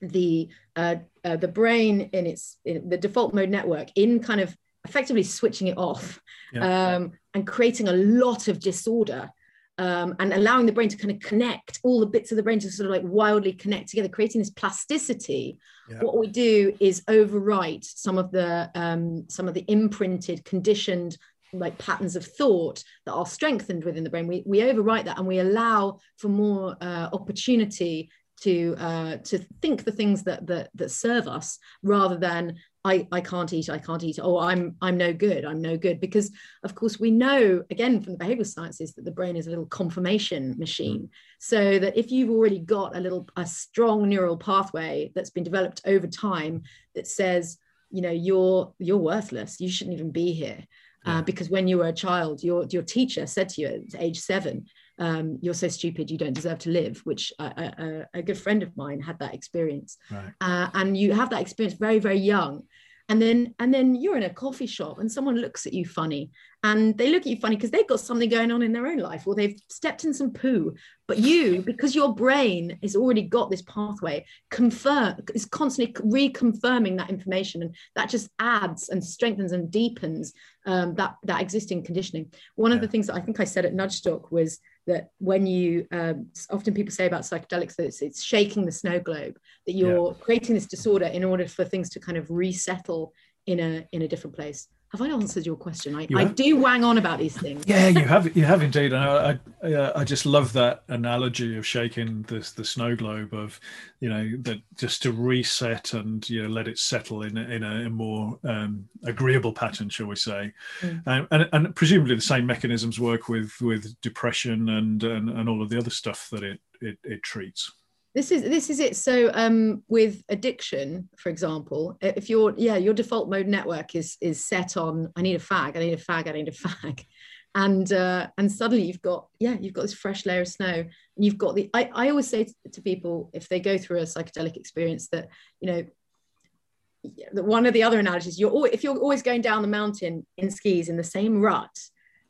the 0.00 0.48
uh, 0.74 0.96
uh, 1.24 1.36
the 1.36 1.48
brain 1.48 2.10
in 2.12 2.26
its 2.26 2.58
in 2.64 2.88
the 2.88 2.98
default 2.98 3.34
mode 3.34 3.50
network 3.50 3.88
in 3.94 4.20
kind 4.20 4.40
of 4.40 4.56
effectively 4.84 5.22
switching 5.22 5.66
it 5.66 5.76
off 5.76 6.20
yeah. 6.52 6.94
um, 6.96 7.12
and 7.34 7.46
creating 7.46 7.88
a 7.88 7.92
lot 7.92 8.48
of 8.48 8.60
disorder 8.60 9.30
um, 9.78 10.14
and 10.18 10.32
allowing 10.32 10.66
the 10.66 10.72
brain 10.72 10.88
to 10.88 10.96
kind 10.96 11.10
of 11.10 11.20
connect 11.20 11.80
all 11.82 12.00
the 12.00 12.06
bits 12.06 12.30
of 12.32 12.36
the 12.36 12.42
brain 12.42 12.58
to 12.60 12.70
sort 12.70 12.86
of 12.86 12.92
like 12.92 13.02
wildly 13.04 13.52
connect 13.52 13.90
together, 13.90 14.08
creating 14.08 14.40
this 14.40 14.50
plasticity. 14.50 15.58
Yeah. 15.90 15.98
What 16.00 16.16
we 16.16 16.28
do 16.28 16.74
is 16.80 17.02
overwrite 17.02 17.84
some 17.84 18.18
of 18.18 18.30
the 18.32 18.70
um, 18.74 19.26
some 19.28 19.48
of 19.48 19.54
the 19.54 19.64
imprinted, 19.68 20.44
conditioned 20.44 21.18
like 21.52 21.78
patterns 21.78 22.16
of 22.16 22.24
thought 22.24 22.82
that 23.04 23.12
are 23.12 23.26
strengthened 23.26 23.84
within 23.84 24.02
the 24.02 24.10
brain. 24.10 24.26
We 24.26 24.42
we 24.46 24.60
overwrite 24.60 25.04
that 25.04 25.18
and 25.18 25.26
we 25.26 25.38
allow 25.38 25.98
for 26.16 26.28
more 26.28 26.76
uh, 26.80 27.08
opportunity 27.12 28.10
to 28.42 28.74
uh, 28.78 29.16
to 29.18 29.38
think 29.62 29.84
the 29.84 29.92
things 29.92 30.24
that 30.24 30.46
that 30.46 30.70
that 30.74 30.90
serve 30.90 31.26
us 31.26 31.58
rather 31.82 32.16
than 32.16 32.56
I, 32.84 33.08
I 33.10 33.20
can't 33.20 33.52
eat 33.52 33.68
I 33.68 33.78
can't 33.78 34.04
eat. 34.04 34.18
Oh 34.22 34.38
I'm 34.38 34.76
I'm 34.80 34.96
no 34.96 35.12
good 35.12 35.44
I'm 35.44 35.60
no 35.60 35.76
good. 35.76 36.00
Because 36.00 36.30
of 36.62 36.74
course 36.74 37.00
we 37.00 37.10
know 37.10 37.64
again 37.70 38.00
from 38.00 38.16
the 38.16 38.24
behavioral 38.24 38.46
sciences 38.46 38.94
that 38.94 39.04
the 39.04 39.10
brain 39.10 39.36
is 39.36 39.46
a 39.46 39.50
little 39.50 39.66
confirmation 39.66 40.54
machine. 40.58 41.02
Mm. 41.02 41.08
so 41.38 41.78
that 41.78 41.96
if 41.96 42.12
you've 42.12 42.30
already 42.30 42.60
got 42.60 42.96
a 42.96 43.00
little 43.00 43.28
a 43.36 43.46
strong 43.46 44.08
neural 44.08 44.36
pathway 44.36 45.10
that's 45.14 45.30
been 45.30 45.44
developed 45.44 45.80
over 45.84 46.06
time 46.06 46.62
that 46.94 47.06
says 47.06 47.58
you 47.90 48.02
know 48.02 48.10
you're 48.10 48.72
you're 48.78 48.98
worthless. 48.98 49.60
You 49.60 49.68
shouldn't 49.70 49.94
even 49.94 50.10
be 50.10 50.32
here. 50.32 50.64
Uh, 51.04 51.22
because 51.22 51.48
when 51.48 51.68
you 51.68 51.78
were 51.78 51.86
a 51.86 51.92
child 51.92 52.42
your 52.42 52.66
your 52.70 52.82
teacher 52.82 53.26
said 53.26 53.48
to 53.48 53.60
you 53.60 53.68
at 53.68 54.00
age 54.00 54.18
seven 54.18 54.66
um, 54.98 55.38
you're 55.40 55.54
so 55.54 55.68
stupid, 55.68 56.10
you 56.10 56.18
don't 56.18 56.32
deserve 56.32 56.58
to 56.60 56.70
live, 56.70 57.00
which 57.04 57.32
a, 57.38 57.44
a, 57.44 58.18
a 58.18 58.22
good 58.22 58.38
friend 58.38 58.62
of 58.62 58.76
mine 58.76 59.00
had 59.00 59.18
that 59.18 59.34
experience. 59.34 59.98
Right. 60.10 60.32
Uh, 60.40 60.68
and 60.74 60.96
you 60.96 61.12
have 61.12 61.30
that 61.30 61.42
experience 61.42 61.78
very, 61.78 61.98
very 61.98 62.18
young 62.18 62.62
and 63.08 63.22
then 63.22 63.54
and 63.58 63.72
then 63.72 63.94
you're 63.94 64.16
in 64.16 64.24
a 64.24 64.30
coffee 64.30 64.66
shop 64.66 64.98
and 64.98 65.10
someone 65.10 65.36
looks 65.36 65.66
at 65.66 65.72
you 65.72 65.84
funny 65.84 66.30
and 66.64 66.96
they 66.98 67.10
look 67.10 67.20
at 67.20 67.26
you 67.26 67.36
funny 67.36 67.54
because 67.54 67.70
they've 67.70 67.86
got 67.86 68.00
something 68.00 68.28
going 68.28 68.50
on 68.50 68.62
in 68.62 68.72
their 68.72 68.86
own 68.86 68.98
life 68.98 69.26
or 69.26 69.34
they've 69.34 69.60
stepped 69.68 70.04
in 70.04 70.12
some 70.12 70.32
poo 70.32 70.74
but 71.06 71.18
you 71.18 71.62
because 71.66 71.94
your 71.94 72.14
brain 72.14 72.76
has 72.82 72.96
already 72.96 73.22
got 73.22 73.48
this 73.50 73.62
pathway 73.62 74.24
confirm 74.50 75.16
is 75.34 75.44
constantly 75.44 75.92
reconfirming 76.04 76.96
that 76.96 77.10
information 77.10 77.62
and 77.62 77.76
that 77.94 78.08
just 78.08 78.28
adds 78.40 78.88
and 78.88 79.04
strengthens 79.04 79.52
and 79.52 79.70
deepens 79.70 80.32
um, 80.66 80.94
that 80.94 81.16
that 81.22 81.40
existing 81.40 81.84
conditioning 81.84 82.30
one 82.56 82.72
yeah. 82.72 82.76
of 82.76 82.80
the 82.80 82.88
things 82.88 83.06
that 83.06 83.14
i 83.14 83.20
think 83.20 83.38
i 83.38 83.44
said 83.44 83.64
at 83.64 83.74
Nudgestock 83.74 84.32
was 84.32 84.58
that 84.86 85.10
when 85.18 85.46
you 85.46 85.86
um, 85.92 86.26
often 86.50 86.74
people 86.74 86.92
say 86.92 87.06
about 87.06 87.22
psychedelics 87.22 87.76
that 87.76 87.86
it's, 87.86 88.02
it's 88.02 88.22
shaking 88.22 88.64
the 88.64 88.72
snow 88.72 89.00
globe 89.00 89.36
that 89.66 89.72
you're 89.72 90.12
yeah. 90.12 90.18
creating 90.20 90.54
this 90.54 90.66
disorder 90.66 91.06
in 91.06 91.24
order 91.24 91.46
for 91.46 91.64
things 91.64 91.90
to 91.90 92.00
kind 92.00 92.16
of 92.16 92.30
resettle 92.30 93.12
in 93.46 93.60
a 93.60 93.86
in 93.92 94.02
a 94.02 94.08
different 94.08 94.34
place 94.34 94.68
have 94.92 95.02
I 95.02 95.08
answered 95.08 95.44
your 95.44 95.56
question? 95.56 95.96
I, 95.96 96.06
I 96.16 96.24
do 96.24 96.56
wang 96.56 96.84
on 96.84 96.96
about 96.96 97.18
these 97.18 97.36
things. 97.36 97.64
Yeah, 97.66 97.88
you 97.88 98.02
have. 98.02 98.36
You 98.36 98.44
have 98.44 98.62
indeed. 98.62 98.92
And 98.92 99.02
I, 99.02 99.38
I, 99.62 100.00
I, 100.00 100.04
just 100.04 100.24
love 100.24 100.52
that 100.52 100.84
analogy 100.88 101.56
of 101.58 101.66
shaking 101.66 102.22
the 102.22 102.48
the 102.56 102.64
snow 102.64 102.94
globe 102.94 103.34
of, 103.34 103.58
you 103.98 104.08
know, 104.08 104.30
that 104.42 104.62
just 104.76 105.02
to 105.02 105.12
reset 105.12 105.92
and 105.92 106.28
you 106.30 106.44
know 106.44 106.48
let 106.48 106.68
it 106.68 106.78
settle 106.78 107.22
in 107.22 107.36
a, 107.36 107.42
in 107.42 107.62
a, 107.64 107.90
more 107.90 108.38
um, 108.44 108.88
agreeable 109.04 109.52
pattern, 109.52 109.88
shall 109.88 110.06
we 110.06 110.16
say? 110.16 110.52
Mm. 110.80 111.02
And, 111.06 111.28
and, 111.32 111.48
and 111.52 111.74
presumably 111.74 112.14
the 112.14 112.20
same 112.20 112.46
mechanisms 112.46 113.00
work 113.00 113.28
with 113.28 113.52
with 113.60 114.00
depression 114.02 114.68
and 114.68 115.02
and, 115.02 115.28
and 115.30 115.48
all 115.48 115.62
of 115.62 115.68
the 115.68 115.78
other 115.78 115.90
stuff 115.90 116.28
that 116.30 116.44
it 116.44 116.60
it, 116.80 116.98
it 117.02 117.22
treats 117.24 117.72
this 118.16 118.32
is 118.32 118.42
this 118.42 118.70
is 118.70 118.80
it. 118.80 118.96
So 118.96 119.30
um 119.34 119.82
with 119.88 120.24
addiction 120.30 121.10
for 121.18 121.28
example 121.28 121.98
if 122.00 122.30
your 122.30 122.54
yeah 122.56 122.76
your 122.76 122.94
default 122.94 123.28
mode 123.28 123.46
network 123.46 123.94
is 123.94 124.16
is 124.22 124.42
set 124.42 124.78
on 124.78 125.12
i 125.16 125.22
need 125.22 125.36
a 125.36 125.38
fag 125.38 125.76
i 125.76 125.80
need 125.80 125.92
a 125.92 126.02
fag 126.02 126.26
i 126.26 126.32
need 126.32 126.48
a 126.48 126.52
fag. 126.52 127.04
And 127.54 127.90
uh 127.90 128.28
and 128.36 128.52
suddenly 128.52 128.84
you've 128.84 129.00
got 129.00 129.28
yeah 129.38 129.56
you've 129.58 129.72
got 129.72 129.82
this 129.82 129.94
fresh 129.94 130.26
layer 130.26 130.42
of 130.42 130.48
snow. 130.48 130.74
And 131.16 131.24
you've 131.24 131.38
got 131.38 131.54
the 131.54 131.70
i, 131.74 131.90
I 131.94 132.08
always 132.10 132.28
say 132.28 132.44
to, 132.44 132.54
to 132.72 132.82
people 132.82 133.30
if 133.34 133.48
they 133.48 133.60
go 133.60 133.78
through 133.78 134.00
a 134.00 134.02
psychedelic 134.02 134.56
experience 134.56 135.08
that 135.08 135.28
you 135.60 135.70
know 135.70 137.42
one 137.42 137.66
of 137.66 137.74
the 137.74 137.82
other 137.82 137.98
analogies 137.98 138.40
you're 138.40 138.50
always, 138.50 138.72
if 138.72 138.82
you're 138.82 138.98
always 138.98 139.22
going 139.22 139.42
down 139.42 139.62
the 139.62 139.68
mountain 139.68 140.26
in 140.36 140.50
skis 140.50 140.88
in 140.88 140.96
the 140.96 141.04
same 141.04 141.40
rut 141.40 141.76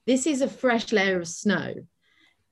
this 0.07 0.26
is 0.26 0.43
a 0.43 0.49
fresh 0.49 0.93
layer 0.93 1.18
of 1.20 1.26
snow 1.26 1.74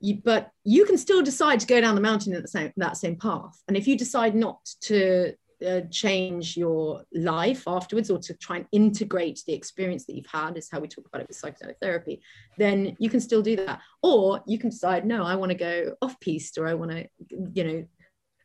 you, 0.05 0.21
but 0.23 0.51
you 0.65 0.85
can 0.85 0.99
still 0.99 1.23
decide 1.23 1.61
to 1.61 1.67
go 1.67 1.81
down 1.81 1.95
the 1.95 2.01
mountain 2.01 2.35
in 2.35 2.43
the 2.43 2.49
same, 2.49 2.73
that 2.77 2.97
same 2.97 3.17
path. 3.17 3.63
And 3.69 3.77
if 3.77 3.87
you 3.87 3.97
decide 3.97 4.35
not 4.35 4.59
to 4.83 5.33
uh, 5.67 5.81
change 5.91 6.57
your 6.57 7.03
life 7.15 7.63
afterwards 7.67 8.11
or 8.11 8.19
to 8.19 8.35
try 8.35 8.57
and 8.57 8.67
integrate 8.73 9.43
the 9.47 9.55
experience 9.55 10.05
that 10.05 10.15
you've 10.15 10.27
had 10.27 10.59
is 10.59 10.69
how 10.71 10.81
we 10.81 10.89
talk 10.89 11.07
about 11.07 11.23
it 11.23 11.29
with 11.29 11.41
psychedelic 11.41 11.77
therapy 11.81 12.21
then 12.59 12.95
you 12.99 13.09
can 13.09 13.21
still 13.21 13.41
do 13.41 13.57
that. 13.57 13.81
Or 14.03 14.43
you 14.47 14.59
can 14.59 14.71
decide 14.71 15.07
no 15.07 15.25
i 15.25 15.37
want 15.37 15.51
to 15.51 15.57
go 15.57 15.95
off 16.03 16.19
piste 16.21 16.59
or 16.59 16.67
i 16.67 16.75
want 16.75 16.91
to 16.91 17.07
you 17.55 17.65
know 17.65 17.85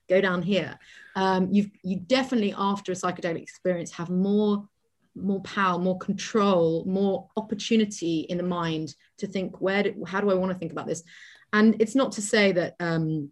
go 0.07 0.19
down 0.19 0.41
here. 0.41 0.77
Um, 1.15 1.49
you 1.51 1.69
you 1.83 1.97
definitely 1.97 2.53
after 2.57 2.91
a 2.91 2.95
psychedelic 2.95 3.41
experience 3.41 3.91
have 3.91 4.09
more 4.09 4.67
more 5.15 5.41
power 5.41 5.77
more 5.79 5.97
control 5.97 6.85
more 6.85 7.27
opportunity 7.35 8.21
in 8.29 8.37
the 8.37 8.43
mind 8.43 8.95
to 9.17 9.27
think 9.27 9.59
where 9.59 9.83
do, 9.83 10.05
how 10.05 10.21
do 10.21 10.29
i 10.29 10.33
want 10.35 10.51
to 10.51 10.57
think 10.57 10.71
about 10.71 10.87
this 10.87 11.03
and 11.53 11.75
it's 11.79 11.95
not 11.95 12.11
to 12.13 12.21
say 12.21 12.51
that 12.51 12.75
um, 12.79 13.31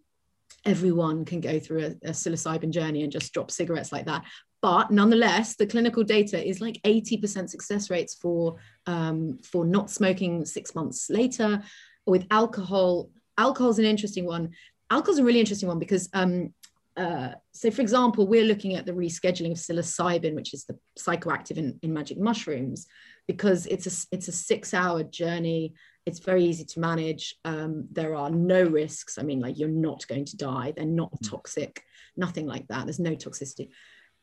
everyone 0.64 1.24
can 1.24 1.40
go 1.40 1.58
through 1.58 1.84
a, 1.84 2.08
a 2.08 2.10
psilocybin 2.10 2.70
journey 2.70 3.02
and 3.02 3.12
just 3.12 3.32
drop 3.32 3.50
cigarettes 3.50 3.92
like 3.92 4.06
that. 4.06 4.24
But 4.60 4.90
nonetheless, 4.90 5.54
the 5.54 5.66
clinical 5.66 6.02
data 6.02 6.44
is 6.44 6.60
like 6.60 6.80
80% 6.84 7.48
success 7.48 7.90
rates 7.90 8.14
for 8.14 8.56
um, 8.86 9.38
for 9.44 9.64
not 9.64 9.90
smoking 9.90 10.44
six 10.44 10.74
months 10.74 11.08
later. 11.08 11.62
With 12.06 12.26
alcohol, 12.30 13.10
alcohol 13.36 13.70
is 13.70 13.78
an 13.78 13.84
interesting 13.84 14.24
one. 14.24 14.50
Alcohol 14.90 15.14
is 15.14 15.18
a 15.20 15.24
really 15.24 15.40
interesting 15.40 15.68
one 15.68 15.78
because 15.78 16.08
um, 16.12 16.52
uh, 16.96 17.34
so 17.52 17.70
for 17.70 17.80
example, 17.80 18.26
we're 18.26 18.44
looking 18.44 18.74
at 18.74 18.84
the 18.84 18.92
rescheduling 18.92 19.52
of 19.52 19.58
psilocybin, 19.58 20.34
which 20.34 20.52
is 20.52 20.64
the 20.64 20.76
psychoactive 20.98 21.56
in, 21.56 21.78
in 21.82 21.94
magic 21.94 22.18
mushrooms, 22.18 22.88
because 23.28 23.66
it's 23.66 23.86
a 23.86 24.06
it's 24.10 24.26
a 24.26 24.32
six 24.32 24.74
hour 24.74 25.04
journey 25.04 25.74
it's 26.08 26.18
very 26.18 26.44
easy 26.44 26.64
to 26.64 26.80
manage. 26.80 27.36
Um, 27.44 27.86
there 27.92 28.14
are 28.14 28.30
no 28.30 28.62
risks. 28.62 29.18
I 29.18 29.22
mean, 29.22 29.40
like 29.40 29.58
you're 29.58 29.68
not 29.68 30.06
going 30.08 30.24
to 30.24 30.36
die. 30.36 30.72
They're 30.74 30.86
not 30.86 31.12
mm. 31.12 31.30
toxic, 31.30 31.82
nothing 32.16 32.46
like 32.46 32.66
that. 32.68 32.84
There's 32.86 32.98
no 32.98 33.14
toxicity. 33.14 33.68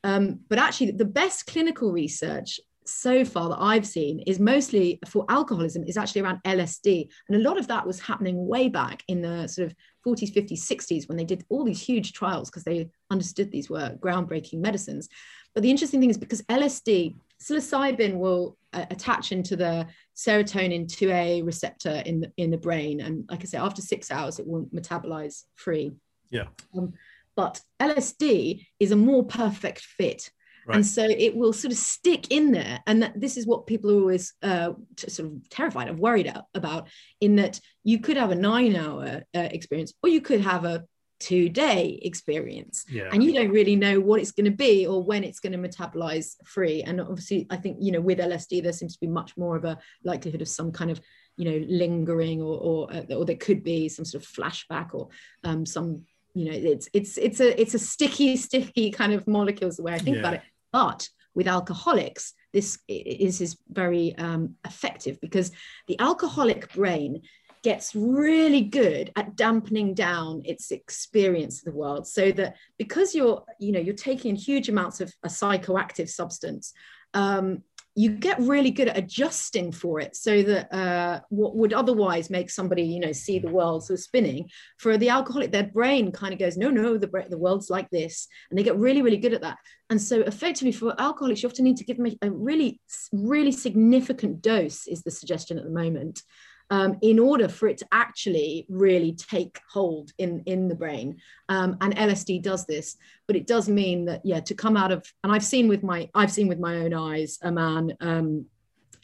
Um, 0.03 0.41
but 0.49 0.59
actually, 0.59 0.91
the 0.91 1.05
best 1.05 1.47
clinical 1.47 1.91
research 1.91 2.59
so 2.87 3.25
far 3.25 3.49
that 3.49 3.61
I've 3.61 3.85
seen 3.85 4.19
is 4.21 4.39
mostly 4.39 4.99
for 5.07 5.25
alcoholism 5.29 5.83
is 5.83 5.97
actually 5.97 6.21
around 6.21 6.39
LSD. 6.45 7.09
And 7.27 7.37
a 7.37 7.47
lot 7.47 7.57
of 7.57 7.67
that 7.67 7.85
was 7.85 7.99
happening 7.99 8.47
way 8.47 8.69
back 8.69 9.03
in 9.07 9.21
the 9.21 9.47
sort 9.47 9.67
of 9.67 9.75
40s, 10.05 10.33
50s, 10.33 10.59
60s 10.59 11.07
when 11.07 11.17
they 11.17 11.23
did 11.23 11.43
all 11.49 11.63
these 11.63 11.81
huge 11.81 12.13
trials 12.13 12.49
because 12.49 12.63
they 12.63 12.89
understood 13.09 13.51
these 13.51 13.69
were 13.69 13.97
groundbreaking 13.99 14.59
medicines. 14.59 15.09
But 15.53 15.63
the 15.63 15.71
interesting 15.71 15.99
thing 15.99 16.11
is 16.11 16.17
because 16.17 16.43
LSD, 16.43 17.15
psilocybin 17.41 18.17
will 18.17 18.57
uh, 18.75 18.85
attach 18.91 19.31
into 19.31 19.55
the 19.55 19.87
serotonin 20.15 20.85
2A 20.85 21.45
receptor 21.45 22.03
in 22.05 22.19
the, 22.21 22.31
in 22.37 22.51
the 22.51 22.57
brain. 22.57 23.01
And 23.01 23.25
like 23.29 23.41
I 23.41 23.45
say, 23.45 23.57
after 23.57 23.81
six 23.81 24.11
hours, 24.11 24.39
it 24.39 24.45
won't 24.45 24.73
metabolize 24.75 25.43
free. 25.55 25.93
Yeah. 26.29 26.47
Um, 26.77 26.93
but 27.35 27.61
LSD 27.81 28.65
is 28.79 28.91
a 28.91 28.95
more 28.95 29.25
perfect 29.25 29.79
fit. 29.79 30.29
Right. 30.67 30.77
And 30.77 30.85
so 30.85 31.05
it 31.05 31.35
will 31.35 31.53
sort 31.53 31.71
of 31.71 31.77
stick 31.77 32.31
in 32.31 32.51
there. 32.51 32.79
And 32.87 33.03
that, 33.03 33.19
this 33.19 33.37
is 33.37 33.45
what 33.45 33.67
people 33.67 33.91
are 33.91 33.99
always 33.99 34.33
uh, 34.41 34.73
t- 34.95 35.09
sort 35.09 35.29
of 35.29 35.49
terrified 35.49 35.89
of, 35.89 35.99
worried 35.99 36.33
about, 36.55 36.87
in 37.21 37.35
that 37.35 37.59
you 37.83 37.99
could 37.99 38.17
have 38.17 38.31
a 38.31 38.35
nine 38.35 38.75
hour 38.75 39.23
uh, 39.35 39.39
experience 39.51 39.93
or 40.01 40.09
you 40.09 40.21
could 40.21 40.41
have 40.41 40.65
a 40.65 40.83
two 41.19 41.47
day 41.47 41.99
experience 42.03 42.83
yeah. 42.89 43.09
and 43.11 43.23
you 43.23 43.33
don't 43.33 43.51
really 43.51 43.75
know 43.75 43.99
what 43.99 44.19
it's 44.19 44.31
going 44.31 44.45
to 44.45 44.51
be 44.51 44.85
or 44.85 45.01
when 45.01 45.23
it's 45.23 45.39
going 45.39 45.53
to 45.53 45.57
metabolize 45.57 46.35
free 46.45 46.83
and 46.83 46.99
obviously 46.99 47.47
i 47.49 47.55
think 47.55 47.77
you 47.79 47.91
know 47.91 48.01
with 48.01 48.19
lsd 48.19 48.61
there 48.61 48.73
seems 48.73 48.93
to 48.93 48.99
be 48.99 49.07
much 49.07 49.35
more 49.37 49.55
of 49.55 49.63
a 49.63 49.77
likelihood 50.03 50.41
of 50.41 50.47
some 50.47 50.71
kind 50.71 50.91
of 50.91 50.99
you 51.37 51.45
know 51.45 51.65
lingering 51.69 52.41
or 52.41 52.57
or, 52.57 52.93
uh, 52.93 53.13
or 53.15 53.25
there 53.25 53.37
could 53.37 53.63
be 53.63 53.87
some 53.87 54.05
sort 54.05 54.23
of 54.23 54.29
flashback 54.29 54.93
or 54.93 55.07
um, 55.43 55.65
some 55.65 56.03
you 56.33 56.45
know 56.45 56.51
it's 56.51 56.89
it's 56.93 57.17
it's 57.17 57.39
a 57.39 57.59
it's 57.59 57.73
a 57.73 57.79
sticky 57.79 58.35
sticky 58.35 58.91
kind 58.91 59.13
of 59.13 59.25
molecules 59.27 59.77
the 59.77 59.83
way 59.83 59.93
i 59.93 59.97
think 59.99 60.15
yeah. 60.15 60.21
about 60.21 60.33
it 60.33 60.41
but 60.71 61.07
with 61.33 61.47
alcoholics 61.47 62.33
this 62.53 62.79
is 62.87 63.41
is 63.41 63.57
very 63.69 64.15
um, 64.17 64.55
effective 64.65 65.19
because 65.21 65.51
the 65.87 65.99
alcoholic 65.99 66.73
brain 66.73 67.21
gets 67.65 67.95
really 67.95 68.61
good 68.61 69.11
at 69.15 69.35
dampening 69.35 69.95
down 69.95 70.39
its 70.45 70.69
experience 70.69 71.57
of 71.57 71.65
the 71.65 71.79
world 71.79 72.05
so 72.05 72.31
that 72.31 72.55
because 72.77 73.15
you're 73.15 73.43
you 73.59 73.71
know 73.71 73.79
you're 73.79 73.95
taking 73.95 74.35
huge 74.35 74.69
amounts 74.69 75.01
of 75.01 75.11
a 75.23 75.27
psychoactive 75.27 76.07
substance 76.07 76.73
um, 77.15 77.63
you 77.95 78.11
get 78.11 78.39
really 78.39 78.69
good 78.69 78.89
at 78.89 78.99
adjusting 78.99 79.71
for 79.71 79.99
it 79.99 80.15
so 80.15 80.43
that 80.43 80.71
uh, 80.71 81.21
what 81.29 81.55
would 81.55 81.73
otherwise 81.73 82.29
make 82.29 82.51
somebody 82.51 82.83
you 82.83 82.99
know 82.99 83.11
see 83.11 83.39
the 83.39 83.49
world 83.49 83.83
sort 83.83 83.97
of 83.97 84.03
spinning 84.03 84.47
for 84.77 84.95
the 84.95 85.09
alcoholic 85.09 85.51
their 85.51 85.71
brain 85.71 86.11
kind 86.11 86.33
of 86.33 86.39
goes 86.39 86.57
no 86.57 86.69
no 86.69 86.99
the, 86.99 87.09
the 87.31 87.37
world's 87.37 87.71
like 87.71 87.89
this 87.89 88.27
and 88.51 88.59
they 88.59 88.63
get 88.63 88.77
really 88.77 89.01
really 89.01 89.17
good 89.17 89.33
at 89.33 89.41
that. 89.41 89.57
And 89.89 89.99
so 89.99 90.21
effectively 90.21 90.71
for 90.71 90.93
alcoholics 91.01 91.41
you 91.41 91.49
often 91.49 91.65
need 91.65 91.77
to 91.77 91.83
give 91.83 91.97
them 91.97 92.13
a 92.21 92.29
really 92.29 92.79
really 93.11 93.51
significant 93.51 94.43
dose 94.43 94.85
is 94.85 95.01
the 95.01 95.09
suggestion 95.09 95.57
at 95.57 95.63
the 95.63 95.71
moment 95.71 96.21
um, 96.69 96.97
in 97.01 97.19
order 97.19 97.47
for 97.47 97.67
it 97.67 97.77
to 97.77 97.87
actually 97.91 98.65
really 98.69 99.13
take 99.13 99.59
hold 99.71 100.11
in 100.17 100.41
in 100.45 100.67
the 100.67 100.75
brain. 100.75 101.17
Um, 101.49 101.77
and 101.81 101.95
lsd 101.95 102.41
does 102.41 102.65
this 102.65 102.97
but 103.27 103.35
it 103.35 103.47
does 103.47 103.69
mean 103.69 104.05
that 104.05 104.21
yeah 104.23 104.39
to 104.41 104.55
come 104.55 104.75
out 104.75 104.91
of 104.91 105.05
and 105.23 105.31
i've 105.31 105.43
seen 105.43 105.67
with 105.67 105.83
my 105.83 106.09
i've 106.15 106.31
seen 106.31 106.47
with 106.47 106.59
my 106.59 106.77
own 106.77 106.93
eyes 106.93 107.37
a 107.43 107.51
man 107.51 107.95
um, 108.01 108.45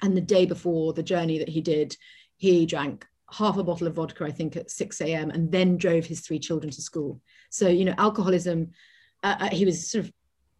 and 0.01 0.17
the 0.17 0.21
day 0.21 0.45
before 0.45 0.93
the 0.93 1.03
journey 1.03 1.37
that 1.37 1.49
he 1.49 1.61
did 1.61 1.95
he 2.37 2.65
drank 2.65 3.05
half 3.31 3.57
a 3.57 3.63
bottle 3.63 3.87
of 3.87 3.95
vodka 3.95 4.25
i 4.25 4.31
think 4.31 4.55
at 4.55 4.71
6 4.71 5.01
a.m 5.01 5.29
and 5.29 5.51
then 5.51 5.77
drove 5.77 6.05
his 6.05 6.21
three 6.21 6.39
children 6.39 6.71
to 6.71 6.81
school. 6.81 7.21
So 7.49 7.67
you 7.67 7.85
know 7.85 7.95
alcoholism 7.97 8.71
uh, 9.23 9.35
uh 9.39 9.49
he 9.49 9.65
was 9.65 9.89
sort 9.91 10.05
of 10.05 10.11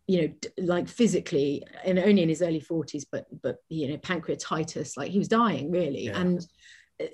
you 0.08 0.22
know 0.22 0.34
like 0.58 0.88
physically 0.88 1.64
and 1.86 1.98
only 1.98 2.22
in 2.22 2.30
his 2.30 2.42
early 2.42 2.62
40s 2.62 3.06
but 3.12 3.26
but 3.42 3.58
you 3.70 3.88
know 3.88 3.98
pancreatitis 3.98 4.98
like 4.98 5.12
he 5.12 5.20
was 5.20 5.28
dying 5.28 5.72
really. 5.72 6.06
Yeah. 6.06 6.20
and 6.20 6.46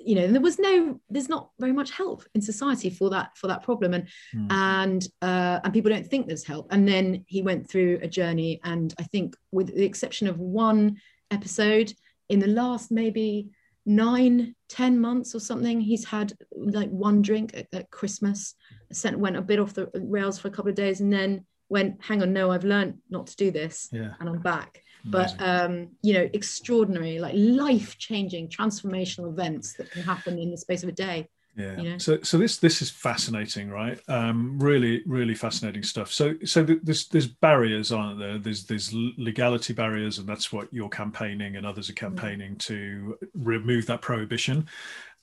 you 0.03 0.15
know 0.15 0.27
there 0.27 0.41
was 0.41 0.59
no 0.59 0.99
there's 1.09 1.29
not 1.29 1.49
very 1.59 1.71
much 1.71 1.91
help 1.91 2.23
in 2.33 2.41
society 2.41 2.89
for 2.89 3.09
that 3.09 3.35
for 3.37 3.47
that 3.47 3.63
problem 3.63 3.93
and 3.93 4.07
mm. 4.35 4.47
and 4.49 5.07
uh, 5.21 5.59
and 5.63 5.73
people 5.73 5.91
don't 5.91 6.07
think 6.07 6.27
there's 6.27 6.43
help 6.43 6.67
and 6.71 6.87
then 6.87 7.23
he 7.27 7.41
went 7.41 7.69
through 7.69 7.99
a 8.01 8.07
journey 8.07 8.59
and 8.63 8.93
i 8.99 9.03
think 9.03 9.35
with 9.51 9.73
the 9.75 9.85
exception 9.85 10.27
of 10.27 10.39
one 10.39 10.97
episode 11.31 11.93
in 12.29 12.39
the 12.39 12.47
last 12.47 12.91
maybe 12.91 13.49
nine 13.85 14.53
ten 14.67 14.99
months 14.99 15.33
or 15.33 15.39
something 15.39 15.79
he's 15.79 16.05
had 16.05 16.33
like 16.55 16.89
one 16.89 17.21
drink 17.21 17.51
at, 17.55 17.67
at 17.73 17.89
christmas 17.89 18.55
sent 18.91 19.17
went 19.17 19.37
a 19.37 19.41
bit 19.41 19.59
off 19.59 19.73
the 19.73 19.89
rails 19.95 20.37
for 20.37 20.47
a 20.47 20.51
couple 20.51 20.69
of 20.69 20.75
days 20.75 20.99
and 20.99 21.11
then 21.11 21.45
went 21.69 21.95
hang 22.03 22.21
on 22.21 22.33
no 22.33 22.51
i've 22.51 22.65
learned 22.65 22.97
not 23.09 23.27
to 23.27 23.35
do 23.37 23.51
this 23.51 23.89
yeah. 23.91 24.13
and 24.19 24.27
i'm 24.27 24.39
back 24.39 24.81
but 25.11 25.35
um, 25.39 25.89
you 26.01 26.13
know 26.13 26.29
extraordinary 26.33 27.19
like 27.19 27.33
life 27.35 27.97
changing 27.97 28.47
transformational 28.47 29.29
events 29.29 29.73
that 29.73 29.89
can 29.91 30.01
happen 30.01 30.37
in 30.37 30.51
the 30.51 30.57
space 30.57 30.83
of 30.83 30.89
a 30.89 30.93
day 30.93 31.27
yeah. 31.57 31.77
you 31.77 31.89
know? 31.89 31.97
so 31.97 32.19
so 32.21 32.37
this 32.37 32.57
this 32.57 32.81
is 32.81 32.91
fascinating 32.91 33.69
right? 33.69 33.99
Um 34.07 34.59
really 34.59 35.01
really 35.05 35.33
fascinating 35.33 35.83
stuff. 35.83 36.11
So 36.13 36.35
so 36.45 36.63
there's 36.63 37.07
there's 37.07 37.27
barriers 37.27 37.91
aren't 37.91 38.19
there? 38.19 38.37
There's 38.37 38.65
there's 38.65 38.93
legality 38.93 39.73
barriers 39.73 40.19
and 40.19 40.29
that's 40.29 40.53
what 40.53 40.71
you're 40.71 40.89
campaigning 40.89 41.55
and 41.55 41.65
others 41.65 41.89
are 41.89 41.93
mm. 41.93 41.97
campaigning 41.97 42.55
to 42.57 43.17
remove 43.33 43.87
that 43.87 44.01
prohibition. 44.01 44.67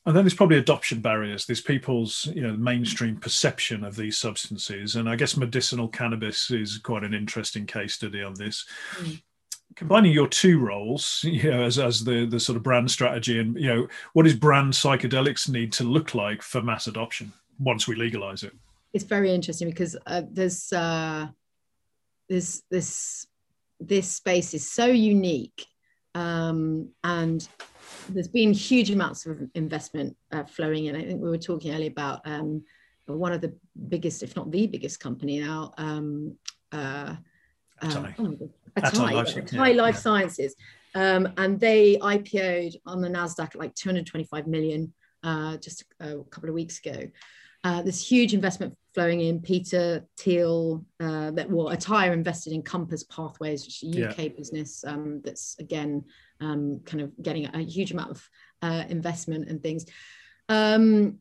And 0.06 0.14
then 0.14 0.24
there's 0.24 0.34
probably 0.34 0.58
adoption 0.58 1.00
barriers. 1.00 1.46
There's 1.46 1.60
people's 1.60 2.26
you 2.34 2.42
know 2.42 2.56
mainstream 2.56 3.16
perception 3.16 3.84
of 3.84 3.94
these 3.94 4.18
substances. 4.18 4.96
And 4.96 5.08
i 5.08 5.14
guess 5.14 5.36
medicinal 5.36 5.88
cannabis 5.88 6.50
is 6.50 6.78
quite 6.78 7.04
an 7.04 7.14
interesting 7.14 7.64
case 7.64 7.94
study 7.94 8.22
on 8.22 8.34
this. 8.34 8.66
Mm 8.96 9.22
combining 9.74 10.12
your 10.12 10.28
two 10.28 10.58
roles, 10.58 11.20
you 11.26 11.50
know, 11.50 11.62
as, 11.62 11.78
as 11.78 12.04
the, 12.04 12.26
the 12.26 12.40
sort 12.40 12.56
of 12.56 12.62
brand 12.62 12.90
strategy 12.90 13.38
and, 13.38 13.58
you 13.58 13.68
know, 13.68 13.88
what 14.12 14.24
does 14.24 14.34
brand 14.34 14.72
psychedelics 14.72 15.48
need 15.48 15.72
to 15.72 15.84
look 15.84 16.14
like 16.14 16.42
for 16.42 16.62
mass 16.62 16.86
adoption 16.86 17.32
once 17.58 17.86
we 17.86 17.94
legalize 17.94 18.42
it? 18.42 18.52
It's 18.92 19.04
very 19.04 19.32
interesting 19.32 19.68
because 19.68 19.96
uh, 20.06 20.22
there's, 20.30 20.72
uh, 20.72 21.28
there's 22.28 22.62
this, 22.70 23.26
this 23.80 24.08
space 24.08 24.54
is 24.54 24.70
so 24.70 24.86
unique 24.86 25.66
um, 26.14 26.88
and 27.02 27.48
there's 28.08 28.28
been 28.28 28.52
huge 28.52 28.90
amounts 28.90 29.26
of 29.26 29.40
investment 29.54 30.16
uh, 30.32 30.44
flowing 30.44 30.86
in. 30.86 30.96
I 30.96 31.04
think 31.04 31.20
we 31.20 31.28
were 31.28 31.38
talking 31.38 31.74
earlier 31.74 31.90
about 31.90 32.20
um, 32.24 32.62
one 33.06 33.32
of 33.32 33.40
the 33.40 33.54
biggest, 33.88 34.22
if 34.22 34.36
not 34.36 34.50
the 34.50 34.66
biggest 34.66 35.00
company 35.00 35.40
now, 35.40 35.72
um, 35.76 36.36
uh, 37.82 37.86
uh, 37.86 38.12
oh 38.18 38.36
Atai, 38.78 39.12
Life, 39.12 39.34
Atai 39.34 39.52
yeah, 39.52 39.82
Life 39.82 39.94
yeah. 39.94 40.00
Sciences. 40.00 40.54
Um, 40.94 41.28
and 41.36 41.58
they 41.58 41.96
IPO'd 41.96 42.76
on 42.86 43.00
the 43.00 43.08
NASDAQ 43.08 43.46
at 43.46 43.56
like 43.56 43.74
225 43.74 44.46
million 44.46 44.92
uh, 45.24 45.56
just 45.56 45.84
a, 46.00 46.18
a, 46.18 46.24
couple 46.24 46.48
of 46.48 46.54
weeks 46.54 46.78
ago. 46.84 47.08
Uh, 47.64 47.82
there's 47.82 48.06
huge 48.06 48.34
investment 48.34 48.76
flowing 48.94 49.20
in. 49.20 49.40
Peter 49.40 50.04
Thiel, 50.18 50.84
uh, 51.00 51.30
that 51.32 51.50
well, 51.50 51.74
Atai 51.74 52.12
invested 52.12 52.52
in 52.52 52.62
Compass 52.62 53.04
Pathways, 53.04 53.64
which 53.64 53.82
is 53.82 53.96
a 53.96 54.10
UK 54.10 54.18
yeah. 54.18 54.28
business 54.28 54.84
um, 54.86 55.22
that's 55.24 55.56
again 55.58 56.04
um, 56.40 56.80
kind 56.84 57.00
of 57.00 57.10
getting 57.22 57.46
a 57.46 57.60
huge 57.60 57.90
amount 57.90 58.10
of 58.10 58.28
uh, 58.62 58.84
investment 58.88 59.48
and 59.48 59.62
things. 59.62 59.86
Um, 60.50 61.20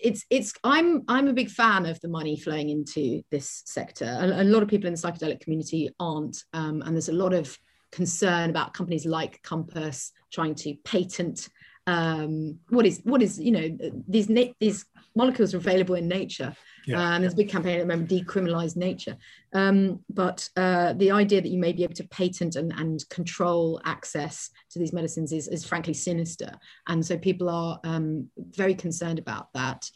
it's 0.00 0.24
it's 0.30 0.52
I'm 0.62 1.02
I'm 1.08 1.28
a 1.28 1.32
big 1.32 1.50
fan 1.50 1.86
of 1.86 2.00
the 2.00 2.08
money 2.08 2.38
flowing 2.38 2.70
into 2.70 3.22
this 3.30 3.62
sector. 3.66 4.04
A, 4.04 4.42
a 4.42 4.44
lot 4.44 4.62
of 4.62 4.68
people 4.68 4.86
in 4.86 4.94
the 4.94 5.00
psychedelic 5.00 5.40
community 5.40 5.90
aren't, 5.98 6.36
um, 6.52 6.82
and 6.82 6.94
there's 6.94 7.08
a 7.08 7.12
lot 7.12 7.34
of 7.34 7.56
concern 7.92 8.50
about 8.50 8.74
companies 8.74 9.06
like 9.06 9.42
Compass 9.42 10.12
trying 10.32 10.54
to 10.54 10.74
patent 10.84 11.48
um, 11.86 12.58
what 12.68 12.84
is 12.86 13.00
what 13.04 13.22
is 13.22 13.38
you 13.38 13.52
know 13.52 13.76
these 14.08 14.26
these 14.60 14.84
molecules 15.16 15.54
are 15.54 15.58
available 15.58 15.94
in 15.94 16.06
nature. 16.06 16.54
Yeah. 16.86 17.00
And 17.00 17.24
there's 17.24 17.32
a 17.32 17.36
big 17.36 17.48
campaign 17.48 17.80
at 17.80 17.80
the 17.80 17.86
moment 17.86 18.08
decriminalize 18.08 18.76
nature. 18.76 19.16
Um, 19.52 20.00
but 20.08 20.48
uh, 20.56 20.92
the 20.92 21.10
idea 21.10 21.40
that 21.40 21.48
you 21.48 21.58
may 21.58 21.72
be 21.72 21.82
able 21.82 21.94
to 21.94 22.06
patent 22.08 22.54
and, 22.54 22.72
and 22.72 23.08
control 23.08 23.80
access 23.84 24.50
to 24.70 24.78
these 24.78 24.92
medicines 24.92 25.32
is, 25.32 25.48
is 25.48 25.64
frankly 25.64 25.94
sinister. 25.94 26.52
And 26.86 27.04
so 27.04 27.18
people 27.18 27.48
are 27.48 27.80
um, 27.82 28.28
very 28.36 28.74
concerned 28.74 29.18
about 29.18 29.52
that. 29.54 29.90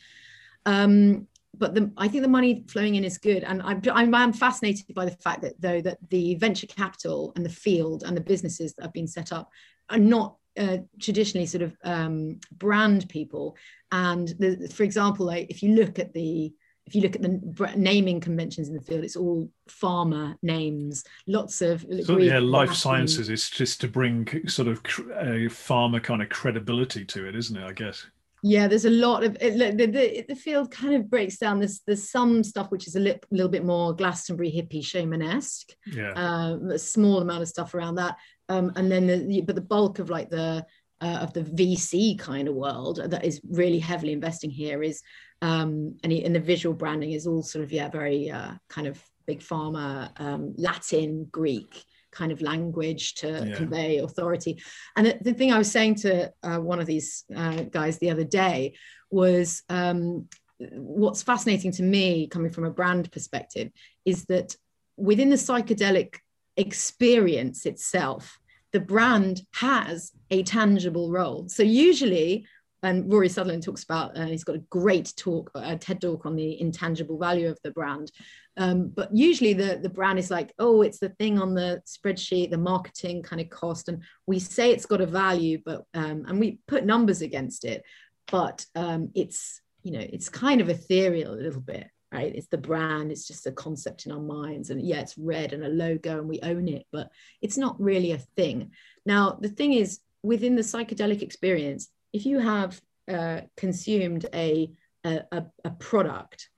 Um, 0.66 1.28
but 1.56 1.74
the, 1.74 1.92
I 1.96 2.08
think 2.08 2.22
the 2.22 2.28
money 2.28 2.64
flowing 2.68 2.94
in 2.94 3.04
is 3.04 3.18
good, 3.18 3.42
and 3.42 3.60
I'm, 3.62 3.82
I'm, 3.92 4.14
I'm 4.14 4.32
fascinated 4.32 4.94
by 4.94 5.04
the 5.04 5.16
fact 5.16 5.42
that 5.42 5.60
though 5.60 5.80
that 5.80 5.98
the 6.08 6.36
venture 6.36 6.68
capital 6.68 7.32
and 7.34 7.44
the 7.44 7.50
field 7.50 8.04
and 8.04 8.16
the 8.16 8.20
businesses 8.20 8.72
that 8.74 8.84
have 8.84 8.92
been 8.92 9.08
set 9.08 9.32
up 9.32 9.50
are 9.90 9.98
not 9.98 10.36
uh, 10.58 10.78
traditionally 11.00 11.46
sort 11.46 11.62
of 11.62 11.76
um, 11.84 12.40
brand 12.52 13.08
people. 13.08 13.56
And 13.92 14.28
the, 14.28 14.70
for 14.72 14.82
example, 14.82 15.26
like 15.26 15.50
if 15.50 15.62
you 15.62 15.74
look 15.74 15.98
at 15.98 16.12
the 16.12 16.52
if 16.86 16.96
you 16.96 17.02
look 17.02 17.14
at 17.14 17.22
the 17.22 17.72
naming 17.76 18.18
conventions 18.18 18.68
in 18.68 18.74
the 18.74 18.80
field, 18.80 19.04
it's 19.04 19.14
all 19.14 19.48
pharma 19.68 20.34
names, 20.42 21.04
lots 21.28 21.62
of 21.62 21.86
so, 22.02 22.18
yeah, 22.18 22.40
life 22.40 22.74
sciences 22.74 23.28
is 23.28 23.48
just 23.48 23.80
to 23.82 23.88
bring 23.88 24.26
sort 24.48 24.66
of 24.66 24.78
a 24.78 25.46
pharma 25.46 26.02
kind 26.02 26.20
of 26.20 26.28
credibility 26.30 27.04
to 27.04 27.28
it, 27.28 27.36
isn't 27.36 27.56
it? 27.56 27.64
I 27.64 27.72
guess. 27.72 28.06
Yeah, 28.42 28.68
there's 28.68 28.86
a 28.86 28.90
lot 28.90 29.22
of 29.22 29.36
it, 29.40 29.76
the, 29.76 29.86
the, 29.86 30.24
the 30.30 30.34
field 30.34 30.70
kind 30.70 30.94
of 30.94 31.10
breaks 31.10 31.36
down. 31.36 31.58
There's 31.58 31.80
there's 31.86 32.10
some 32.10 32.42
stuff 32.42 32.70
which 32.70 32.88
is 32.88 32.96
a 32.96 33.00
li- 33.00 33.20
little 33.30 33.50
bit 33.50 33.64
more 33.64 33.94
Glastonbury 33.94 34.50
hippie 34.50 34.82
shamanesque. 34.82 35.70
Yeah, 35.86 36.12
um, 36.14 36.70
a 36.70 36.78
small 36.78 37.20
amount 37.20 37.42
of 37.42 37.48
stuff 37.48 37.74
around 37.74 37.96
that, 37.96 38.16
um, 38.50 38.72
and 38.76 38.90
then 38.90 39.06
the, 39.06 39.40
but 39.42 39.54
the 39.54 39.60
bulk 39.60 39.98
of 39.98 40.10
like 40.10 40.28
the 40.28 40.66
uh, 41.00 41.18
of 41.22 41.32
the 41.32 41.42
VC 41.42 42.18
kind 42.18 42.48
of 42.48 42.54
world 42.54 43.00
that 43.06 43.24
is 43.24 43.40
really 43.48 43.78
heavily 43.78 44.12
investing 44.12 44.50
here 44.50 44.82
is 44.82 45.00
um, 45.40 45.96
and, 46.04 46.12
and 46.12 46.34
the 46.34 46.40
visual 46.40 46.74
branding 46.74 47.12
is 47.12 47.26
all 47.26 47.42
sort 47.42 47.64
of 47.64 47.72
yeah 47.72 47.88
very 47.88 48.30
uh, 48.30 48.52
kind 48.68 48.86
of 48.86 49.02
big 49.26 49.40
pharma 49.40 50.10
um, 50.20 50.52
Latin 50.58 51.26
Greek 51.30 51.84
kind 52.12 52.32
of 52.32 52.42
language 52.42 53.14
to 53.14 53.46
yeah. 53.46 53.56
convey 53.56 53.98
authority. 53.98 54.60
And 54.96 55.06
the, 55.06 55.18
the, 55.20 55.32
thing 55.32 55.52
I 55.52 55.58
was 55.58 55.70
saying 55.70 55.94
to 55.96 56.32
uh, 56.42 56.58
one 56.58 56.80
of 56.80 56.86
these 56.86 57.24
uh, 57.34 57.62
guys 57.62 57.98
the 57.98 58.10
other 58.10 58.24
day 58.24 58.74
was 59.12 59.62
um, 59.68 60.26
what's 60.58 61.22
fascinating 61.22 61.70
to 61.72 61.84
me, 61.84 62.26
coming 62.26 62.50
from 62.50 62.64
a 62.64 62.70
brand 62.70 63.12
perspective, 63.12 63.70
is 64.04 64.24
that 64.24 64.56
within 64.96 65.30
the 65.30 65.36
psychedelic 65.36 66.16
experience 66.56 67.64
itself, 67.64 68.39
the 68.72 68.80
brand 68.80 69.42
has 69.54 70.12
a 70.30 70.42
tangible 70.42 71.10
role. 71.10 71.48
So 71.48 71.62
usually 71.62 72.46
and 72.82 73.12
Rory 73.12 73.28
Sutherland 73.28 73.62
talks 73.62 73.84
about, 73.84 74.16
uh, 74.16 74.26
he's 74.26 74.44
got 74.44 74.56
a 74.56 74.64
great 74.70 75.12
talk, 75.16 75.50
a 75.54 75.76
TED 75.76 76.00
talk 76.00 76.24
on 76.24 76.34
the 76.34 76.60
intangible 76.60 77.18
value 77.18 77.48
of 77.48 77.58
the 77.62 77.72
brand. 77.72 78.10
Um, 78.56 78.88
but 78.88 79.14
usually 79.14 79.52
the, 79.52 79.78
the 79.82 79.90
brand 79.90 80.18
is 80.18 80.30
like, 80.30 80.52
oh, 80.58 80.82
it's 80.82 80.98
the 80.98 81.10
thing 81.10 81.38
on 81.38 81.54
the 81.54 81.82
spreadsheet, 81.86 82.50
the 82.50 82.58
marketing 82.58 83.22
kind 83.22 83.40
of 83.40 83.50
cost. 83.50 83.88
And 83.88 84.02
we 84.26 84.38
say 84.38 84.70
it's 84.70 84.86
got 84.86 85.00
a 85.00 85.06
value, 85.06 85.60
but, 85.64 85.84
um, 85.94 86.24
and 86.26 86.40
we 86.40 86.58
put 86.66 86.86
numbers 86.86 87.20
against 87.22 87.64
it, 87.64 87.82
but 88.30 88.64
um, 88.74 89.10
it's, 89.14 89.60
you 89.82 89.92
know, 89.92 90.00
it's 90.12 90.28
kind 90.28 90.60
of 90.60 90.68
ethereal 90.68 91.34
a 91.34 91.36
little 91.36 91.60
bit, 91.60 91.86
right? 92.12 92.34
It's 92.34 92.48
the 92.48 92.58
brand, 92.58 93.12
it's 93.12 93.26
just 93.26 93.46
a 93.46 93.52
concept 93.52 94.06
in 94.06 94.12
our 94.12 94.20
minds. 94.20 94.70
And 94.70 94.80
yeah, 94.82 95.00
it's 95.00 95.18
red 95.18 95.52
and 95.52 95.64
a 95.64 95.68
logo 95.68 96.18
and 96.18 96.28
we 96.28 96.40
own 96.42 96.68
it, 96.68 96.86
but 96.90 97.10
it's 97.40 97.56
not 97.56 97.80
really 97.80 98.12
a 98.12 98.18
thing. 98.18 98.72
Now, 99.06 99.38
the 99.40 99.48
thing 99.48 99.72
is, 99.72 100.00
within 100.22 100.56
the 100.56 100.62
psychedelic 100.62 101.22
experience, 101.22 101.88
if 102.12 102.26
you 102.26 102.38
have 102.38 102.80
uh, 103.10 103.42
consumed 103.56 104.26
a, 104.34 104.70
a, 105.04 105.44
a 105.64 105.70
product 105.78 106.50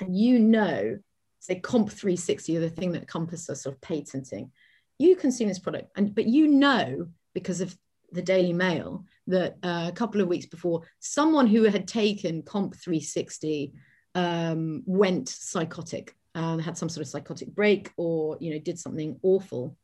and 0.00 0.16
you 0.16 0.38
know, 0.38 0.98
say 1.40 1.60
Comp 1.60 1.90
360 1.90 2.56
or 2.56 2.60
the 2.60 2.70
thing 2.70 2.92
that 2.92 3.08
Compass 3.08 3.48
are 3.48 3.54
sort 3.54 3.74
of 3.74 3.80
patenting, 3.80 4.50
you 4.98 5.16
consume 5.16 5.48
this 5.48 5.58
product, 5.58 5.90
and 5.96 6.14
but 6.14 6.26
you 6.26 6.48
know 6.48 7.06
because 7.34 7.60
of 7.60 7.76
the 8.12 8.22
Daily 8.22 8.52
Mail 8.52 9.04
that 9.26 9.56
uh, 9.62 9.86
a 9.88 9.92
couple 9.92 10.20
of 10.20 10.28
weeks 10.28 10.46
before, 10.46 10.82
someone 10.98 11.46
who 11.46 11.64
had 11.64 11.86
taken 11.86 12.42
Comp 12.42 12.74
360 12.74 13.72
um, 14.14 14.82
went 14.86 15.28
psychotic 15.28 16.14
and 16.34 16.60
had 16.60 16.76
some 16.76 16.88
sort 16.88 17.02
of 17.02 17.08
psychotic 17.08 17.54
break 17.54 17.92
or 17.96 18.36
you 18.40 18.52
know 18.52 18.58
did 18.58 18.78
something 18.78 19.18
awful 19.22 19.76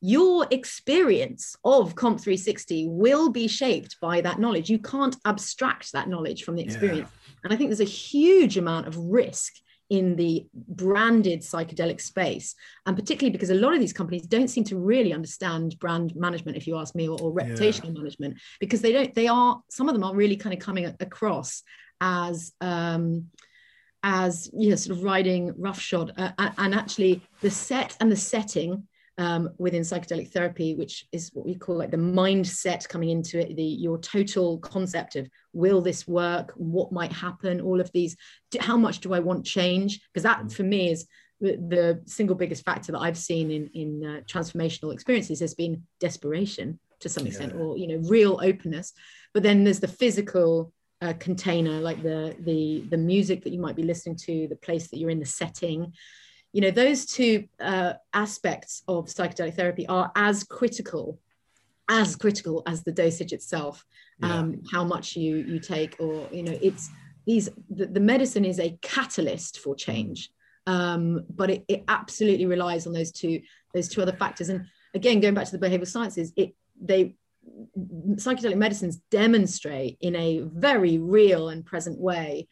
your 0.00 0.46
experience 0.50 1.56
of 1.64 1.94
comp 1.94 2.20
360 2.20 2.88
will 2.88 3.30
be 3.30 3.46
shaped 3.46 3.96
by 4.00 4.20
that 4.20 4.38
knowledge 4.38 4.68
you 4.68 4.78
can't 4.78 5.16
abstract 5.24 5.92
that 5.92 6.08
knowledge 6.08 6.42
from 6.42 6.56
the 6.56 6.62
experience 6.62 7.08
yeah. 7.10 7.34
and 7.44 7.52
i 7.52 7.56
think 7.56 7.70
there's 7.70 7.80
a 7.80 7.84
huge 7.84 8.56
amount 8.56 8.86
of 8.86 8.96
risk 8.96 9.54
in 9.90 10.16
the 10.16 10.46
branded 10.54 11.40
psychedelic 11.40 12.00
space 12.00 12.54
and 12.86 12.96
particularly 12.96 13.30
because 13.30 13.50
a 13.50 13.54
lot 13.54 13.74
of 13.74 13.80
these 13.80 13.92
companies 13.92 14.22
don't 14.22 14.48
seem 14.48 14.64
to 14.64 14.78
really 14.78 15.12
understand 15.12 15.78
brand 15.78 16.16
management 16.16 16.56
if 16.56 16.66
you 16.66 16.78
ask 16.78 16.94
me 16.94 17.08
or, 17.08 17.20
or 17.20 17.32
reputational 17.32 17.94
yeah. 17.94 18.00
management 18.00 18.38
because 18.58 18.80
they 18.80 18.92
don't 18.92 19.14
they 19.14 19.28
are 19.28 19.62
some 19.70 19.88
of 19.88 19.94
them 19.94 20.02
are 20.02 20.14
really 20.14 20.36
kind 20.36 20.54
of 20.54 20.60
coming 20.60 20.86
across 21.00 21.62
as 22.02 22.52
um 22.60 23.26
as 24.02 24.50
you 24.52 24.68
know 24.68 24.76
sort 24.76 24.98
of 24.98 25.04
riding 25.04 25.54
roughshod 25.56 26.12
uh, 26.18 26.50
and 26.58 26.74
actually 26.74 27.22
the 27.40 27.50
set 27.50 27.96
and 28.00 28.10
the 28.10 28.16
setting 28.16 28.86
um, 29.18 29.50
within 29.58 29.82
psychedelic 29.82 30.32
therapy, 30.32 30.74
which 30.74 31.06
is 31.12 31.30
what 31.34 31.44
we 31.44 31.54
call 31.54 31.76
like 31.76 31.90
the 31.90 31.96
mindset 31.96 32.88
coming 32.88 33.10
into 33.10 33.38
it, 33.38 33.54
the 33.56 33.62
your 33.62 33.98
total 33.98 34.58
concept 34.58 35.16
of 35.16 35.28
will 35.52 35.80
this 35.80 36.08
work, 36.08 36.52
what 36.56 36.92
might 36.92 37.12
happen, 37.12 37.60
all 37.60 37.80
of 37.80 37.92
these, 37.92 38.16
how 38.58 38.76
much 38.76 39.00
do 39.00 39.12
I 39.12 39.20
want 39.20 39.44
change? 39.44 40.00
Because 40.12 40.24
that 40.24 40.40
mm. 40.40 40.52
for 40.52 40.62
me 40.62 40.90
is 40.90 41.06
the, 41.40 41.56
the, 41.56 42.02
single 42.06 42.36
biggest 42.36 42.64
factor 42.64 42.92
that 42.92 43.00
I've 43.00 43.18
seen 43.18 43.50
in 43.50 43.68
in 43.74 44.04
uh, 44.04 44.20
transformational 44.22 44.92
experiences 44.92 45.40
has 45.40 45.54
been 45.54 45.82
desperation 46.00 46.78
to 47.00 47.08
some 47.08 47.26
extent, 47.26 47.52
yeah. 47.54 47.60
or 47.60 47.76
you 47.76 47.88
know, 47.88 48.08
real 48.08 48.40
openness. 48.42 48.92
But 49.34 49.42
then 49.42 49.64
there's 49.64 49.80
the 49.80 49.88
physical 49.88 50.72
uh, 51.02 51.12
container, 51.18 51.80
like 51.80 52.02
the 52.02 52.34
the 52.40 52.84
the 52.88 52.96
music 52.96 53.44
that 53.44 53.52
you 53.52 53.60
might 53.60 53.76
be 53.76 53.82
listening 53.82 54.16
to, 54.16 54.48
the 54.48 54.56
place 54.56 54.88
that 54.88 54.98
you're 54.98 55.10
in, 55.10 55.20
the 55.20 55.26
setting 55.26 55.92
you 56.52 56.60
know 56.60 56.70
those 56.70 57.06
two 57.06 57.48
uh, 57.60 57.94
aspects 58.12 58.82
of 58.86 59.06
psychedelic 59.06 59.54
therapy 59.54 59.86
are 59.86 60.12
as 60.14 60.44
critical 60.44 61.18
as 61.88 62.14
critical 62.14 62.62
as 62.66 62.84
the 62.84 62.92
dosage 62.92 63.32
itself 63.32 63.84
yeah. 64.20 64.34
um, 64.34 64.62
how 64.70 64.84
much 64.84 65.16
you 65.16 65.38
you 65.38 65.58
take 65.58 65.96
or 65.98 66.28
you 66.30 66.42
know 66.42 66.56
it's 66.62 66.90
these 67.26 67.48
the, 67.70 67.86
the 67.86 68.00
medicine 68.00 68.44
is 68.44 68.60
a 68.60 68.76
catalyst 68.82 69.58
for 69.58 69.74
change 69.74 70.30
um, 70.66 71.24
but 71.28 71.50
it, 71.50 71.64
it 71.66 71.84
absolutely 71.88 72.46
relies 72.46 72.86
on 72.86 72.92
those 72.92 73.10
two 73.10 73.40
those 73.74 73.88
two 73.88 74.02
other 74.02 74.12
factors 74.12 74.48
and 74.48 74.66
again 74.94 75.20
going 75.20 75.34
back 75.34 75.46
to 75.46 75.56
the 75.56 75.66
behavioral 75.66 75.86
sciences 75.86 76.32
it 76.36 76.54
they 76.80 77.16
psychedelic 77.76 78.56
medicines 78.56 79.00
demonstrate 79.10 79.96
in 80.00 80.14
a 80.16 80.40
very 80.40 80.98
real 80.98 81.48
and 81.48 81.64
present 81.64 81.98
way 81.98 82.46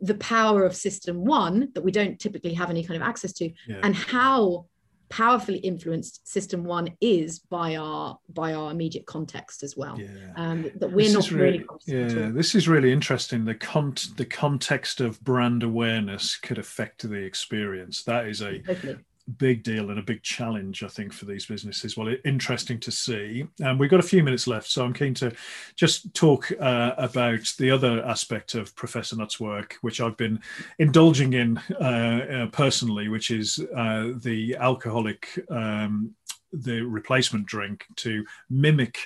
the 0.00 0.14
power 0.14 0.64
of 0.64 0.74
system 0.74 1.24
one 1.24 1.68
that 1.74 1.82
we 1.82 1.92
don't 1.92 2.18
typically 2.18 2.54
have 2.54 2.70
any 2.70 2.84
kind 2.84 3.00
of 3.00 3.06
access 3.06 3.32
to 3.34 3.50
yeah. 3.68 3.80
and 3.82 3.94
how 3.94 4.66
powerfully 5.10 5.58
influenced 5.58 6.26
system 6.26 6.62
one 6.62 6.88
is 7.00 7.40
by 7.40 7.74
our 7.74 8.16
by 8.32 8.54
our 8.54 8.70
immediate 8.70 9.04
context 9.06 9.64
as 9.64 9.76
well 9.76 9.98
yeah. 9.98 10.08
um, 10.36 10.70
that 10.76 10.90
we're 10.90 11.06
this 11.06 11.12
not 11.12 11.30
really, 11.32 11.58
really 11.58 11.66
yeah 11.86 12.30
this 12.32 12.54
is 12.54 12.68
really 12.68 12.92
interesting 12.92 13.44
the 13.44 13.54
con 13.54 13.92
the 14.16 14.24
context 14.24 15.00
of 15.00 15.20
brand 15.22 15.64
awareness 15.64 16.36
could 16.36 16.58
affect 16.58 17.06
the 17.08 17.16
experience 17.16 18.04
that 18.04 18.26
is 18.26 18.40
a 18.40 18.60
totally 18.60 18.96
big 19.38 19.62
deal 19.62 19.90
and 19.90 19.98
a 19.98 20.02
big 20.02 20.22
challenge, 20.22 20.82
I 20.82 20.88
think, 20.88 21.12
for 21.12 21.24
these 21.24 21.46
businesses. 21.46 21.96
Well, 21.96 22.14
interesting 22.24 22.78
to 22.80 22.90
see. 22.90 23.46
And 23.58 23.68
um, 23.68 23.78
we've 23.78 23.90
got 23.90 24.00
a 24.00 24.04
few 24.04 24.22
minutes 24.22 24.46
left, 24.46 24.68
so 24.68 24.84
I'm 24.84 24.92
keen 24.92 25.14
to 25.14 25.32
just 25.76 26.12
talk 26.14 26.50
uh, 26.60 26.94
about 26.96 27.40
the 27.58 27.70
other 27.70 28.04
aspect 28.04 28.54
of 28.54 28.74
Professor 28.74 29.16
Nutt's 29.16 29.40
work, 29.40 29.76
which 29.82 30.00
I've 30.00 30.16
been 30.16 30.40
indulging 30.78 31.34
in 31.34 31.58
uh, 31.80 31.84
uh, 31.84 32.46
personally, 32.48 33.08
which 33.08 33.30
is 33.30 33.60
uh, 33.76 34.12
the 34.16 34.56
alcoholic, 34.58 35.28
um, 35.50 36.14
the 36.52 36.80
replacement 36.82 37.46
drink 37.46 37.86
to 37.96 38.24
mimic 38.48 38.98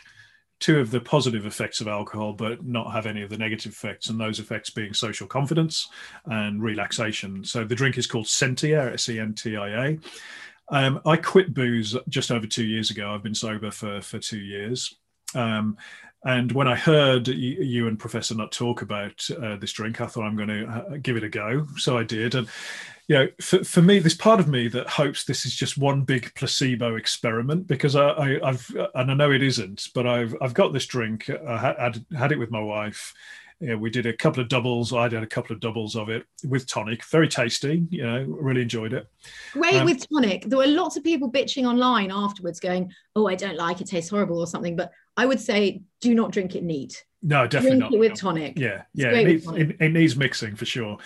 two 0.65 0.81
of 0.81 0.91
the 0.91 1.01
positive 1.01 1.45
effects 1.45 1.83
of 1.83 1.89
alcohol, 1.89 2.33
but 2.33 2.65
not 2.65 2.91
have 2.91 3.05
any 3.05 3.21
of 3.21 3.29
the 3.29 3.37
negative 3.37 3.73
effects, 3.73 4.09
and 4.09 4.19
those 4.19 4.39
effects 4.39 4.71
being 4.71 4.95
social 4.95 5.27
confidence 5.27 5.87
and 6.25 6.63
relaxation. 6.63 7.45
So 7.45 7.65
the 7.65 7.75
drink 7.75 7.99
is 7.99 8.07
called 8.07 8.25
Sentia, 8.25 8.95
S 8.95 9.11
E 9.11 9.21
N 9.21 9.35
T 9.35 9.59
I 9.59 9.87
A. 9.87 9.99
Um, 10.71 11.03
I 11.05 11.19
quit 11.19 11.53
booze 11.53 11.95
just 12.09 12.31
over 12.31 12.47
two 12.47 12.65
years 12.65 12.91
ago. 12.91 13.13
I've 13.13 13.23
been 13.23 13.35
sober 13.35 13.71
for 13.71 14.01
for 14.01 14.19
two 14.19 14.39
years. 14.39 14.97
Um, 15.35 15.77
and 16.25 16.53
when 16.53 16.67
I 16.67 16.75
heard 16.75 17.29
you 17.29 17.87
and 17.87 17.99
Professor 17.99 18.35
Nutt 18.35 18.51
talk 18.51 18.81
about 18.81 19.29
uh, 19.43 19.57
this 19.57 19.73
drink, 19.73 20.01
I 20.01 20.07
thought 20.07 20.25
I'm 20.25 20.37
going 20.37 20.49
to 20.49 20.67
uh, 20.67 20.97
give 21.03 21.17
it 21.17 21.25
a 21.25 21.29
go. 21.29 21.67
So 21.77 21.99
I 21.99 22.03
did. 22.03 22.35
And 22.35 22.49
you 23.09 23.17
know, 23.17 23.29
for, 23.43 23.63
for 23.63 23.83
me, 23.83 23.99
there's 23.99 24.17
part 24.17 24.41
of 24.41 24.49
me 24.49 24.69
that 24.69 24.89
hopes 24.89 25.25
this 25.25 25.45
is 25.45 25.55
just 25.55 25.77
one 25.77 26.03
big 26.03 26.35
placebo 26.35 26.97
experiment 26.97 27.67
because 27.67 27.95
I, 27.95 28.39
I, 28.43 28.47
have 28.47 28.67
and 28.95 29.11
I 29.11 29.15
know 29.15 29.33
it 29.33 29.43
isn't, 29.43 29.89
but 29.95 30.07
I've 30.07 30.35
I've 30.41 30.55
got 30.55 30.73
this 30.73 30.87
drink. 30.87 31.29
I 31.29 31.59
had 31.59 32.05
had 32.17 32.33
it 32.33 32.39
with 32.39 32.51
my 32.51 32.61
wife. 32.61 33.13
Yeah, 33.61 33.75
we 33.77 33.91
did 33.91 34.07
a 34.07 34.13
couple 34.13 34.43
of 34.43 34.49
doubles. 34.49 34.93
I 34.93 35.09
did 35.09 35.23
a 35.23 35.27
couple 35.27 35.55
of 35.55 35.61
doubles 35.61 35.95
of 35.95 36.09
it 36.09 36.25
with 36.49 36.67
tonic. 36.67 37.05
Very 37.05 37.29
tasty. 37.29 37.87
You 37.91 38.05
know, 38.05 38.25
really 38.27 38.63
enjoyed 38.63 38.93
it. 38.95 39.07
Wait, 39.55 39.77
um, 39.77 39.85
with 39.85 40.07
tonic, 40.09 40.45
there 40.47 40.59
were 40.59 40.67
lots 40.67 40.97
of 40.97 41.05
people 41.05 41.31
bitching 41.31 41.65
online 41.65 42.11
afterwards, 42.11 42.61
going, 42.61 42.93
"Oh, 43.15 43.29
I 43.29 43.35
don't 43.35 43.57
like 43.57 43.83
it. 43.83 43.87
Tastes 43.87 44.11
horrible 44.11 44.39
or 44.39 44.47
something." 44.47 44.77
But 44.77 44.91
I 45.17 45.27
would 45.27 45.41
say, 45.41 45.83
do 46.01 46.15
not 46.15 46.33
drink 46.33 46.55
it 46.55 46.63
neat. 46.63 47.05
No, 47.27 47.47
definitely 47.47 47.79
Drink 47.79 47.93
not. 47.93 48.01
with 48.01 48.15
tonic. 48.15 48.59
Yeah, 48.59 48.83
yeah, 48.93 49.13
it 49.13 49.27
needs, 49.27 49.47
it, 49.49 49.77
it 49.81 49.93
needs, 49.93 50.15
mixing 50.15 50.57
for 50.57 50.67
sure. 50.67 50.99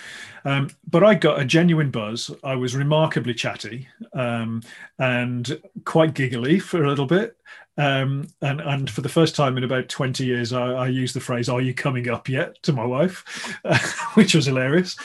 Um, 0.45 0.69
but 0.91 1.05
I 1.05 1.15
got 1.15 1.41
a 1.41 1.45
genuine 1.45 1.93
buzz. 1.93 2.33
I 2.43 2.57
was 2.57 2.75
remarkably 2.75 3.35
chatty 3.35 3.87
um, 4.15 4.63
and 4.99 5.61
quite 5.85 6.15
giggly 6.15 6.59
for 6.59 6.83
a 6.83 6.89
little 6.89 7.07
bit. 7.07 7.37
Um, 7.79 8.27
and 8.43 8.61
and 8.61 8.91
for 8.91 9.03
the 9.03 9.09
first 9.09 9.37
time 9.37 9.57
in 9.57 9.63
about 9.63 9.89
20 9.89 10.27
years, 10.27 10.53
I, 10.53 10.73
I 10.73 10.89
used 10.89 11.15
the 11.15 11.21
phrase 11.21 11.49
"Are 11.49 11.61
you 11.61 11.73
coming 11.73 12.09
up 12.09 12.29
yet?" 12.29 12.61
to 12.65 12.73
my 12.73 12.85
wife, 12.85 13.25
which 14.15 14.35
was 14.35 14.47
hilarious. 14.47 14.97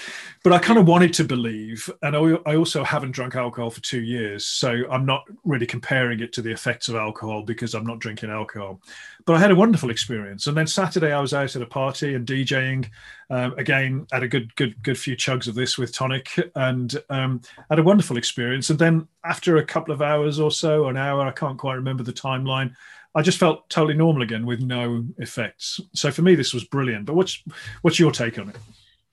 But 0.43 0.53
I 0.53 0.59
kind 0.59 0.80
of 0.80 0.88
wanted 0.88 1.13
to 1.13 1.24
believe, 1.24 1.89
and 2.01 2.15
I, 2.15 2.19
I 2.47 2.55
also 2.55 2.84
haven't 2.84 3.11
drunk 3.11 3.36
alcohol 3.36 3.69
for 3.69 3.80
two 3.80 4.01
years, 4.01 4.45
so 4.45 4.84
I'm 4.91 5.05
not 5.05 5.24
really 5.45 5.67
comparing 5.67 6.19
it 6.19 6.34
to 6.34 6.41
the 6.41 6.51
effects 6.51 6.89
of 6.89 6.95
alcohol 6.95 7.43
because 7.43 7.76
I'm 7.76 7.86
not 7.86 7.99
drinking 7.99 8.32
alcohol. 8.32 8.82
But 9.26 9.36
I 9.36 9.39
had 9.39 9.51
a 9.51 9.55
wonderful 9.55 9.91
experience, 9.91 10.47
and 10.47 10.57
then 10.57 10.67
Saturday 10.67 11.13
I 11.13 11.21
was 11.21 11.34
out 11.34 11.55
at 11.55 11.61
a 11.61 11.67
party 11.67 12.15
and 12.15 12.28
DJing. 12.28 12.89
Um, 13.34 13.57
again, 13.57 14.05
had 14.11 14.23
a 14.23 14.27
good 14.27 14.55
good 14.55 14.81
good 14.84 14.97
few 14.97 15.15
chugs 15.15 15.47
of 15.47 15.55
this 15.55 15.77
with 15.77 15.93
tonic, 15.93 16.29
and 16.55 16.95
um, 17.09 17.41
had 17.69 17.79
a 17.79 17.84
wonderful 17.84 18.17
experience. 18.17 18.69
And 18.69 18.77
then 18.77 19.07
after 19.25 19.57
a 19.57 19.65
couple 19.65 19.93
of 19.93 20.01
hours 20.01 20.39
or 20.39 20.51
so, 20.51 20.88
an 20.88 20.97
hour, 20.97 21.21
I 21.21 21.31
can't 21.31 21.57
quite 21.57 21.75
remember 21.75 22.03
the 22.03 22.13
timeline 22.13 22.73
I 23.15 23.21
just 23.21 23.38
felt 23.38 23.69
totally 23.69 23.93
normal 23.93 24.23
again 24.23 24.45
with 24.45 24.61
no 24.61 25.05
effects. 25.17 25.79
So 25.93 26.11
for 26.11 26.23
me, 26.23 26.36
this 26.36 26.53
was 26.53 26.63
brilliant. 26.63 27.05
But 27.05 27.15
what's 27.15 27.43
what's 27.81 27.99
your 27.99 28.11
take 28.11 28.39
on 28.39 28.49
it? 28.49 28.55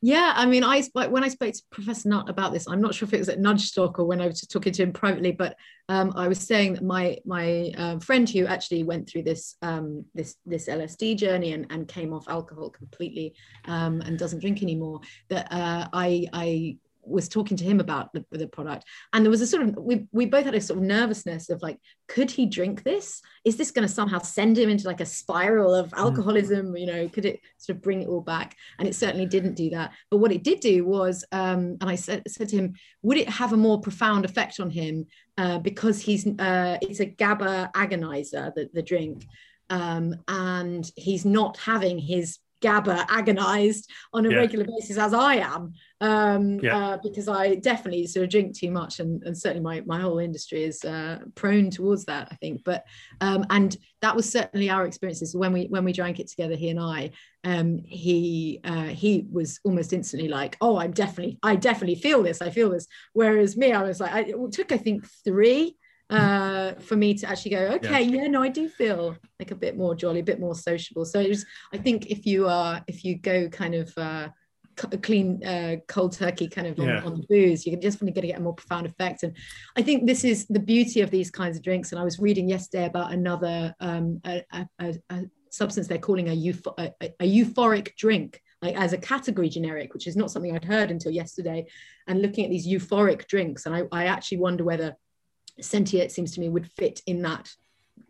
Yeah, 0.03 0.33
I 0.35 0.47
mean, 0.47 0.65
I 0.65 0.83
when 0.95 1.25
I 1.25 1.29
spoke 1.29 1.53
to 1.53 1.63
Professor 1.71 2.09
Nutt 2.09 2.31
about 2.31 2.55
this, 2.55 2.67
I'm 2.67 2.81
not 2.81 2.95
sure 2.95 3.07
if 3.07 3.13
it 3.13 3.19
was 3.19 3.29
at 3.29 3.39
Nudge 3.39 3.71
Nudgestock 3.71 3.99
or 3.99 4.05
when 4.07 4.21
I 4.23 4.29
was 4.29 4.41
talking 4.41 4.73
to 4.73 4.83
him 4.83 4.93
privately, 4.93 5.33
but 5.33 5.57
um, 5.91 6.15
I 6.17 6.27
was 6.27 6.41
saying 6.41 6.75
that 6.75 6.83
my 6.83 7.19
my 7.27 7.71
uh, 7.77 7.99
friend 7.99 8.29
who 8.29 8.47
actually 8.47 8.83
went 8.83 9.11
through 9.11 9.25
this 9.25 9.57
um, 9.61 10.07
this 10.15 10.37
this 10.47 10.69
LSD 10.69 11.19
journey 11.19 11.53
and, 11.53 11.67
and 11.69 11.87
came 11.87 12.15
off 12.15 12.29
alcohol 12.29 12.71
completely 12.71 13.35
um, 13.67 14.01
and 14.01 14.19
doesn't 14.19 14.39
drink 14.41 14.63
anymore, 14.63 15.01
that 15.29 15.53
uh, 15.53 15.89
I 15.93 16.27
I 16.33 16.79
was 17.03 17.29
talking 17.29 17.57
to 17.57 17.65
him 17.65 17.81
about 17.81 18.13
the, 18.13 18.25
the 18.31 18.47
product. 18.47 18.85
And 19.13 19.25
there 19.25 19.31
was 19.31 19.41
a 19.41 19.47
sort 19.47 19.63
of 19.63 19.77
we, 19.77 20.07
we 20.13 20.27
both 20.27 20.45
had 20.45 20.55
a 20.55 20.61
sort 20.61 20.79
of 20.79 20.85
nervousness 20.85 21.51
of 21.51 21.63
like 21.63 21.79
could 22.09 22.31
he 22.31 22.47
drink 22.47 22.83
this? 22.83 23.21
Is 23.45 23.57
this 23.57 23.71
going 23.71 23.87
to 23.87 23.93
somehow 23.93 24.19
send 24.19 24.59
him 24.59 24.69
into 24.69 24.87
like 24.87 25.01
a 25.01 25.07
spiral 25.07 25.75
of 25.75 25.91
mm. 25.91 25.99
alcoholism? 25.99 26.77
You 26.77 26.87
know 26.87 27.09
could 27.09 27.25
it 27.25 27.41
sort 27.59 27.77
of 27.77 27.83
bring 27.83 28.03
it 28.03 28.09
all 28.09 28.21
back? 28.21 28.57
And 28.79 28.87
it 28.87 28.95
certainly 28.95 29.27
didn't 29.27 29.55
do 29.55 29.71
that. 29.71 29.93
But 30.11 30.19
what 30.19 30.33
it 30.33 30.45
did 30.45 30.61
do 30.61 30.85
was 30.85 31.25
um, 31.33 31.77
and 31.81 31.91
i 31.91 31.95
said, 31.95 32.23
said 32.29 32.49
to 32.49 32.57
him 32.57 32.75
would 33.03 33.17
it 33.17 33.29
have 33.29 33.53
a 33.53 33.57
more 33.57 33.81
profound 33.81 34.25
effect 34.25 34.61
on 34.61 34.71
him 34.71 35.07
uh, 35.39 35.59
because 35.59 36.01
he's 36.01 36.27
uh, 36.27 36.79
it's 36.83 37.01
a 37.01 37.07
GABA 37.07 37.71
agonizer 37.75 38.55
the, 38.55 38.69
the 38.73 38.83
drink 38.83 39.27
um, 39.71 40.17
and 40.29 40.91
he's 40.97 41.25
not 41.25 41.57
having 41.59 41.99
his 41.99 42.39
GABA 42.61 43.07
agonized 43.09 43.91
on 44.13 44.27
a 44.27 44.31
yeah. 44.31 44.37
regular 44.37 44.65
basis 44.65 44.99
as 44.99 45.15
I 45.15 45.37
am, 45.37 45.73
um, 46.01 46.61
yeah. 46.61 46.77
uh, 46.77 46.99
because 47.03 47.29
I 47.29 47.57
definitely 47.57 48.07
sort 48.07 48.25
of 48.25 48.31
drink 48.31 48.57
too 48.57 48.71
much, 48.71 49.01
and, 49.01 49.23
and 49.25 49.37
certainly 49.37 49.63
my, 49.63 49.83
my 49.87 50.01
whole 50.01 50.19
industry 50.19 50.65
is 50.65 50.85
uh, 50.85 51.21
prone 51.35 51.71
towards 51.71 52.05
that, 52.07 52.29
I 52.31 52.35
think. 52.37 52.63
But 52.65 52.85
um, 53.21 53.45
and 53.51 53.77
that 54.03 54.17
was 54.17 54.31
certainly 54.31 54.71
our 54.71 54.87
experiences 54.87 55.35
when 55.35 55.53
we 55.53 55.67
when 55.67 55.85
we 55.85 55.93
drank 55.93 56.21
it 56.21 56.29
together, 56.29 56.57
he 56.57 56.71
and 56.71 56.81
I. 56.81 57.11
Um, 57.43 57.79
he 57.87 58.61
uh, 58.65 58.85
he 58.85 59.27
was 59.31 59.61
almost 59.65 59.93
instantly 59.93 60.29
like, 60.29 60.57
"Oh, 60.61 60.79
I'm 60.79 60.93
definitely, 60.93 61.39
I 61.43 61.57
definitely 61.57 61.97
feel 61.97 62.23
this. 62.23 62.43
I 62.43 62.51
feel 62.51 62.71
this." 62.71 62.87
Whereas 63.13 63.57
me, 63.57 63.73
I 63.73 63.83
was 63.83 64.01
like, 64.01 64.13
I, 64.13 64.21
it 64.21 64.53
took 64.53 64.73
I 64.73 64.77
think 64.77 65.07
three 65.25 65.77
uh, 66.11 66.75
for 66.81 66.97
me 66.97 67.15
to 67.15 67.29
actually 67.29 67.53
go, 67.53 67.59
okay, 67.75 68.03
yeah. 68.03 68.23
yeah. 68.23 68.27
no, 68.27 68.43
I 68.43 68.49
do 68.49 68.69
feel 68.69 69.17
like 69.39 69.51
a 69.51 69.55
bit 69.55 69.77
more 69.77 69.95
jolly, 69.95 70.21
a 70.21 70.25
bit 70.25 70.41
more 70.41 70.55
sociable. 70.55 71.05
So 71.05 71.21
it 71.21 71.29
was, 71.29 71.47
I 71.73 71.79
think 71.79 72.07
if 72.07 72.27
you 72.27 72.49
are, 72.49 72.83
if 72.87 73.05
you 73.05 73.19
go 73.19 73.49
kind 73.49 73.75
of 73.75 73.97
uh, 73.97 74.29
clean, 75.03 75.45
uh, 75.45 75.77
cold 75.89 76.13
turkey 76.13 76.49
kind 76.49 76.67
of 76.67 76.79
on, 76.79 76.89
yeah. 76.89 77.03
on 77.03 77.17
the 77.17 77.27
booze, 77.29 77.67
you're 77.67 77.79
just 77.79 78.01
going 78.01 78.13
to 78.13 78.21
get 78.21 78.37
a 78.37 78.41
more 78.41 78.55
profound 78.55 78.87
effect. 78.87 79.23
And 79.23 79.37
I 79.77 79.83
think 79.83 80.07
this 80.07 80.25
is 80.25 80.47
the 80.47 80.61
beauty 80.61 81.01
of 81.01 81.11
these 81.11 81.31
kinds 81.31 81.57
of 81.57 81.63
drinks. 81.63 81.93
And 81.93 82.01
I 82.01 82.05
was 82.05 82.19
reading 82.19 82.49
yesterday 82.49 82.87
about 82.87 83.13
another 83.13 83.75
um, 83.81 84.21
a, 84.25 84.45
a, 84.53 84.95
a, 85.11 85.25
substance 85.53 85.89
they're 85.89 85.99
calling 85.99 86.29
a, 86.29 86.53
a, 86.79 86.93
a 87.19 87.25
euphoric 87.25 87.97
drink 87.97 88.41
like 88.63 88.77
as 88.77 88.93
a 88.93 88.99
category 88.99 89.49
generic, 89.49 89.95
which 89.95 90.07
is 90.07 90.17
not 90.17 90.31
something 90.31 90.55
I'd 90.55 90.65
heard 90.65 90.91
until 90.91 91.13
yesterday, 91.13 91.67
and 92.07 92.21
looking 92.21 92.45
at 92.45 92.51
these 92.51 92.69
euphoric 92.69 93.27
drinks. 93.27 93.67
And 93.67 93.75
I, 93.75 93.83
I 93.91 94.07
actually 94.07 94.39
wonder 94.39 94.65
whether 94.65 94.97
Sentia, 95.61 96.01
it 96.01 96.13
seems 96.13 96.33
to 96.33 96.41
me, 96.41 96.49
would 96.49 96.71
fit 96.73 97.03
in 97.07 97.23
that 97.23 97.51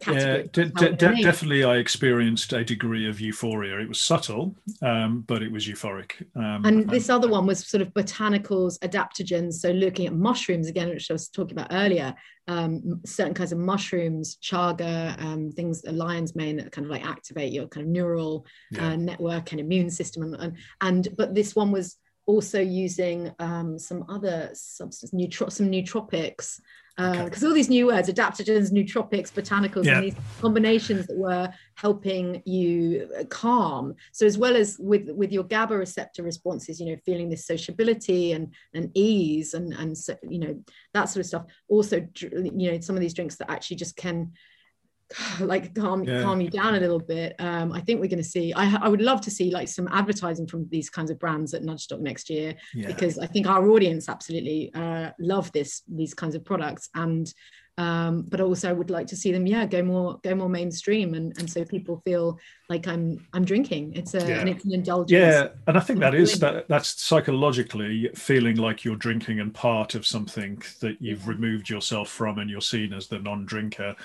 category. 0.01 0.51
Yeah, 0.55 0.65
de- 0.65 0.95
de- 0.95 1.23
definitely. 1.23 1.65
I 1.65 1.77
experienced 1.77 2.53
a 2.53 2.65
degree 2.65 3.09
of 3.09 3.21
euphoria. 3.21 3.79
It 3.79 3.89
was 3.89 4.01
subtle, 4.01 4.57
um, 4.83 5.25
but 5.27 5.43
it 5.43 5.53
was 5.53 5.67
euphoric. 5.67 6.13
Um, 6.35 6.65
and 6.65 6.89
this 6.89 7.09
and, 7.09 7.17
other 7.17 7.29
one 7.29 7.47
was 7.47 7.67
sort 7.67 7.83
of 7.83 7.93
botanicals, 7.95 8.79
adaptogens. 8.81 9.55
So 9.55 9.71
looking 9.71 10.07
at 10.07 10.15
mushrooms 10.15 10.69
again, 10.69 10.89
which 10.89 11.11
I 11.11 11.15
was 11.15 11.29
talking 11.29 11.59
about 11.59 11.73
earlier, 11.73 12.15
um, 12.49 13.01
certain 13.05 13.35
kinds 13.35 13.53
of 13.53 13.59
mushrooms, 13.59 14.39
chaga, 14.43 15.21
um, 15.23 15.53
things, 15.53 15.85
a 15.85 15.93
lion's 15.93 16.35
mane 16.35 16.57
that 16.57 16.73
kind 16.73 16.87
of 16.87 16.91
like 16.91 17.07
activate 17.07 17.53
your 17.53 17.69
kind 17.69 17.87
of 17.87 17.93
neural 17.93 18.47
yeah. 18.71 18.89
uh, 18.89 18.97
network 18.97 19.53
and 19.53 19.61
immune 19.61 19.91
system. 19.91 20.23
And, 20.23 20.35
and, 20.37 20.57
and 20.81 21.09
but 21.17 21.35
this 21.35 21.55
one 21.55 21.71
was 21.71 21.97
also 22.27 22.61
using 22.61 23.31
um, 23.39 23.79
some 23.79 24.05
other 24.09 24.51
substance, 24.53 25.13
neutro- 25.13 25.49
some 25.49 25.71
nootropics, 25.71 26.61
because 26.97 27.43
uh, 27.43 27.47
all 27.47 27.55
these 27.55 27.71
new 27.71 27.87
words, 27.87 28.09
adaptogens, 28.09 28.71
nootropics, 28.71 29.33
botanicals, 29.33 29.85
yeah. 29.85 29.95
and 29.97 30.05
these 30.05 30.15
combinations 30.41 31.07
that 31.07 31.17
were 31.17 31.53
helping 31.75 32.43
you 32.45 33.09
uh, 33.19 33.25
calm. 33.25 33.95
So 34.13 34.27
as 34.27 34.37
well 34.37 34.57
as 34.57 34.77
with 34.79 35.09
with 35.11 35.33
your 35.33 35.45
GABA 35.45 35.77
receptor 35.77 36.23
responses, 36.23 36.81
you 36.81 36.87
know, 36.87 36.97
feeling 37.05 37.31
this 37.31 37.47
sociability 37.47 38.33
and 38.33 38.53
and 38.75 38.91
ease 38.95 39.55
and 39.55 39.73
and 39.73 39.97
so, 39.97 40.17
you 40.29 40.39
know 40.39 40.63
that 40.95 41.05
sort 41.05 41.21
of 41.21 41.27
stuff. 41.27 41.45
Also, 41.69 42.07
you 42.21 42.73
know, 42.73 42.81
some 42.81 42.97
of 42.97 43.01
these 43.01 43.15
drinks 43.15 43.37
that 43.37 43.51
actually 43.51 43.77
just 43.77 43.97
can 43.97 44.33
like 45.41 45.75
calm 45.75 46.05
yeah. 46.05 46.23
calm 46.23 46.41
you 46.41 46.51
down 46.51 46.75
a 46.75 46.81
little 46.81 46.99
bit. 46.99 47.35
Um, 47.39 47.73
I 47.73 47.81
think 47.81 48.01
we're 48.01 48.09
going 48.09 48.23
to 48.23 48.25
see. 48.25 48.53
I, 48.53 48.77
I 48.77 48.89
would 48.89 49.01
love 49.01 49.21
to 49.23 49.31
see 49.31 49.51
like 49.51 49.69
some 49.69 49.89
advertising 49.91 50.47
from 50.47 50.69
these 50.69 50.91
kinds 50.91 51.11
of 51.11 51.19
brands 51.19 51.55
at 51.55 51.63
Nudgestock 51.63 52.01
next 52.01 52.31
year 52.31 52.55
yeah. 52.75 52.87
because 52.87 53.19
I 53.19 53.27
think 53.27 53.47
our 53.47 53.69
audience 53.71 54.09
absolutely 54.09 54.73
uh, 54.75 55.11
love 55.19 55.51
this 55.53 55.83
these 55.89 56.15
kinds 56.15 56.35
of 56.35 56.45
products 56.45 56.89
and 56.95 57.33
um, 57.81 58.27
but 58.29 58.43
also 58.43 58.69
I 58.69 58.73
would 58.73 58.91
like 58.91 59.07
to 59.07 59.17
see 59.17 59.33
them, 59.33 59.47
yeah, 59.47 59.65
go 59.65 59.83
more 59.83 60.21
go 60.23 60.35
more 60.35 60.51
mainstream, 60.51 61.15
and 61.15 61.37
and 61.39 61.49
so 61.49 61.65
people 61.65 62.03
feel 62.05 62.39
like 62.69 62.87
I'm 62.87 63.27
I'm 63.33 63.45
drinking. 63.45 63.95
It's 63.95 64.13
a 64.13 64.19
yeah. 64.19 64.41
and 64.41 64.51
it's 64.51 64.67
an 64.67 64.75
indulgence. 64.75 65.13
Yeah, 65.13 65.49
and 65.67 65.79
I 65.79 65.81
think 65.81 66.01
that 66.01 66.15
is 66.15 66.39
that 66.41 66.69
that's 66.69 67.03
psychologically 67.03 68.11
feeling 68.15 68.57
like 68.57 68.85
you're 68.85 68.97
drinking 68.97 69.41
and 69.41 69.55
part 69.55 69.95
of 69.95 70.07
something 70.07 70.63
that 70.81 71.01
you've 71.01 71.27
removed 71.27 71.71
yourself 71.71 72.11
from, 72.11 72.39
and 72.39 72.51
you're 72.51 72.61
seen 72.61 72.93
as 72.93 73.07
the 73.07 73.19
non-drinker 73.19 73.97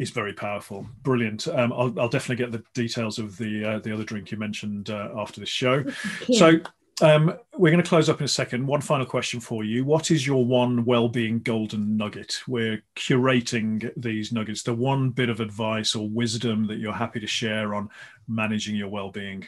is 0.00 0.10
very 0.10 0.32
powerful. 0.32 0.86
Brilliant. 1.02 1.46
Um, 1.46 1.72
I'll, 1.74 2.00
I'll, 2.00 2.08
definitely 2.08 2.42
get 2.42 2.52
the 2.52 2.64
details 2.72 3.18
of 3.18 3.36
the 3.36 3.64
uh, 3.64 3.78
the 3.80 3.92
other 3.92 4.02
drink 4.02 4.30
you 4.30 4.38
mentioned 4.38 4.88
uh, 4.88 5.10
after 5.16 5.40
the 5.40 5.46
show. 5.46 5.84
Yeah. 6.26 6.38
So 6.38 6.60
um, 7.02 7.34
we're 7.56 7.70
going 7.70 7.82
to 7.82 7.88
close 7.88 8.08
up 8.08 8.20
in 8.20 8.24
a 8.24 8.28
second. 8.28 8.66
One 8.66 8.80
final 8.80 9.06
question 9.06 9.40
for 9.40 9.64
you. 9.64 9.84
What 9.84 10.10
is 10.10 10.26
your 10.26 10.44
one 10.44 10.84
well-being 10.84 11.40
golden 11.40 11.96
nugget? 11.96 12.40
We're 12.46 12.82
curating 12.94 13.90
these 13.96 14.32
nuggets. 14.32 14.62
The 14.62 14.74
one 14.74 15.10
bit 15.10 15.28
of 15.28 15.40
advice 15.40 15.94
or 15.94 16.08
wisdom 16.08 16.66
that 16.68 16.78
you're 16.78 16.92
happy 16.92 17.20
to 17.20 17.26
share 17.26 17.74
on 17.74 17.88
managing 18.28 18.76
your 18.76 18.88
well-being. 18.88 19.46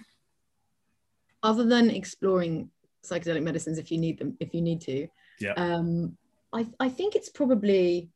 Other 1.42 1.64
than 1.64 1.90
exploring 1.90 2.70
psychedelic 3.04 3.42
medicines, 3.42 3.78
if 3.78 3.90
you 3.90 3.98
need 3.98 4.18
them, 4.18 4.36
if 4.40 4.54
you 4.54 4.60
need 4.60 4.80
to, 4.82 5.08
yeah. 5.40 5.52
Um, 5.52 6.16
I 6.52 6.66
I 6.78 6.88
think 6.88 7.16
it's 7.16 7.28
probably 7.28 8.10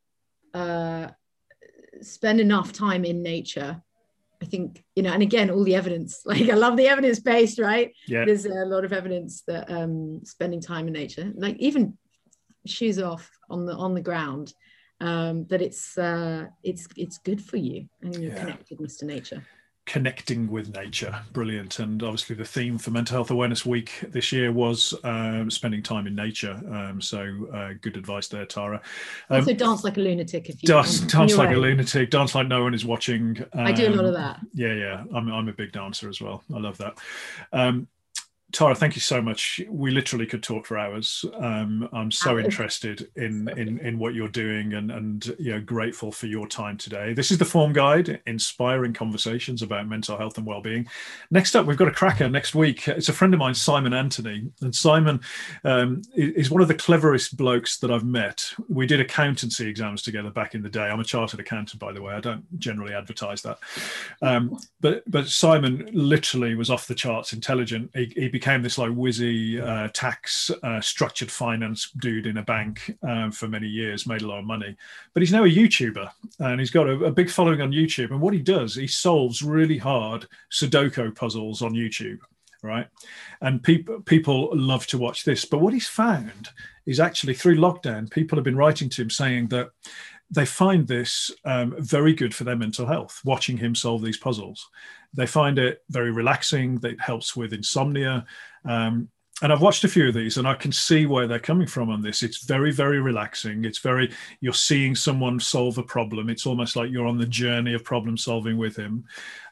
uh, 0.55 1.09
spend 2.03 2.41
enough 2.41 2.73
time 2.73 3.05
in 3.05 3.23
nature 3.23 3.83
I 4.43 4.45
think, 4.45 4.85
you 4.95 5.03
know, 5.03 5.13
and 5.13 5.23
again, 5.23 5.51
all 5.51 5.65
the 5.65 5.75
evidence, 5.75 6.23
like 6.27 6.49
I 6.49 6.55
love 6.55 6.77
the 6.77 6.89
evidence 6.89 7.21
based, 7.21 7.59
right? 7.59 7.93
Yeah. 8.07 8.25
There's 8.25 8.47
a 8.47 8.67
lot 8.67 8.85
of 8.85 8.93
evidence 8.93 9.43
that 9.47 9.71
um, 9.71 10.21
spending 10.25 10.61
time 10.61 10.87
in 10.87 10.93
nature, 10.93 11.33
like 11.35 11.57
even 11.59 11.97
shoes 12.67 13.01
off 13.01 13.31
on 13.49 13.67
the 13.67 13.75
on 13.75 13.95
the 13.95 14.01
ground, 14.01 14.53
um, 15.01 15.47
that 15.49 15.63
it's 15.63 15.97
uh, 15.97 16.47
it's 16.63 16.87
it's 16.97 17.19
good 17.19 17.43
for 17.43 17.57
you 17.57 17.89
and 18.03 18.15
your 18.17 18.33
yeah. 18.33 18.41
connectedness 18.41 18.99
to 18.99 19.07
nature 19.07 19.47
connecting 19.87 20.51
with 20.51 20.75
nature. 20.75 21.17
Brilliant. 21.33 21.79
And 21.79 22.03
obviously 22.03 22.37
the 22.37 22.45
theme 22.45 22.77
for 22.77 22.91
mental 22.91 23.15
health 23.15 23.31
awareness 23.31 23.65
week 23.65 24.05
this 24.09 24.33
year 24.33 24.53
was 24.53 24.95
um, 25.05 25.51
spending 25.51 25.83
time 25.83 26.07
in 26.07 26.15
nature. 26.15 26.61
Um, 26.71 27.01
so 27.01 27.49
uh, 27.55 27.75
good 27.81 27.97
advice 27.97 28.29
there 28.29 28.45
tara. 28.45 28.83
Um, 29.31 29.41
also 29.41 29.55
dance 29.55 29.85
like 29.85 29.97
a 29.97 30.01
lunatic 30.01 30.49
if 30.49 30.63
you 30.63 30.67
dance, 30.67 31.01
dance 31.01 31.37
like 31.37 31.51
way. 31.51 31.55
a 31.55 31.59
lunatic 31.59 32.11
dance 32.11 32.35
like 32.35 32.49
no 32.49 32.65
one 32.65 32.75
is 32.75 32.85
watching. 32.85 33.43
I 33.55 33.73
do 33.73 33.89
a 33.89 33.91
lot 33.91 34.05
of 34.05 34.15
um, 34.15 34.15
that. 34.15 34.41
yeah 34.53 34.75
yeah. 34.75 35.05
I'm, 35.15 35.33
I'm 35.33 35.49
a 35.49 35.53
big 35.53 35.73
dancer 35.73 36.09
as 36.09 36.21
well. 36.21 36.43
I 36.55 36.59
love 36.59 36.79
that. 36.79 36.99
Um, 37.53 37.87
Tara, 38.53 38.77
thank 38.77 38.95
you 38.95 39.01
so 39.01 39.21
much. 39.21 39.61
We 39.69 39.91
literally 39.91 40.25
could 40.25 40.43
talk 40.43 40.67
for 40.67 40.79
hours. 40.79 41.25
Um, 41.35 41.89
I'm 41.93 42.13
so 42.13 42.39
interested 42.39 43.11
in, 43.17 43.49
in 43.59 43.79
in 43.81 43.99
what 43.99 44.15
you're 44.15 44.29
doing 44.29 44.75
and 44.75 44.93
and 44.93 45.27
you 45.41 45.53
know 45.53 45.61
grateful 45.61 46.13
for 46.13 46.27
your 46.29 46.47
time 46.47 46.79
today. 46.79 47.13
This 47.13 47.33
is 47.33 47.39
the 47.39 47.45
Form 47.45 47.73
Guide, 47.73 48.21
inspiring 48.27 48.93
conversations 48.93 49.63
about 49.63 49.89
mental 49.89 50.17
health 50.17 50.39
and 50.39 50.47
well-being. 50.47 50.87
Next 51.33 51.57
up, 51.57 51.67
we've 51.67 51.77
got 51.77 51.89
a 51.89 51.93
cracker 51.93 52.29
next 52.29 52.55
week. 52.55 52.87
It's 52.87 53.09
a 53.09 53.13
friend 53.13 53.35
of 53.35 53.41
mine, 53.41 53.55
Simon 53.55 53.93
Anthony, 53.93 54.49
and 54.63 54.75
Simon 54.75 55.21
um, 55.65 56.03
is 56.15 56.49
one 56.49 56.63
of 56.63 56.69
the 56.69 56.75
cleverest 56.75 57.37
blokes 57.37 57.79
that 57.79 57.91
I've 57.91 58.07
met. 58.07 58.49
We 58.69 58.87
did 58.87 59.01
accountancy 59.01 59.69
exams 59.69 60.03
together 60.03 60.31
back 60.31 60.55
in 60.55 60.63
the 60.63 60.71
day. 60.71 60.85
I'm 60.85 61.01
a 61.01 61.05
chartered 61.05 61.41
accountant, 61.41 61.81
by 61.81 61.93
the 61.93 62.01
way. 62.01 62.15
I 62.15 62.21
don't 62.21 62.45
generally 62.61 62.95
advertise 62.95 63.43
that, 63.43 63.59
um, 64.23 64.57
but 64.81 65.03
but 65.11 65.27
Simon 65.27 65.91
literally 65.93 66.55
was 66.55 66.71
off 66.71 66.87
the 66.87 66.95
charts 66.95 67.33
intelligent. 67.33 67.91
He, 67.93 68.13
he 68.15 68.29
became 68.37 68.61
this 68.61 68.77
like 68.77 68.91
whizzy 68.91 69.59
uh, 69.59 69.89
tax 69.95 70.51
uh, 70.63 70.79
structured 70.79 71.31
finance 71.31 71.91
dude 72.03 72.27
in 72.27 72.37
a 72.37 72.43
bank 72.43 72.95
um, 73.03 73.33
for 73.33 73.49
many 73.49 73.67
years, 73.67 74.07
made 74.07 74.21
a 74.21 74.27
lot 74.27 74.41
of 74.41 74.45
money. 74.45 74.77
But 75.15 75.23
he's 75.23 75.33
now 75.33 75.45
a 75.45 75.49
YouTuber 75.49 76.11
and 76.41 76.61
he's 76.61 76.71
got 76.71 76.87
a, 76.87 77.05
a 77.05 77.11
big 77.11 77.31
following 77.31 77.63
on 77.63 77.73
YouTube. 77.73 78.11
And 78.11 78.21
what 78.21 78.35
he 78.35 78.41
does, 78.41 78.75
he 78.75 78.89
solves 78.89 79.43
really 79.43 79.79
hard 79.79 80.27
Sudoku 80.53 81.17
puzzles 81.17 81.63
on 81.63 81.73
YouTube 81.73 82.19
right? 82.63 82.89
And 83.43 83.63
people 83.63 84.01
people 84.01 84.51
love 84.53 84.87
to 84.89 84.99
watch 84.99 85.25
this. 85.25 85.45
But 85.45 85.61
what 85.61 85.73
he's 85.73 85.87
found 85.87 86.49
is 86.85 86.99
actually 86.99 87.35
through 87.35 87.59
lockdown, 87.59 88.11
people 88.11 88.37
have 88.37 88.45
been 88.45 88.57
writing 88.57 88.89
to 88.91 89.03
him 89.03 89.11
saying 89.11 89.49
that 89.49 89.71
they 90.31 90.47
find 90.47 90.87
this 90.87 91.31
um, 91.45 91.75
very 91.79 92.13
good 92.13 92.35
for 92.35 92.45
their 92.45 92.57
mental 92.57 92.87
health, 92.87 93.21
watching 93.25 93.57
him 93.57 93.75
solve 93.75 94.03
these 94.03 94.17
puzzles. 94.17 94.69
They 95.15 95.27
find 95.27 95.59
it 95.59 95.83
very 95.89 96.11
relaxing. 96.11 96.81
It 96.83 97.01
helps 97.01 97.37
with 97.37 97.53
insomnia. 97.53 98.27
Um, 98.65 99.09
and 99.43 99.53
I've 99.53 99.61
watched 99.61 99.85
a 99.85 99.89
few 99.89 100.09
of 100.09 100.15
these 100.15 100.39
and 100.39 100.49
I 100.49 100.55
can 100.55 100.73
see 100.73 101.05
where 101.05 101.27
they're 101.27 101.39
coming 101.39 101.67
from 101.67 101.91
on 101.91 102.01
this. 102.01 102.23
It's 102.23 102.45
very, 102.45 102.73
very 102.73 103.01
relaxing. 103.01 103.67
It's 103.67 103.79
very, 103.79 104.11
you're 104.41 104.55
seeing 104.55 104.95
someone 104.95 105.39
solve 105.39 105.77
a 105.77 105.83
problem. 105.83 106.31
It's 106.31 106.47
almost 106.47 106.75
like 106.75 106.91
you're 106.91 107.07
on 107.07 107.19
the 107.19 107.27
journey 107.27 107.75
of 107.75 107.85
problem 107.85 108.17
solving 108.17 108.57
with 108.57 108.77
him. 108.77 109.05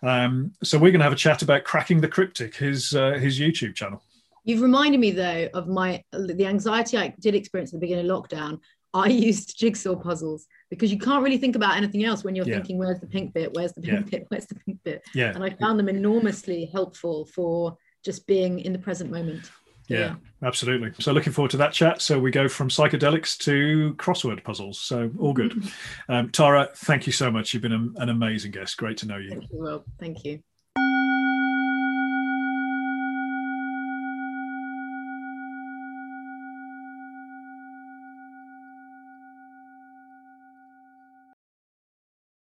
Um, 0.02 0.52
so 0.62 0.78
we're 0.78 0.90
going 0.90 1.00
to 1.00 1.04
have 1.04 1.12
a 1.12 1.16
chat 1.16 1.42
about 1.42 1.64
cracking 1.64 2.00
the 2.00 2.08
cryptic, 2.08 2.56
his, 2.56 2.94
uh, 2.94 3.12
his 3.12 3.38
YouTube 3.38 3.74
channel. 3.74 4.02
You've 4.44 4.62
reminded 4.62 5.00
me 5.00 5.10
though 5.10 5.48
of 5.52 5.68
my, 5.68 6.02
the 6.12 6.46
anxiety 6.46 6.96
I 6.96 7.14
did 7.20 7.34
experience 7.34 7.70
at 7.70 7.80
the 7.80 7.86
beginning 7.86 8.10
of 8.10 8.22
lockdown. 8.22 8.60
I 8.94 9.08
used 9.08 9.58
jigsaw 9.58 9.96
puzzles 9.96 10.46
because 10.74 10.92
you 10.92 10.98
can't 10.98 11.22
really 11.22 11.38
think 11.38 11.56
about 11.56 11.76
anything 11.76 12.04
else 12.04 12.24
when 12.24 12.34
you're 12.34 12.46
yeah. 12.46 12.56
thinking, 12.56 12.78
where's 12.78 13.00
the 13.00 13.06
pink 13.06 13.32
bit? 13.32 13.54
Where's 13.54 13.72
the 13.72 13.80
pink 13.80 14.06
yeah. 14.10 14.18
bit? 14.18 14.26
Where's 14.30 14.46
the 14.46 14.54
pink 14.56 14.78
bit? 14.84 15.02
Yeah. 15.14 15.32
And 15.34 15.42
I 15.42 15.50
found 15.50 15.78
them 15.78 15.88
enormously 15.88 16.66
helpful 16.72 17.26
for 17.26 17.76
just 18.04 18.26
being 18.26 18.60
in 18.60 18.72
the 18.72 18.78
present 18.78 19.10
moment. 19.10 19.50
Yeah, 19.88 19.98
yeah, 19.98 20.14
absolutely. 20.42 20.92
So 20.98 21.12
looking 21.12 21.32
forward 21.32 21.50
to 21.50 21.56
that 21.58 21.72
chat. 21.72 22.00
So 22.00 22.18
we 22.18 22.30
go 22.30 22.48
from 22.48 22.68
psychedelics 22.68 23.36
to 23.40 23.94
crossword 23.98 24.42
puzzles. 24.42 24.80
So 24.80 25.10
all 25.18 25.34
good. 25.34 25.62
um, 26.08 26.30
Tara, 26.30 26.70
thank 26.74 27.06
you 27.06 27.12
so 27.12 27.30
much. 27.30 27.52
You've 27.52 27.62
been 27.62 27.72
a, 27.72 28.02
an 28.02 28.08
amazing 28.08 28.52
guest. 28.52 28.76
Great 28.76 28.98
to 28.98 29.06
know 29.06 29.18
you. 29.18 29.30
Thank 29.30 29.50
you, 29.50 29.84
Thank 29.98 30.24
you. 30.24 30.42